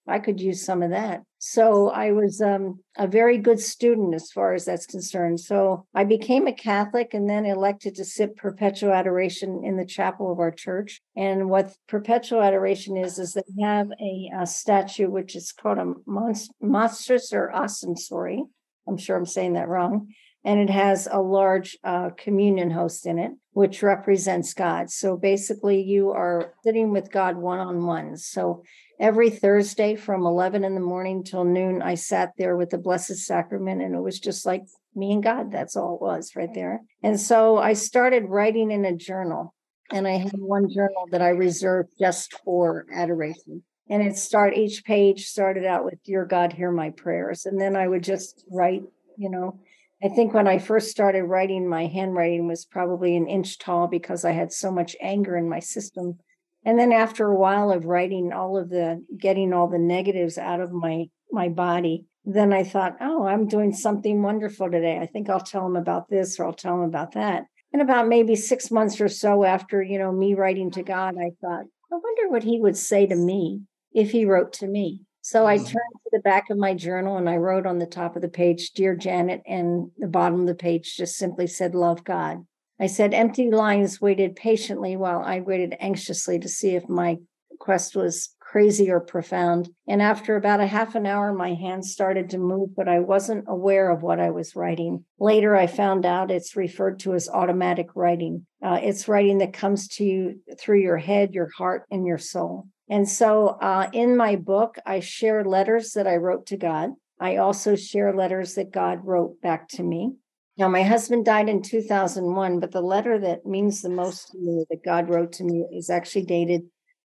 I 0.07 0.18
could 0.18 0.41
use 0.41 0.64
some 0.64 0.83
of 0.83 0.91
that. 0.91 1.22
So 1.39 1.91
I 1.91 2.11
was 2.12 2.41
um, 2.41 2.80
a 2.97 3.07
very 3.07 3.39
good 3.39 3.61
student 3.61 4.14
as 4.14 4.32
far 4.32 4.55
as 4.55 4.64
that's 4.64 4.86
concerned. 4.86 5.39
So 5.39 5.86
I 5.95 6.05
became 6.05 6.47
a 6.47 6.53
Catholic 6.53 7.14
and 7.14 7.30
then 7.30 7.47
elected 7.47 7.95
to 7.97 8.05
sit 8.05 8.36
perpetual 8.36 8.93
adoration 8.93 9.62
in 9.64 9.76
the 9.76 9.86
chapel 9.86 10.32
of 10.32 10.41
our 10.41 10.51
church. 10.51 11.01
And 11.16 11.49
what 11.49 11.74
perpetual 11.86 12.43
adoration 12.43 12.97
is, 12.97 13.18
is 13.18 13.34
they 13.34 13.62
have 13.62 13.89
a, 14.01 14.30
a 14.41 14.47
statue 14.47 15.09
which 15.09 15.36
is 15.36 15.53
called 15.53 15.78
a 15.78 15.95
monst- 16.09 16.51
monstrous 16.61 17.32
or 17.32 17.53
ostensory. 17.55 18.41
I'm 18.89 18.97
sure 18.97 19.16
I'm 19.16 19.26
saying 19.26 19.53
that 19.53 19.68
wrong 19.68 20.09
and 20.45 20.61
it 20.61 20.70
has 20.70 21.09
a 21.11 21.20
large 21.20 21.76
uh, 21.84 22.11
communion 22.16 22.70
host 22.70 23.07
in 23.07 23.18
it, 23.18 23.32
which 23.53 23.82
represents 23.82 24.55
God. 24.55 24.91
So 24.91 25.16
basically, 25.16 25.82
you 25.82 26.11
are 26.11 26.55
sitting 26.64 26.93
with 26.93 27.11
God 27.11 27.36
one 27.36 27.59
on 27.59 27.84
one. 27.84 28.16
So 28.16 28.62
every 29.01 29.30
Thursday 29.30 29.97
from 29.97 30.24
11 30.24 30.64
in 30.64 30.74
the 30.74 30.80
morning 30.80 31.24
till 31.24 31.45
noon, 31.45 31.82
I 31.82 31.95
sat 31.95 32.32
there 32.39 32.57
with 32.57 32.70
the 32.70 32.78
Blessed 32.78 33.16
Sacrament, 33.16 33.82
and 33.82 33.95
it 33.95 34.01
was 34.01 34.20
just 34.20 34.47
like 34.47 34.62
me 34.95 35.12
and 35.12 35.22
God. 35.22 35.51
That's 35.51 35.76
all 35.76 35.97
it 35.97 36.03
was 36.03 36.32
right 36.36 36.53
there. 36.55 36.82
And 37.03 37.20
so 37.20 37.59
I 37.59 37.72
started 37.72 38.24
writing 38.28 38.70
in 38.70 38.84
a 38.84 38.97
journal, 38.97 39.55
and 39.91 40.07
I 40.07 40.18
had 40.18 40.32
one 40.39 40.68
journal 40.72 41.09
that 41.11 41.22
I 41.22 41.28
reserved 41.28 41.91
just 41.99 42.32
for 42.45 42.86
adoration 42.95 43.62
and 43.91 44.03
it 44.03 44.16
start 44.16 44.57
each 44.57 44.84
page 44.84 45.26
started 45.26 45.64
out 45.64 45.84
with 45.84 46.03
dear 46.05 46.24
god 46.24 46.53
hear 46.53 46.70
my 46.70 46.91
prayers 46.91 47.47
and 47.47 47.61
then 47.61 47.74
i 47.74 47.89
would 47.89 48.03
just 48.03 48.45
write 48.51 48.82
you 49.16 49.30
know 49.30 49.59
I 50.03 50.09
think 50.09 50.33
when 50.33 50.47
I 50.47 50.59
first 50.59 50.91
started 50.91 51.25
writing, 51.25 51.69
my 51.69 51.87
handwriting 51.87 52.47
was 52.47 52.65
probably 52.65 53.17
an 53.17 53.27
inch 53.27 53.59
tall 53.59 53.89
because 53.89 54.25
I 54.25 54.31
had 54.31 54.53
so 54.53 54.71
much 54.71 54.95
anger 55.01 55.37
in 55.37 55.49
my 55.49 55.59
system. 55.59 56.19
And 56.65 56.79
then 56.79 56.93
after 56.93 57.27
a 57.27 57.39
while 57.39 57.73
of 57.73 57.85
writing 57.85 58.33
all 58.33 58.57
of 58.57 58.71
the 58.71 59.05
getting 59.19 59.53
all 59.53 59.69
the 59.69 59.79
negatives 59.79 60.39
out 60.39 60.61
of 60.61 60.73
my 60.73 61.07
my 61.33 61.49
body, 61.49 62.07
then 62.25 62.53
I 62.53 62.63
thought, 62.63 62.97
oh, 63.01 63.27
I'm 63.27 63.49
doing 63.49 63.73
something 63.73 64.23
wonderful 64.23 64.71
today. 64.71 64.99
I 64.99 65.07
think 65.07 65.29
I'll 65.29 65.41
tell 65.41 65.67
him 65.67 65.77
about 65.77 66.09
this 66.09 66.39
or 66.39 66.47
I'll 66.47 66.53
tell 66.53 66.75
him 66.75 66.89
about 66.89 67.13
that. 67.13 67.45
And 67.73 67.83
about 67.83 68.09
maybe 68.09 68.37
six 68.37 68.71
months 68.71 69.01
or 69.01 69.09
so 69.09 69.45
after, 69.45 69.83
you 69.83 69.99
know, 69.99 70.13
me 70.13 70.35
writing 70.35 70.71
to 70.73 70.83
God, 70.83 71.17
I 71.19 71.33
thought, 71.41 71.65
I 71.93 71.97
wonder 71.97 72.31
what 72.31 72.45
he 72.45 72.61
would 72.61 72.77
say 72.77 73.07
to 73.07 73.17
me 73.17 73.63
if 73.93 74.11
he 74.11 74.25
wrote 74.25 74.53
to 74.55 74.67
me. 74.67 75.03
So 75.31 75.45
I 75.45 75.59
mm. 75.59 75.66
turned 75.66 75.93
to 76.05 76.11
the 76.11 76.20
back 76.20 76.49
of 76.49 76.57
my 76.57 76.72
journal 76.72 77.18
and 77.18 77.29
I 77.29 77.37
wrote 77.37 77.66
on 77.66 77.79
the 77.79 77.85
top 77.85 78.16
of 78.16 78.22
the 78.22 78.31
page, 78.31 78.70
Dear 78.70 78.97
Janet, 78.97 79.43
and 79.47 79.91
the 79.99 80.07
bottom 80.07 80.41
of 80.41 80.47
the 80.47 80.55
page 80.55 80.97
just 80.97 81.16
simply 81.16 81.47
said, 81.47 81.74
Love 81.74 82.03
God. 82.03 82.47
I 82.81 82.87
said, 82.87 83.12
Empty 83.12 83.51
lines 83.51 84.01
waited 84.01 84.37
patiently 84.37 84.97
while 84.97 85.20
I 85.20 85.41
waited 85.41 85.76
anxiously 85.81 86.39
to 86.39 86.49
see 86.49 86.76
if 86.76 86.89
my 86.89 87.18
quest 87.59 87.95
was 87.95 88.35
crazy 88.41 88.91
or 88.91 89.01
profound. 89.01 89.68
And 89.87 90.01
after 90.01 90.35
about 90.35 90.61
a 90.61 90.66
half 90.66 90.95
an 90.95 91.05
hour, 91.05 91.35
my 91.35 91.53
hands 91.53 91.93
started 91.93 92.31
to 92.31 92.39
move, 92.39 92.74
but 92.74 92.89
I 92.89 93.01
wasn't 93.01 93.45
aware 93.49 93.91
of 93.91 94.03
what 94.03 94.20
I 94.20 94.31
was 94.31 94.57
writing. 94.57 95.05
Later, 95.20 95.55
I 95.55 95.66
found 95.66 96.07
out 96.07 96.31
it's 96.31 96.57
referred 96.57 97.01
to 97.01 97.12
as 97.12 97.29
automatic 97.29 97.89
writing. 97.95 98.47
Uh, 98.64 98.81
it's 98.83 99.09
writing 99.09 99.37
that 99.39 99.53
comes 99.53 99.89
to 99.97 100.05
you 100.05 100.41
through 100.59 100.81
your 100.81 100.97
head, 100.97 101.35
your 101.35 101.51
heart, 101.55 101.85
and 101.91 102.07
your 102.07 102.16
soul. 102.16 102.68
And 102.91 103.09
so 103.09 103.49
uh, 103.61 103.89
in 103.93 104.16
my 104.16 104.36
book, 104.36 104.76
I 104.86 105.01
share 105.01 105.45
letters 105.45 105.93
that 105.93 106.07
I 106.07 106.16
wrote 106.16 106.47
to 106.47 106.57
God. 106.57 106.91
I 107.20 107.36
also 107.36 107.76
share 107.76 108.14
letters 108.14 108.55
that 108.55 108.72
God 108.72 109.01
wrote 109.05 109.41
back 109.41 109.68
to 109.70 109.82
me. 109.82 110.14
Now, 110.57 110.68
my 110.68 110.82
husband 110.82 111.24
died 111.24 111.49
in 111.49 111.62
2001, 111.62 112.59
but 112.59 112.72
the 112.72 112.80
letter 112.80 113.18
that 113.20 113.47
means 113.47 113.80
the 113.80 113.89
most 113.89 114.32
to 114.32 114.39
me 114.39 114.64
that 114.70 114.84
God 114.84 115.09
wrote 115.09 115.32
to 115.34 115.45
me 115.45 115.66
is 115.72 115.89
actually 115.89 116.24
dated 116.24 116.62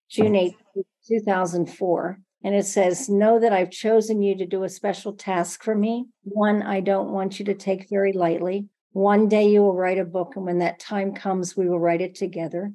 June 0.09 0.35
8, 0.35 0.55
2004. 1.07 2.19
And 2.43 2.55
it 2.55 2.65
says, 2.65 3.09
Know 3.09 3.39
that 3.39 3.53
I've 3.53 3.69
chosen 3.69 4.21
you 4.21 4.37
to 4.37 4.45
do 4.45 4.63
a 4.63 4.69
special 4.69 5.13
task 5.13 5.63
for 5.63 5.75
me, 5.75 6.05
one 6.23 6.63
I 6.63 6.81
don't 6.81 7.11
want 7.11 7.39
you 7.39 7.45
to 7.45 7.53
take 7.53 7.89
very 7.89 8.11
lightly. 8.11 8.67
One 8.91 9.27
day 9.27 9.49
you 9.49 9.61
will 9.61 9.75
write 9.75 9.99
a 9.99 10.05
book, 10.05 10.35
and 10.35 10.45
when 10.45 10.59
that 10.59 10.79
time 10.79 11.13
comes, 11.13 11.55
we 11.55 11.69
will 11.69 11.79
write 11.79 12.01
it 12.01 12.15
together. 12.15 12.73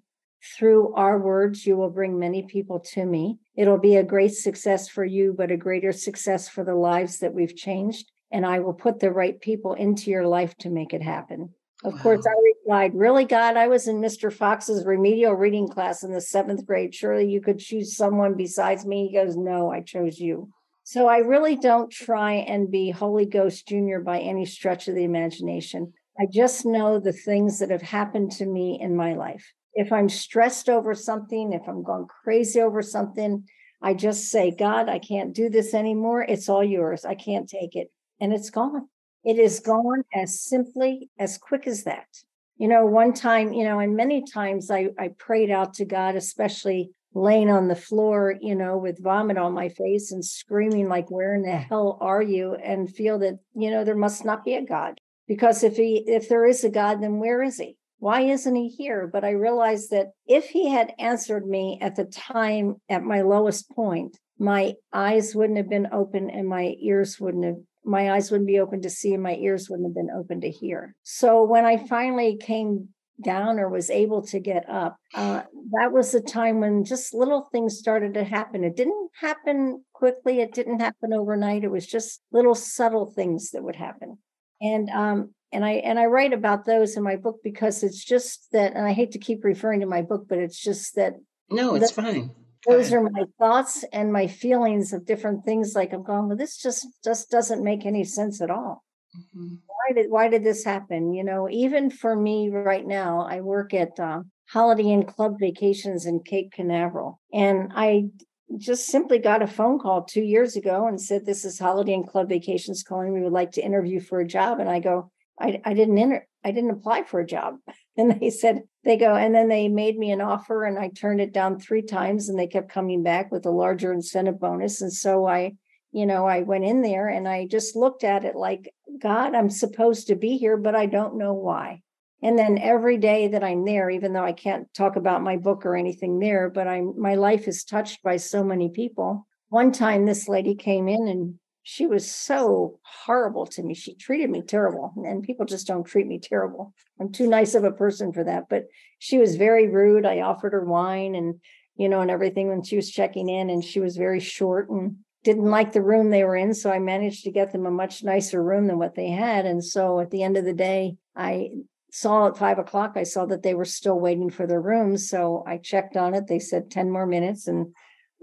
Through 0.57 0.95
our 0.95 1.19
words, 1.19 1.67
you 1.67 1.77
will 1.77 1.91
bring 1.91 2.19
many 2.19 2.43
people 2.43 2.81
to 2.93 3.05
me. 3.05 3.39
It'll 3.57 3.79
be 3.79 3.97
a 3.97 4.05
great 4.05 4.35
success 4.35 4.89
for 4.89 5.05
you, 5.05 5.35
but 5.37 5.51
a 5.51 5.57
greater 5.57 5.93
success 5.93 6.49
for 6.49 6.65
the 6.65 6.75
lives 6.75 7.19
that 7.19 7.35
we've 7.35 7.57
changed. 7.57 8.11
And 8.31 8.47
I 8.47 8.61
will 8.61 8.75
put 8.75 9.01
the 9.01 9.11
right 9.11 9.41
people 9.41 9.75
into 9.75 10.11
your 10.11 10.27
life 10.27 10.57
to 10.59 10.71
make 10.71 10.93
it 10.93 11.03
happen. 11.03 11.55
Of 11.85 11.95
wow. 11.95 12.03
course, 12.03 12.27
I 12.27 12.35
replied, 12.55 12.95
Really, 12.95 13.25
God, 13.25 13.57
I 13.57 13.69
was 13.69 13.89
in 13.89 14.01
Mr. 14.01 14.33
Fox's 14.33 14.85
remedial 14.85 15.35
reading 15.35 15.69
class 15.69 16.03
in 16.03 16.13
the 16.13 16.21
seventh 16.21 16.67
grade. 16.67 16.95
Surely 16.95 17.29
you 17.29 17.41
could 17.41 17.59
choose 17.59 17.97
someone 17.97 18.37
besides 18.37 18.85
me. 18.85 19.09
He 19.09 19.15
goes, 19.15 19.37
No, 19.37 19.71
I 19.71 19.81
chose 19.81 20.19
you. 20.19 20.51
So 20.83 21.07
I 21.07 21.19
really 21.19 21.57
don't 21.57 21.91
try 21.91 22.35
and 22.35 22.71
be 22.71 22.91
Holy 22.91 23.27
Ghost 23.27 23.69
Junior 23.69 24.01
by 24.01 24.21
any 24.21 24.45
stretch 24.45 24.89
of 24.89 24.95
the 24.95 25.05
imagination. 25.05 25.93
I 26.19 26.27
just 26.33 26.65
know 26.67 26.99
the 26.99 27.13
things 27.13 27.59
that 27.59 27.71
have 27.71 27.83
happened 27.83 28.33
to 28.33 28.47
me 28.47 28.79
in 28.81 28.97
my 28.97 29.15
life 29.15 29.53
if 29.75 29.93
I'm 29.93 30.09
stressed 30.09 30.69
over 30.69 30.95
something, 30.95 31.53
if 31.53 31.63
I'm 31.69 31.83
going 31.83 32.07
crazy 32.07 32.61
over 32.61 32.83
something, 32.83 33.45
I 33.81 33.95
just 33.95 34.31
say, 34.31 34.51
God, 34.51 34.89
I 34.89 34.99
can't 34.99 35.35
do 35.35 35.49
this 35.49 35.75
anymore. 35.75 36.23
It's 36.23 36.49
all 36.49 36.65
yours. 36.65 37.05
I 37.05 37.15
can't 37.15 37.49
take 37.49 37.77
it. 37.77 37.91
And 38.21 38.33
it's 38.33 38.51
gone. 38.51 38.89
It 39.25 39.39
is 39.39 39.61
gone 39.61 40.03
as 40.15 40.43
simply, 40.43 41.11
as 41.19 41.39
quick 41.39 41.67
as 41.67 41.85
that. 41.85 42.09
You 42.57 42.67
know, 42.67 42.87
one 42.87 43.13
time, 43.13 43.53
you 43.53 43.65
know, 43.65 43.79
and 43.79 43.95
many 43.95 44.25
times 44.25 44.71
I, 44.71 44.89
I 44.99 45.11
prayed 45.19 45.51
out 45.51 45.75
to 45.75 45.85
God, 45.85 46.17
especially 46.17 46.91
laying 47.15 47.51
on 47.51 47.69
the 47.69 47.77
floor, 47.77 48.35
you 48.41 48.55
know, 48.55 48.77
with 48.77 49.03
vomit 49.03 49.39
on 49.39 49.53
my 49.53 49.69
face 49.69 50.11
and 50.11 50.25
screaming, 50.25 50.89
like, 50.89 51.11
where 51.11 51.35
in 51.35 51.43
the 51.43 51.57
hell 51.57 51.99
are 52.01 52.23
you? 52.23 52.55
And 52.55 52.93
feel 52.93 53.19
that, 53.21 53.39
you 53.55 53.71
know, 53.71 53.85
there 53.85 53.97
must 53.97 54.25
not 54.25 54.45
be 54.45 54.55
a 54.55 54.65
God. 54.65 55.01
Because 55.29 55.63
if 55.63 55.77
he 55.77 56.05
if 56.07 56.29
there 56.29 56.47
is 56.47 56.65
a 56.65 56.71
God, 56.71 57.03
then 57.03 57.19
where 57.19 57.43
is 57.43 57.59
he? 57.59 57.77
Why 57.99 58.23
isn't 58.23 58.55
he 58.55 58.69
here? 58.69 59.09
But 59.13 59.25
I 59.25 59.31
realized 59.31 59.91
that 59.91 60.09
if 60.27 60.47
he 60.51 60.71
had 60.71 60.93
answered 60.99 61.47
me 61.47 61.79
at 61.81 61.97
the 61.97 62.05
time 62.05 62.77
at 62.89 63.03
my 63.03 63.23
lowest 63.23 63.71
point, 63.71 64.17
my 64.39 64.75
eyes 64.93 65.35
wouldn't 65.35 65.59
have 65.59 65.69
been 65.69 65.89
open 65.93 66.31
and 66.31 66.49
my 66.49 66.75
ears 66.81 67.19
wouldn't 67.21 67.45
have 67.45 67.57
my 67.85 68.13
eyes 68.13 68.31
wouldn't 68.31 68.49
be 68.49 68.59
open 68.59 68.83
to 68.83 68.91
see 68.91 69.15
and 69.15 69.23
my 69.23 69.35
ears 69.37 69.71
wouldn't 69.71 69.89
have 69.89 69.95
been 69.95 70.15
open 70.15 70.43
to 70.43 70.51
hear. 70.51 70.95
So 71.05 71.43
when 71.43 71.65
I 71.65 71.79
finally 71.79 72.37
came 72.37 72.89
down 73.25 73.59
or 73.59 73.71
was 73.71 73.89
able 73.89 74.23
to 74.27 74.39
get 74.39 74.69
up, 74.69 74.97
uh, 75.15 75.43
that 75.73 75.93
was 75.93 76.13
the 76.13 76.21
time 76.21 76.61
when 76.61 76.85
just 76.85 77.15
little 77.15 77.49
things 77.51 77.79
started 77.79 78.15
to 78.15 78.25
happen. 78.25 78.63
It 78.63 78.77
didn't 78.77 79.11
happen 79.21 79.85
quickly, 79.95 80.41
it 80.41 80.53
didn't 80.53 80.81
happen 80.81 81.15
overnight. 81.15 81.65
It 81.65 81.71
was 81.71 81.87
just 81.87 82.21
little 82.31 82.55
subtle 82.55 83.07
things 83.07 83.51
that 83.53 83.63
would 83.63 83.77
happen. 83.77 84.19
And 84.61 84.91
um, 84.91 85.35
and 85.53 85.65
I 85.65 85.73
and 85.73 85.99
I 85.99 86.07
write 86.07 86.33
about 86.33 86.67
those 86.67 86.97
in 86.97 87.03
my 87.03 87.17
book 87.17 87.37
because 87.43 87.83
it's 87.83 88.05
just 88.05 88.51
that, 88.53 88.75
and 88.75 88.87
I 88.87 88.93
hate 88.93 89.13
to 89.13 89.19
keep 89.19 89.45
referring 89.45 89.81
to 89.81 89.87
my 89.87 90.03
book, 90.03 90.27
but 90.29 90.39
it's 90.39 90.61
just 90.61 90.95
that. 90.97 91.15
No, 91.51 91.75
it's 91.75 91.93
the, 91.93 92.03
fine. 92.03 92.31
Those 92.67 92.93
are 92.93 93.03
my 93.03 93.25
thoughts 93.39 93.85
and 93.93 94.13
my 94.13 94.27
feelings 94.27 94.93
of 94.93 95.07
different 95.07 95.45
things. 95.45 95.75
Like 95.75 95.93
I'm 95.93 96.03
going, 96.03 96.29
well, 96.29 96.37
this 96.37 96.59
just 96.59 96.87
just 97.05 97.31
doesn't 97.31 97.65
make 97.65 97.87
any 97.87 98.05
sense 98.05 98.41
at 98.43 98.51
all. 98.51 98.85
Mm-hmm. 99.17 99.55
Why 99.67 99.95
did 99.95 100.11
why 100.11 100.29
did 100.29 100.45
this 100.45 100.65
happen? 100.65 101.15
You 101.15 101.25
know, 101.25 101.49
even 101.51 101.91
for 101.91 102.15
me 102.15 102.51
right 102.51 102.87
now, 102.87 103.27
I 103.29 103.41
work 103.41 103.73
at 103.73 103.99
uh, 103.99 104.23
Holiday 104.51 104.91
Inn 104.91 105.05
Club 105.05 105.37
Vacations 105.41 106.05
in 106.05 106.21
Cape 106.21 106.53
Canaveral, 106.53 107.21
and 107.33 107.73
I 107.75 108.09
just 108.57 108.87
simply 108.87 109.19
got 109.19 109.43
a 109.43 109.47
phone 109.47 109.79
call 109.79 110.05
two 110.05 110.23
years 110.23 110.57
ago 110.57 110.87
and 110.87 111.01
said, 111.01 111.27
"This 111.27 111.45
is 111.45 111.59
Holiday 111.59 111.93
Inn 111.93 112.05
Club 112.05 112.29
Vacations 112.29 112.83
calling. 112.83 113.13
We 113.13 113.23
would 113.23 113.33
like 113.33 113.53
to 113.53 113.65
interview 113.65 114.01
for 114.01 114.21
a 114.21 114.27
job." 114.27 114.61
And 114.61 114.69
I 114.69 114.81
go, 114.81 115.11
I, 115.41 115.61
I 115.65 115.75
didn't 115.75 115.99
enter, 115.99 116.27
I 116.45 116.51
didn't 116.51 116.71
apply 116.71 117.05
for 117.05 117.21
a 117.21 117.27
job. 117.27 117.57
And 117.97 118.21
they 118.21 118.31
said, 118.31 118.63
they 118.85 118.97
go, 118.97 119.17
and 119.17 119.35
then 119.35 119.49
they 119.49 119.67
made 119.67 119.99
me 119.99 120.13
an 120.13 120.21
offer 120.21 120.65
and 120.65 120.79
I 120.79 120.87
turned 120.89 121.21
it 121.21 121.33
down 121.33 121.59
three 121.59 121.83
times 121.83 122.29
and 122.29 122.39
they 122.39 122.47
kept 122.47 122.71
coming 122.71 123.03
back 123.03 123.33
with 123.33 123.45
a 123.45 123.51
larger 123.51 123.93
incentive 123.93 124.39
bonus. 124.39 124.81
And 124.81 124.93
so 124.93 125.27
I, 125.27 125.55
you 125.91 126.07
know, 126.07 126.25
I 126.25 126.43
went 126.43 126.65
in 126.65 126.81
there 126.81 127.09
and 127.09 127.27
I 127.27 127.49
just 127.49 127.75
looked 127.75 128.05
at 128.05 128.25
it 128.25 128.37
like, 128.37 128.73
God, 129.01 129.35
I'm 129.35 129.51
supposed 129.51 130.07
to 130.07 130.15
be 130.15 130.37
here, 130.37 130.57
but 130.57 130.77
I 130.77 130.87
don't 130.87 131.19
know 131.19 131.35
why. 131.35 131.83
And 132.23 132.39
then 132.39 132.59
every 132.59 132.99
day 132.99 133.29
that 133.29 133.45
I'm 133.45 133.65
there, 133.65 133.89
even 133.91 134.13
though 134.13 134.25
I 134.25 134.33
can't 134.33 134.73
talk 134.75 134.97
about 134.97 135.23
my 135.23 135.37
book 135.37 135.65
or 135.65 135.77
anything 135.77 136.19
there, 136.19 136.51
but 136.51 136.67
I'm 136.67 137.01
my 137.01 137.15
life 137.15 137.47
is 137.47 137.65
touched 137.65 138.03
by 138.03 138.17
so 138.17 138.43
many 138.43 138.71
people. 138.71 139.27
One 139.51 139.73
time 139.73 140.05
this 140.05 140.29
lady 140.29 140.55
came 140.55 140.89
in 140.89 141.07
and 141.07 141.35
she 141.63 141.87
was 141.87 142.11
so 142.11 142.81
horrible 142.83 143.45
to 143.45 143.63
me. 143.63 143.75
She 143.75 143.95
treated 143.95 144.31
me 144.31 144.41
terrible. 144.41 144.95
And 144.97 145.23
people 145.23 145.45
just 145.45 145.67
don't 145.67 145.85
treat 145.85 146.07
me 146.07 146.19
terrible. 146.19 146.73
I'm 146.99 147.13
too 147.13 147.29
nice 147.29 147.55
of 147.55 147.63
a 147.63 147.71
person 147.71 148.13
for 148.13 148.25
that. 148.25 148.45
But 148.49 148.65
she 148.99 149.19
was 149.19 149.37
very 149.37 149.69
rude. 149.69 150.07
I 150.07 150.23
offered 150.23 150.55
her 150.55 150.65
wine 150.65 151.15
and, 151.15 151.35
you 151.77 151.89
know, 151.89 152.01
and 152.01 152.11
everything 152.11 152.49
when 152.49 152.63
she 152.63 152.77
was 152.77 152.91
checking 152.91 153.29
in, 153.29 153.51
and 153.51 153.63
she 153.63 153.81
was 153.81 153.97
very 153.97 154.19
short 154.19 154.71
and 154.71 154.97
didn't 155.25 155.51
like 155.51 155.73
the 155.73 155.83
room 155.83 156.09
they 156.09 156.25
were 156.25 156.37
in. 156.37 156.55
So 156.55 156.71
I 156.71 156.79
managed 156.79 157.25
to 157.25 157.31
get 157.31 157.53
them 157.53 157.67
a 157.67 157.71
much 157.71 158.03
nicer 158.03 158.43
room 158.43 158.67
than 158.67 158.79
what 158.79 158.95
they 158.95 159.11
had. 159.11 159.45
And 159.45 159.63
so 159.63 160.01
at 160.01 160.11
the 160.11 160.23
end 160.23 160.39
of 160.39 160.47
the 160.47 160.55
day, 160.55 160.97
I 161.15 161.51
saw 161.91 162.29
at 162.29 162.37
five 162.37 162.59
o'clock, 162.59 162.93
I 162.97 163.03
saw 163.03 163.27
that 163.27 163.43
they 163.43 163.55
were 163.55 163.65
still 163.65 163.99
waiting 163.99 164.31
for 164.31 164.47
their 164.47 164.61
rooms. 164.61 165.09
So 165.09 165.45
I 165.47 165.59
checked 165.59 165.97
on 165.97 166.15
it. 166.15 166.27
They 166.27 166.39
said 166.39 166.71
10 166.71 166.91
more 166.91 167.07
minutes. 167.07 167.47
And 167.49 167.75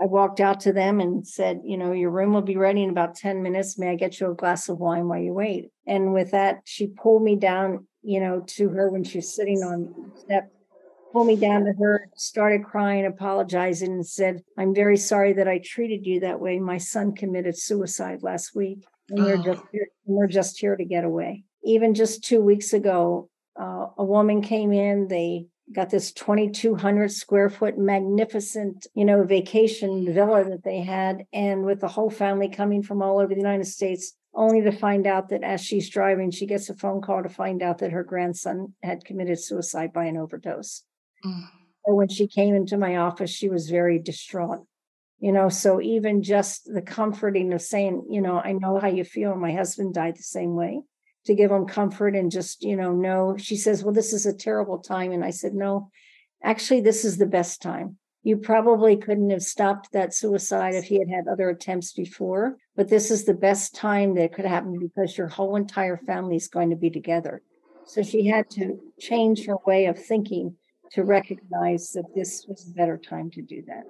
I 0.01 0.05
walked 0.05 0.39
out 0.39 0.59
to 0.61 0.73
them 0.73 0.99
and 0.99 1.25
said, 1.25 1.61
you 1.63 1.77
know, 1.77 1.93
your 1.93 2.11
room 2.11 2.33
will 2.33 2.41
be 2.41 2.57
ready 2.57 2.83
in 2.83 2.89
about 2.89 3.15
10 3.15 3.41
minutes. 3.41 3.79
May 3.79 3.91
I 3.91 3.95
get 3.95 4.19
you 4.19 4.31
a 4.31 4.35
glass 4.35 4.67
of 4.67 4.77
wine 4.77 5.07
while 5.07 5.19
you 5.19 5.33
wait? 5.33 5.71
And 5.87 6.13
with 6.13 6.31
that, 6.31 6.61
she 6.65 6.87
pulled 6.87 7.23
me 7.23 7.37
down, 7.37 7.87
you 8.03 8.19
know, 8.19 8.43
to 8.47 8.69
her 8.69 8.89
when 8.89 9.03
she 9.03 9.19
was 9.19 9.33
sitting 9.33 9.59
on 9.59 9.83
the 10.13 10.19
step, 10.19 10.51
pulled 11.13 11.27
me 11.27 11.37
down 11.37 11.63
to 11.63 11.73
her, 11.79 12.09
started 12.15 12.65
crying, 12.65 13.05
apologizing, 13.05 13.91
and 13.91 14.05
said, 14.05 14.43
I'm 14.57 14.75
very 14.75 14.97
sorry 14.97 15.31
that 15.33 15.47
I 15.47 15.59
treated 15.63 16.05
you 16.05 16.19
that 16.19 16.41
way. 16.41 16.59
My 16.59 16.77
son 16.77 17.15
committed 17.15 17.57
suicide 17.57 18.21
last 18.21 18.53
week. 18.53 18.85
And 19.09 19.23
we're 19.23 19.39
oh. 19.39 19.43
just 19.43 19.61
oh. 19.61 19.67
here, 19.71 19.87
we're 20.05 20.27
just 20.27 20.59
here 20.59 20.75
to 20.75 20.83
get 20.83 21.05
away. 21.05 21.45
Even 21.63 21.93
just 21.93 22.23
two 22.23 22.41
weeks 22.41 22.73
ago, 22.73 23.29
uh, 23.59 23.87
a 23.97 24.03
woman 24.03 24.41
came 24.41 24.71
in. 24.71 25.07
They 25.07 25.47
got 25.73 25.89
this 25.89 26.11
2200 26.11 27.11
square 27.11 27.49
foot 27.49 27.77
magnificent 27.77 28.85
you 28.93 29.03
know 29.03 29.23
vacation 29.23 30.13
villa 30.13 30.43
that 30.43 30.63
they 30.63 30.81
had 30.81 31.25
and 31.33 31.65
with 31.65 31.79
the 31.81 31.87
whole 31.87 32.09
family 32.09 32.47
coming 32.47 32.83
from 32.83 33.01
all 33.01 33.19
over 33.19 33.33
the 33.33 33.41
united 33.41 33.65
states 33.65 34.13
only 34.35 34.61
to 34.61 34.71
find 34.71 35.07
out 35.07 35.29
that 35.29 35.43
as 35.43 35.61
she's 35.61 35.89
driving 35.89 36.29
she 36.29 36.45
gets 36.45 36.69
a 36.69 36.75
phone 36.75 37.01
call 37.01 37.23
to 37.23 37.29
find 37.29 37.63
out 37.63 37.79
that 37.79 37.91
her 37.91 38.03
grandson 38.03 38.73
had 38.83 39.03
committed 39.05 39.39
suicide 39.39 39.91
by 39.91 40.05
an 40.05 40.17
overdose 40.17 40.83
mm. 41.25 41.47
or 41.83 41.95
when 41.95 42.09
she 42.09 42.27
came 42.27 42.53
into 42.53 42.77
my 42.77 42.97
office 42.97 43.31
she 43.31 43.49
was 43.49 43.69
very 43.69 43.97
distraught 43.97 44.63
you 45.17 45.31
know 45.31 45.49
so 45.49 45.81
even 45.81 46.21
just 46.21 46.71
the 46.71 46.81
comforting 46.81 47.51
of 47.53 47.61
saying 47.61 48.05
you 48.07 48.21
know 48.21 48.39
i 48.39 48.51
know 48.51 48.79
how 48.79 48.87
you 48.87 49.03
feel 49.03 49.35
my 49.35 49.51
husband 49.51 49.95
died 49.95 50.15
the 50.15 50.23
same 50.23 50.53
way 50.55 50.81
to 51.25 51.35
give 51.35 51.49
them 51.49 51.65
comfort 51.65 52.15
and 52.15 52.31
just, 52.31 52.63
you 52.63 52.75
know, 52.75 52.93
know. 52.93 53.35
She 53.37 53.55
says, 53.55 53.83
Well, 53.83 53.93
this 53.93 54.13
is 54.13 54.25
a 54.25 54.33
terrible 54.33 54.79
time. 54.79 55.11
And 55.11 55.23
I 55.23 55.31
said, 55.31 55.53
No, 55.53 55.89
actually, 56.43 56.81
this 56.81 57.03
is 57.03 57.17
the 57.17 57.25
best 57.25 57.61
time. 57.61 57.97
You 58.23 58.37
probably 58.37 58.97
couldn't 58.97 59.29
have 59.29 59.43
stopped 59.43 59.91
that 59.91 60.13
suicide 60.13 60.73
if 60.73 60.85
he 60.85 60.97
had 60.97 61.09
had 61.09 61.27
other 61.27 61.49
attempts 61.49 61.93
before, 61.93 62.57
but 62.75 62.89
this 62.89 63.11
is 63.11 63.25
the 63.25 63.35
best 63.35 63.75
time 63.75 64.15
that 64.15 64.33
could 64.33 64.45
happen 64.45 64.79
because 64.79 65.15
your 65.15 65.27
whole 65.27 65.55
entire 65.55 65.97
family 65.97 66.35
is 66.35 66.47
going 66.47 66.71
to 66.71 66.75
be 66.75 66.89
together. 66.89 67.43
So 67.85 68.01
she 68.01 68.25
had 68.25 68.49
to 68.51 68.79
change 68.99 69.45
her 69.45 69.57
way 69.67 69.85
of 69.85 70.03
thinking 70.03 70.55
to 70.93 71.03
recognize 71.03 71.91
that 71.91 72.15
this 72.15 72.45
was 72.47 72.67
a 72.67 72.73
better 72.73 72.97
time 72.97 73.29
to 73.31 73.43
do 73.43 73.61
that. 73.67 73.83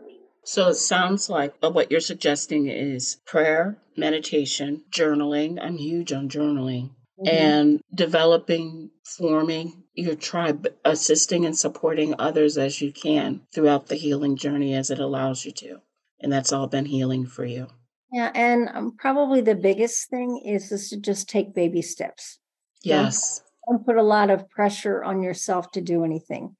So 0.44 0.68
it 0.68 0.76
sounds 0.76 1.30
like 1.30 1.56
what 1.62 1.90
you're 1.90 2.02
suggesting 2.02 2.68
is 2.68 3.18
prayer, 3.26 3.78
meditation, 3.96 4.84
journaling. 4.92 5.60
I'm 5.62 5.78
huge 5.78 6.12
on 6.12 6.28
journaling 6.28 6.90
mm-hmm. 7.20 7.28
and 7.28 7.82
developing, 7.94 8.92
forming 9.04 9.84
your 9.94 10.16
tribe, 10.16 10.68
assisting 10.84 11.46
and 11.46 11.58
supporting 11.58 12.16
others 12.20 12.58
as 12.58 12.82
you 12.82 12.92
can 12.92 13.42
throughout 13.54 13.88
the 13.88 13.96
healing 13.96 14.36
journey 14.36 14.74
as 14.74 14.90
it 14.90 15.00
allows 15.00 15.46
you 15.46 15.52
to. 15.52 15.82
And 16.20 16.32
that's 16.32 16.54
all 16.54 16.68
been 16.68 16.86
healing 16.86 17.26
for 17.26 17.46
you. 17.46 17.68
Yeah, 18.12 18.32
and 18.34 18.70
um, 18.74 18.96
probably 18.98 19.42
the 19.42 19.56
biggest 19.56 20.10
thing 20.10 20.42
is, 20.46 20.72
is 20.72 20.90
to 20.90 21.00
just 21.00 21.28
take 21.28 21.54
baby 21.54 21.82
steps. 21.82 22.40
Yes. 22.84 23.42
Don't, 23.68 23.78
don't 23.78 23.86
put 23.86 23.98
a 23.98 24.04
lot 24.04 24.30
of 24.30 24.50
pressure 24.50 25.04
on 25.04 25.22
yourself 25.22 25.72
to 25.72 25.82
do 25.82 26.04
anything. 26.04 26.56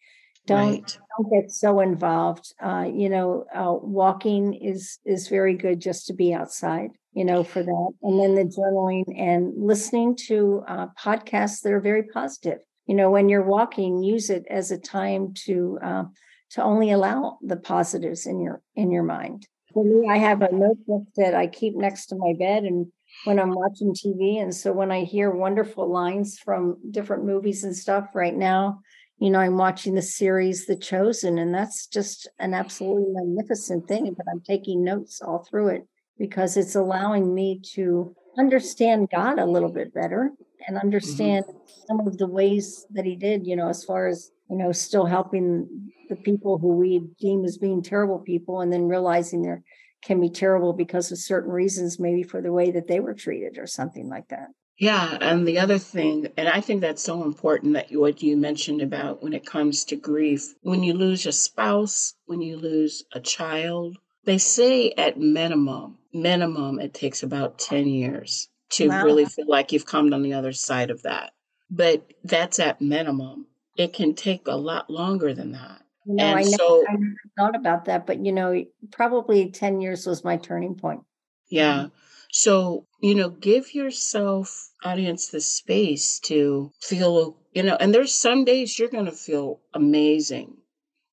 Don't 0.48 0.74
right. 0.74 0.98
don't 1.18 1.32
get 1.32 1.52
so 1.52 1.80
involved. 1.80 2.54
Uh, 2.62 2.88
you 2.92 3.10
know, 3.10 3.46
uh, 3.54 3.74
walking 3.82 4.54
is 4.54 5.00
is 5.04 5.28
very 5.28 5.56
good 5.56 5.80
just 5.80 6.08
to 6.08 6.14
be 6.14 6.34
outside 6.34 6.92
you 7.16 7.24
know, 7.24 7.44
for 7.44 7.64
that. 7.64 7.92
And 8.04 8.20
then 8.20 8.36
the 8.36 8.44
journaling 8.44 9.06
and 9.18 9.54
listening 9.56 10.18
to 10.28 10.64
uh, 10.68 10.88
podcasts 11.00 11.62
that 11.62 11.72
are 11.72 11.80
very 11.80 12.04
positive. 12.04 12.60
You 12.88 12.96
know, 12.96 13.10
when 13.10 13.30
you're 13.30 13.42
walking, 13.42 14.04
use 14.04 14.30
it 14.30 14.44
as 14.50 14.70
a 14.70 14.78
time 14.78 15.34
to 15.46 15.80
uh, 15.82 16.04
to 16.52 16.62
only 16.62 16.92
allow 16.92 17.40
the 17.42 17.56
positives 17.56 18.28
in 18.28 18.42
your 18.42 18.62
in 18.76 18.92
your 18.92 19.04
mind. 19.04 19.48
For 19.74 19.84
me, 19.84 20.08
I 20.10 20.18
have 20.18 20.42
a 20.42 20.52
notebook 20.52 21.04
that 21.16 21.34
I 21.34 21.48
keep 21.48 21.76
next 21.76 22.08
to 22.08 22.16
my 22.16 22.34
bed, 22.38 22.64
and 22.64 22.88
when 23.24 23.40
I'm 23.40 23.56
watching 23.56 23.94
TV, 23.94 24.42
and 24.42 24.54
so 24.54 24.74
when 24.74 24.92
I 24.92 25.06
hear 25.06 25.32
wonderful 25.32 25.92
lines 25.92 26.38
from 26.38 26.78
different 26.92 27.26
movies 27.26 27.64
and 27.64 27.76
stuff, 27.76 28.10
right 28.14 28.36
now, 28.36 28.82
you 29.20 29.30
know, 29.30 29.40
I'm 29.40 29.58
watching 29.58 29.96
the 29.96 30.02
series 30.02 30.66
The 30.66 30.76
Chosen, 30.76 31.38
and 31.38 31.56
that's 31.56 31.88
just 31.88 32.28
an 32.40 32.54
absolutely 32.54 33.06
magnificent 33.08 33.88
thing. 33.88 34.14
But 34.16 34.28
I'm 34.30 34.42
taking 34.42 34.84
notes 34.84 35.22
all 35.22 35.46
through 35.50 35.70
it 35.70 35.88
because 36.18 36.58
it's 36.58 36.76
allowing 36.76 37.34
me 37.34 37.60
to 37.74 38.16
understand 38.38 39.10
God 39.14 39.40
a 39.40 39.46
little 39.46 39.72
bit 39.72 39.94
better 39.94 40.32
and 40.68 40.78
mm-hmm. 40.78 40.86
understand 40.86 41.46
mm-hmm. 41.46 41.58
some 41.88 42.08
of 42.08 42.18
the 42.18 42.28
ways 42.28 42.86
that 42.92 43.06
He 43.06 43.16
did, 43.16 43.46
you 43.46 43.56
know, 43.56 43.70
as 43.70 43.84
far 43.84 44.08
as, 44.08 44.32
you 44.50 44.58
know, 44.58 44.72
still 44.72 45.06
helping 45.06 45.92
the 46.10 46.16
people 46.16 46.58
who 46.58 46.76
we 46.76 47.02
deem 47.20 47.46
as 47.46 47.58
being 47.58 47.82
terrible 47.82 48.20
people 48.20 48.62
and 48.62 48.72
then 48.72 48.88
realizing 48.88 49.42
they 49.42 49.56
can 50.04 50.22
be 50.22 50.30
terrible 50.30 50.74
because 50.74 51.12
of 51.12 51.18
certain 51.18 51.52
reasons, 51.52 52.00
maybe 52.00 52.24
for 52.24 52.42
the 52.42 52.52
way 52.52 52.72
that 52.72 52.88
they 52.88 53.00
were 53.00 53.14
treated 53.14 53.58
or 53.58 53.66
something 53.66 54.08
like 54.08 54.28
that. 54.30 54.50
Yeah, 54.78 55.18
and 55.22 55.48
the 55.48 55.60
other 55.60 55.78
thing, 55.78 56.28
and 56.36 56.50
I 56.50 56.60
think 56.60 56.82
that's 56.82 57.02
so 57.02 57.24
important 57.24 57.76
that 57.76 57.92
you, 57.92 58.02
what 58.02 58.22
you 58.22 58.36
mentioned 58.36 58.82
about 58.82 59.24
when 59.24 59.32
it 59.32 59.46
comes 59.46 59.86
to 59.86 59.96
grief, 59.96 60.54
when 60.64 60.84
you 60.84 60.94
lose 60.94 61.26
a 61.26 61.32
spouse, 61.32 62.14
when 62.26 62.42
you 62.42 62.58
lose 62.58 63.06
a 63.14 63.22
child, 63.22 63.98
they 64.26 64.38
say 64.38 64.92
at 64.92 65.20
minimum, 65.20 65.98
minimum, 66.14 66.80
it 66.80 66.94
takes 66.94 67.24
about 67.24 67.60
10 67.60 67.88
years 67.88 68.50
to 68.72 68.90
wow. 68.90 69.04
really 69.04 69.26
feel 69.26 69.48
like 69.48 69.72
you've 69.72 69.86
come 69.86 70.14
on 70.14 70.24
the 70.24 70.34
other 70.34 70.52
side 70.52 70.90
of 70.90 71.04
that. 71.04 71.34
But 71.70 72.14
that's 72.24 72.60
at 72.60 72.82
minimum. 72.82 73.48
It 73.78 73.94
can 73.94 74.16
take 74.16 74.48
a 74.48 74.56
lot 74.56 74.90
longer 74.90 75.34
than 75.34 75.52
that. 75.54 75.82
You 76.06 76.16
know, 76.16 76.24
and 76.24 76.40
I 76.40 76.42
never, 76.42 76.56
so, 76.56 76.86
I 76.88 76.94
never 76.94 77.16
thought 77.38 77.56
about 77.56 77.86
that, 77.86 78.06
but 78.06 78.24
you 78.24 78.32
know, 78.32 78.64
probably 78.92 79.50
10 79.52 79.82
years 79.82 80.06
was 80.06 80.24
my 80.24 80.38
turning 80.38 80.76
point. 80.76 81.02
Yeah. 81.50 81.88
So, 82.32 82.86
you 83.02 83.16
know, 83.16 83.30
give 83.30 83.74
yourself, 83.74 84.70
audience, 84.84 85.28
the 85.28 85.42
space 85.42 86.20
to 86.26 86.72
feel, 86.82 87.38
you 87.54 87.64
know, 87.64 87.76
and 87.76 87.94
there's 87.94 88.14
some 88.14 88.46
days 88.46 88.78
you're 88.78 88.90
going 88.90 89.06
to 89.06 89.12
feel 89.12 89.62
amazing. 89.74 90.58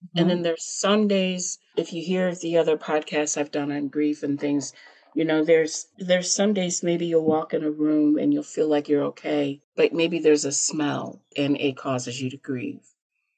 Mm-hmm. 0.02 0.18
And 0.18 0.30
then 0.30 0.42
there's 0.42 0.64
some 0.64 1.08
days, 1.08 1.58
if 1.76 1.92
you 1.92 2.02
hear 2.02 2.34
the 2.34 2.58
other 2.58 2.76
podcasts 2.76 3.36
I've 3.36 3.52
done 3.52 3.70
on 3.70 3.88
grief 3.88 4.22
and 4.22 4.38
things, 4.38 4.72
you 5.14 5.24
know, 5.24 5.44
there's 5.44 5.86
there's 5.98 6.32
some 6.32 6.54
days 6.54 6.82
maybe 6.82 7.06
you'll 7.06 7.24
walk 7.24 7.54
in 7.54 7.62
a 7.62 7.70
room 7.70 8.18
and 8.18 8.32
you'll 8.32 8.42
feel 8.42 8.68
like 8.68 8.88
you're 8.88 9.04
okay, 9.04 9.60
but 9.76 9.92
maybe 9.92 10.18
there's 10.18 10.44
a 10.44 10.52
smell 10.52 11.22
and 11.36 11.60
it 11.60 11.76
causes 11.76 12.20
you 12.20 12.30
to 12.30 12.36
grieve. 12.36 12.80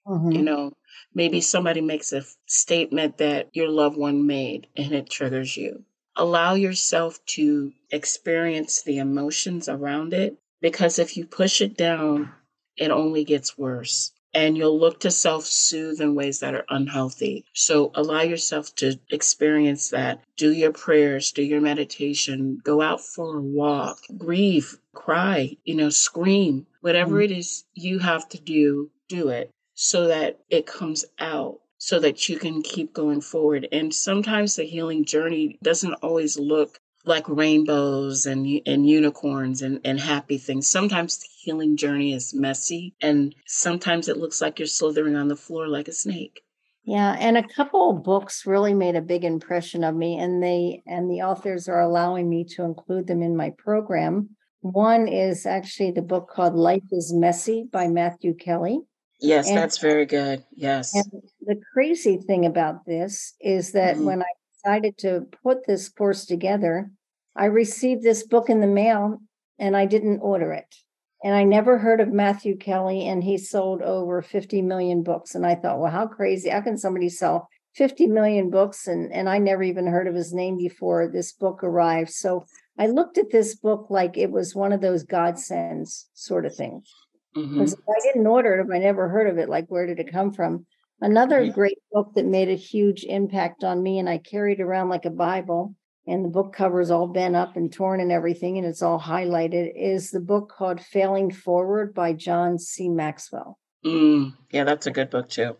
Mm-hmm. 0.06 0.30
You 0.32 0.42
know, 0.42 0.72
maybe 1.14 1.40
somebody 1.40 1.80
makes 1.80 2.12
a 2.12 2.22
statement 2.46 3.18
that 3.18 3.50
your 3.52 3.68
loved 3.68 3.96
one 3.96 4.26
made 4.26 4.68
and 4.76 4.92
it 4.92 5.10
triggers 5.10 5.56
you. 5.56 5.84
Allow 6.16 6.54
yourself 6.54 7.18
to 7.26 7.72
experience 7.90 8.82
the 8.82 8.98
emotions 8.98 9.68
around 9.68 10.14
it 10.14 10.36
because 10.60 10.98
if 10.98 11.16
you 11.16 11.26
push 11.26 11.60
it 11.60 11.76
down, 11.76 12.32
it 12.76 12.90
only 12.90 13.24
gets 13.24 13.58
worse 13.58 14.13
and 14.34 14.56
you'll 14.56 14.78
look 14.78 15.00
to 15.00 15.10
self 15.10 15.44
soothe 15.44 16.00
in 16.00 16.14
ways 16.14 16.40
that 16.40 16.54
are 16.54 16.66
unhealthy. 16.68 17.44
So 17.52 17.92
allow 17.94 18.22
yourself 18.22 18.74
to 18.76 18.98
experience 19.10 19.90
that. 19.90 20.20
Do 20.36 20.52
your 20.52 20.72
prayers, 20.72 21.32
do 21.32 21.42
your 21.42 21.60
meditation, 21.60 22.60
go 22.62 22.82
out 22.82 23.00
for 23.00 23.38
a 23.38 23.42
walk, 23.42 23.98
grieve, 24.18 24.78
cry, 24.92 25.56
you 25.64 25.74
know, 25.74 25.90
scream, 25.90 26.66
whatever 26.80 27.16
mm-hmm. 27.16 27.32
it 27.32 27.38
is 27.38 27.64
you 27.74 27.98
have 28.00 28.28
to 28.30 28.40
do, 28.40 28.90
do 29.08 29.28
it 29.28 29.50
so 29.74 30.06
that 30.06 30.40
it 30.50 30.66
comes 30.66 31.04
out 31.18 31.60
so 31.78 31.98
that 32.00 32.28
you 32.28 32.38
can 32.38 32.62
keep 32.62 32.94
going 32.94 33.20
forward. 33.20 33.68
And 33.70 33.92
sometimes 33.92 34.56
the 34.56 34.64
healing 34.64 35.04
journey 35.04 35.58
doesn't 35.62 35.94
always 35.94 36.38
look 36.38 36.78
like 37.04 37.28
rainbows 37.28 38.26
and 38.26 38.60
and 38.66 38.88
unicorns 38.88 39.62
and, 39.62 39.80
and 39.84 40.00
happy 40.00 40.38
things. 40.38 40.66
Sometimes 40.66 41.18
the 41.18 41.26
healing 41.40 41.76
journey 41.76 42.12
is 42.12 42.34
messy 42.34 42.94
and 43.02 43.34
sometimes 43.46 44.08
it 44.08 44.16
looks 44.16 44.40
like 44.40 44.58
you're 44.58 44.66
slithering 44.66 45.16
on 45.16 45.28
the 45.28 45.36
floor 45.36 45.68
like 45.68 45.88
a 45.88 45.92
snake. 45.92 46.40
Yeah, 46.86 47.16
and 47.18 47.38
a 47.38 47.48
couple 47.48 47.90
of 47.90 48.04
books 48.04 48.44
really 48.44 48.74
made 48.74 48.94
a 48.94 49.00
big 49.00 49.24
impression 49.24 49.84
of 49.84 49.94
me 49.94 50.18
and 50.18 50.42
they 50.42 50.82
and 50.86 51.10
the 51.10 51.22
authors 51.22 51.68
are 51.68 51.80
allowing 51.80 52.28
me 52.28 52.44
to 52.56 52.62
include 52.62 53.06
them 53.06 53.22
in 53.22 53.36
my 53.36 53.50
program. 53.56 54.30
One 54.60 55.08
is 55.08 55.46
actually 55.46 55.90
the 55.90 56.02
book 56.02 56.30
called 56.30 56.54
Life 56.54 56.84
is 56.90 57.12
Messy 57.12 57.66
by 57.70 57.88
Matthew 57.88 58.34
Kelly. 58.34 58.80
Yes, 59.20 59.48
and, 59.48 59.56
that's 59.56 59.78
very 59.78 60.06
good. 60.06 60.44
Yes. 60.54 60.94
And 60.94 61.22
the 61.42 61.60
crazy 61.72 62.18
thing 62.18 62.44
about 62.46 62.84
this 62.86 63.34
is 63.40 63.72
that 63.72 63.96
mm-hmm. 63.96 64.04
when 64.04 64.22
I 64.22 64.26
decided 64.64 64.96
to 64.98 65.26
put 65.42 65.66
this 65.66 65.88
course 65.88 66.24
together, 66.24 66.90
I 67.36 67.46
received 67.46 68.02
this 68.02 68.26
book 68.26 68.48
in 68.48 68.60
the 68.60 68.66
mail 68.66 69.18
and 69.58 69.76
I 69.76 69.86
didn't 69.86 70.20
order 70.20 70.52
it. 70.52 70.74
And 71.22 71.34
I 71.34 71.44
never 71.44 71.78
heard 71.78 72.00
of 72.00 72.12
Matthew 72.12 72.54
Kelly, 72.54 73.08
and 73.08 73.24
he 73.24 73.38
sold 73.38 73.80
over 73.80 74.20
50 74.20 74.60
million 74.60 75.02
books. 75.02 75.34
And 75.34 75.46
I 75.46 75.54
thought, 75.54 75.78
well, 75.78 75.90
how 75.90 76.06
crazy? 76.06 76.50
How 76.50 76.60
can 76.60 76.76
somebody 76.76 77.08
sell 77.08 77.48
50 77.76 78.08
million 78.08 78.50
books? 78.50 78.86
And, 78.86 79.10
and 79.10 79.26
I 79.26 79.38
never 79.38 79.62
even 79.62 79.86
heard 79.86 80.06
of 80.06 80.14
his 80.14 80.34
name 80.34 80.58
before 80.58 81.08
this 81.08 81.32
book 81.32 81.64
arrived. 81.64 82.10
So 82.10 82.44
I 82.78 82.88
looked 82.88 83.16
at 83.16 83.30
this 83.30 83.54
book 83.54 83.86
like 83.88 84.18
it 84.18 84.32
was 84.32 84.54
one 84.54 84.72
of 84.72 84.82
those 84.82 85.02
godsends 85.02 86.08
sort 86.12 86.44
of 86.44 86.54
things. 86.54 86.92
Because 87.32 87.74
mm-hmm. 87.74 87.90
I 87.90 88.00
didn't 88.02 88.26
order 88.26 88.56
it, 88.56 88.66
if 88.66 88.70
I 88.70 88.78
never 88.78 89.08
heard 89.08 89.28
of 89.28 89.38
it, 89.38 89.48
like 89.48 89.66
where 89.68 89.86
did 89.86 89.98
it 89.98 90.12
come 90.12 90.30
from? 90.30 90.66
Another 91.00 91.42
mm-hmm. 91.42 91.52
great 91.52 91.78
book 91.92 92.12
that 92.14 92.24
made 92.24 92.48
a 92.48 92.54
huge 92.54 93.04
impact 93.04 93.64
on 93.64 93.82
me, 93.82 93.98
and 93.98 94.08
I 94.08 94.18
carried 94.18 94.60
around 94.60 94.88
like 94.88 95.04
a 95.04 95.10
Bible, 95.10 95.74
and 96.06 96.24
the 96.24 96.28
book 96.28 96.52
cover 96.52 96.80
is 96.80 96.90
all 96.90 97.08
bent 97.08 97.36
up 97.36 97.56
and 97.56 97.72
torn 97.72 98.00
and 98.00 98.12
everything, 98.12 98.58
and 98.58 98.66
it's 98.66 98.82
all 98.82 99.00
highlighted, 99.00 99.72
is 99.76 100.10
the 100.10 100.20
book 100.20 100.52
called 100.56 100.80
Failing 100.80 101.30
Forward 101.30 101.94
by 101.94 102.12
John 102.12 102.58
C. 102.58 102.88
Maxwell. 102.88 103.58
Mm, 103.84 104.34
yeah, 104.50 104.64
that's 104.64 104.86
a 104.86 104.90
good 104.90 105.10
book 105.10 105.28
too. 105.28 105.56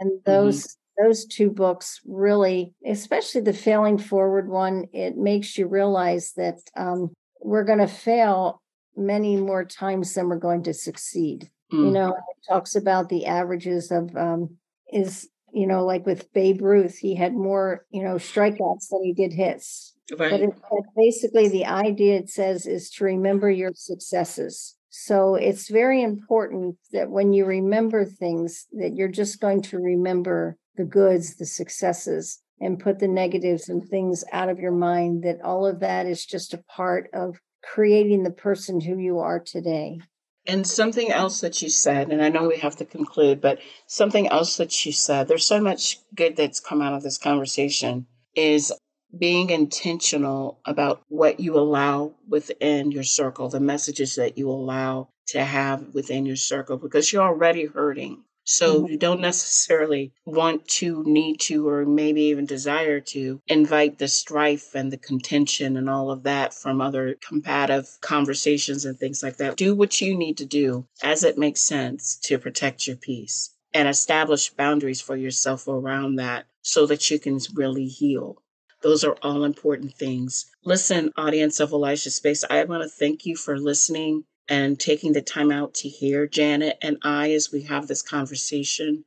And 0.00 0.10
mm-hmm. 0.10 0.30
those 0.30 0.64
mm-hmm. 0.64 1.06
those 1.06 1.26
two 1.26 1.50
books 1.50 2.00
really, 2.06 2.72
especially 2.86 3.42
the 3.42 3.52
Failing 3.52 3.98
Forward 3.98 4.48
one, 4.48 4.86
it 4.92 5.16
makes 5.16 5.58
you 5.58 5.66
realize 5.66 6.32
that 6.36 6.60
um, 6.76 7.10
we're 7.42 7.64
going 7.64 7.78
to 7.78 7.88
fail 7.88 8.62
many 8.96 9.36
more 9.36 9.64
times 9.64 10.14
than 10.14 10.28
we're 10.28 10.36
going 10.36 10.62
to 10.64 10.74
succeed. 10.74 11.50
Mm. 11.72 11.84
You 11.84 11.90
know, 11.90 12.08
it 12.08 12.48
talks 12.48 12.74
about 12.74 13.08
the 13.08 13.26
averages 13.26 13.90
of 13.90 14.14
um, 14.16 14.56
is 14.92 15.28
you 15.52 15.66
know 15.66 15.84
like 15.84 16.06
with 16.06 16.32
Babe 16.32 16.62
Ruth, 16.62 16.98
he 16.98 17.14
had 17.14 17.34
more 17.34 17.86
you 17.90 18.02
know 18.02 18.16
strikeouts 18.16 18.88
than 18.90 19.04
he 19.04 19.12
did 19.12 19.32
hits. 19.32 19.94
Right. 20.16 20.30
But 20.30 20.40
it, 20.40 20.54
basically, 20.96 21.48
the 21.48 21.66
idea 21.66 22.16
it 22.16 22.30
says 22.30 22.66
is 22.66 22.90
to 22.92 23.04
remember 23.04 23.50
your 23.50 23.72
successes. 23.74 24.76
So 24.88 25.34
it's 25.34 25.68
very 25.68 26.02
important 26.02 26.76
that 26.92 27.10
when 27.10 27.32
you 27.32 27.44
remember 27.44 28.04
things, 28.04 28.66
that 28.72 28.94
you're 28.94 29.08
just 29.08 29.40
going 29.40 29.62
to 29.62 29.78
remember 29.78 30.56
the 30.76 30.84
goods, 30.84 31.36
the 31.36 31.44
successes, 31.44 32.40
and 32.60 32.80
put 32.80 32.98
the 32.98 33.08
negatives 33.08 33.68
and 33.68 33.86
things 33.86 34.24
out 34.32 34.48
of 34.48 34.58
your 34.58 34.72
mind. 34.72 35.24
That 35.24 35.42
all 35.42 35.66
of 35.66 35.80
that 35.80 36.06
is 36.06 36.24
just 36.24 36.54
a 36.54 36.64
part 36.74 37.10
of 37.12 37.36
creating 37.62 38.22
the 38.22 38.30
person 38.30 38.80
who 38.80 38.96
you 38.96 39.18
are 39.18 39.40
today. 39.40 40.00
And 40.48 40.66
something 40.66 41.12
else 41.12 41.42
that 41.42 41.60
you 41.60 41.68
said, 41.68 42.10
and 42.10 42.22
I 42.22 42.30
know 42.30 42.48
we 42.48 42.56
have 42.56 42.76
to 42.76 42.86
conclude, 42.86 43.42
but 43.42 43.58
something 43.86 44.28
else 44.28 44.56
that 44.56 44.86
you 44.86 44.92
said, 44.92 45.28
there's 45.28 45.44
so 45.44 45.60
much 45.60 45.98
good 46.14 46.36
that's 46.36 46.58
come 46.58 46.80
out 46.80 46.94
of 46.94 47.02
this 47.02 47.18
conversation, 47.18 48.06
is 48.34 48.72
being 49.16 49.50
intentional 49.50 50.60
about 50.64 51.02
what 51.08 51.38
you 51.38 51.58
allow 51.58 52.14
within 52.26 52.90
your 52.90 53.02
circle, 53.02 53.50
the 53.50 53.60
messages 53.60 54.14
that 54.16 54.38
you 54.38 54.48
allow 54.48 55.10
to 55.28 55.44
have 55.44 55.94
within 55.94 56.24
your 56.24 56.36
circle, 56.36 56.78
because 56.78 57.12
you're 57.12 57.22
already 57.22 57.66
hurting. 57.66 58.24
So 58.50 58.76
mm-hmm. 58.76 58.92
you 58.92 58.96
don't 58.96 59.20
necessarily 59.20 60.10
want 60.24 60.66
to, 60.78 61.02
need 61.04 61.38
to, 61.40 61.68
or 61.68 61.84
maybe 61.84 62.22
even 62.22 62.46
desire 62.46 62.98
to 63.12 63.42
invite 63.46 63.98
the 63.98 64.08
strife 64.08 64.74
and 64.74 64.90
the 64.90 64.96
contention 64.96 65.76
and 65.76 65.90
all 65.90 66.10
of 66.10 66.22
that 66.22 66.54
from 66.54 66.80
other 66.80 67.14
combative 67.20 67.98
conversations 68.00 68.86
and 68.86 68.98
things 68.98 69.22
like 69.22 69.36
that. 69.36 69.58
Do 69.58 69.74
what 69.74 70.00
you 70.00 70.16
need 70.16 70.38
to 70.38 70.46
do 70.46 70.86
as 71.02 71.24
it 71.24 71.36
makes 71.36 71.60
sense 71.60 72.16
to 72.24 72.38
protect 72.38 72.86
your 72.86 72.96
peace 72.96 73.50
and 73.74 73.86
establish 73.86 74.48
boundaries 74.48 75.02
for 75.02 75.14
yourself 75.14 75.68
around 75.68 76.16
that 76.16 76.46
so 76.62 76.86
that 76.86 77.10
you 77.10 77.18
can 77.18 77.38
really 77.52 77.86
heal. 77.86 78.42
Those 78.80 79.04
are 79.04 79.18
all 79.20 79.44
important 79.44 79.92
things. 79.92 80.46
Listen, 80.64 81.12
audience 81.18 81.60
of 81.60 81.72
Elisha 81.72 82.10
Space, 82.10 82.44
I 82.48 82.64
want 82.64 82.82
to 82.82 82.88
thank 82.88 83.26
you 83.26 83.36
for 83.36 83.58
listening 83.58 84.24
and 84.48 84.78
taking 84.78 85.12
the 85.12 85.22
time 85.22 85.50
out 85.50 85.74
to 85.74 85.88
hear 85.88 86.26
Janet 86.26 86.78
and 86.82 86.98
I 87.02 87.32
as 87.32 87.52
we 87.52 87.62
have 87.62 87.86
this 87.86 88.02
conversation. 88.02 89.04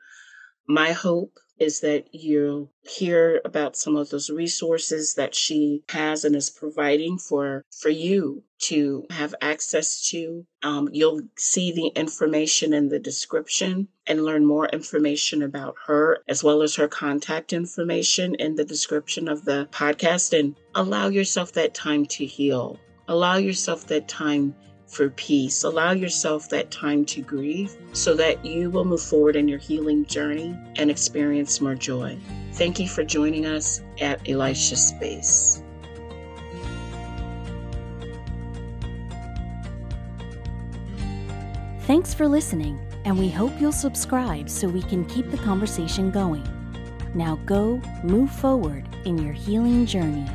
My 0.67 0.91
hope 0.91 1.39
is 1.61 1.81
that 1.81 2.07
you'll 2.11 2.71
hear 2.81 3.39
about 3.45 3.75
some 3.75 3.95
of 3.95 4.09
those 4.09 4.31
resources 4.31 5.13
that 5.13 5.35
she 5.35 5.83
has 5.89 6.25
and 6.25 6.35
is 6.35 6.49
providing 6.49 7.19
for 7.19 7.63
for 7.69 7.89
you 7.89 8.43
to 8.57 9.05
have 9.11 9.35
access 9.41 10.09
to. 10.09 10.43
Um, 10.63 10.89
you'll 10.91 11.21
see 11.37 11.71
the 11.71 11.87
information 11.87 12.73
in 12.73 12.89
the 12.89 12.97
description 12.97 13.89
and 14.07 14.25
learn 14.25 14.43
more 14.43 14.67
information 14.69 15.43
about 15.43 15.75
her 15.85 16.23
as 16.27 16.43
well 16.43 16.63
as 16.63 16.75
her 16.75 16.87
contact 16.87 17.53
information 17.53 18.33
in 18.35 18.55
the 18.55 18.65
description 18.65 19.27
of 19.27 19.45
the 19.45 19.69
podcast. 19.71 20.37
And 20.37 20.55
allow 20.73 21.09
yourself 21.09 21.53
that 21.53 21.75
time 21.75 22.07
to 22.07 22.25
heal. 22.25 22.79
Allow 23.07 23.37
yourself 23.37 23.85
that 23.87 24.07
time 24.07 24.55
for 24.91 25.09
peace. 25.11 25.63
Allow 25.63 25.91
yourself 25.93 26.49
that 26.49 26.69
time 26.69 27.05
to 27.05 27.21
grieve 27.21 27.75
so 27.93 28.13
that 28.15 28.45
you 28.45 28.69
will 28.69 28.83
move 28.83 29.01
forward 29.01 29.37
in 29.37 29.47
your 29.47 29.57
healing 29.57 30.05
journey 30.05 30.55
and 30.75 30.91
experience 30.91 31.61
more 31.61 31.75
joy. 31.75 32.17
Thank 32.53 32.79
you 32.79 32.89
for 32.89 33.03
joining 33.03 33.45
us 33.45 33.81
at 34.01 34.27
Elisha 34.27 34.75
Space. 34.75 35.63
Thanks 41.87 42.13
for 42.13 42.27
listening, 42.27 42.79
and 43.05 43.17
we 43.17 43.29
hope 43.29 43.51
you'll 43.59 43.71
subscribe 43.71 44.49
so 44.49 44.67
we 44.67 44.81
can 44.83 45.05
keep 45.05 45.29
the 45.31 45.37
conversation 45.37 46.11
going. 46.11 46.47
Now 47.13 47.37
go 47.45 47.81
move 48.03 48.31
forward 48.31 48.87
in 49.05 49.17
your 49.17 49.33
healing 49.33 49.85
journey. 49.85 50.25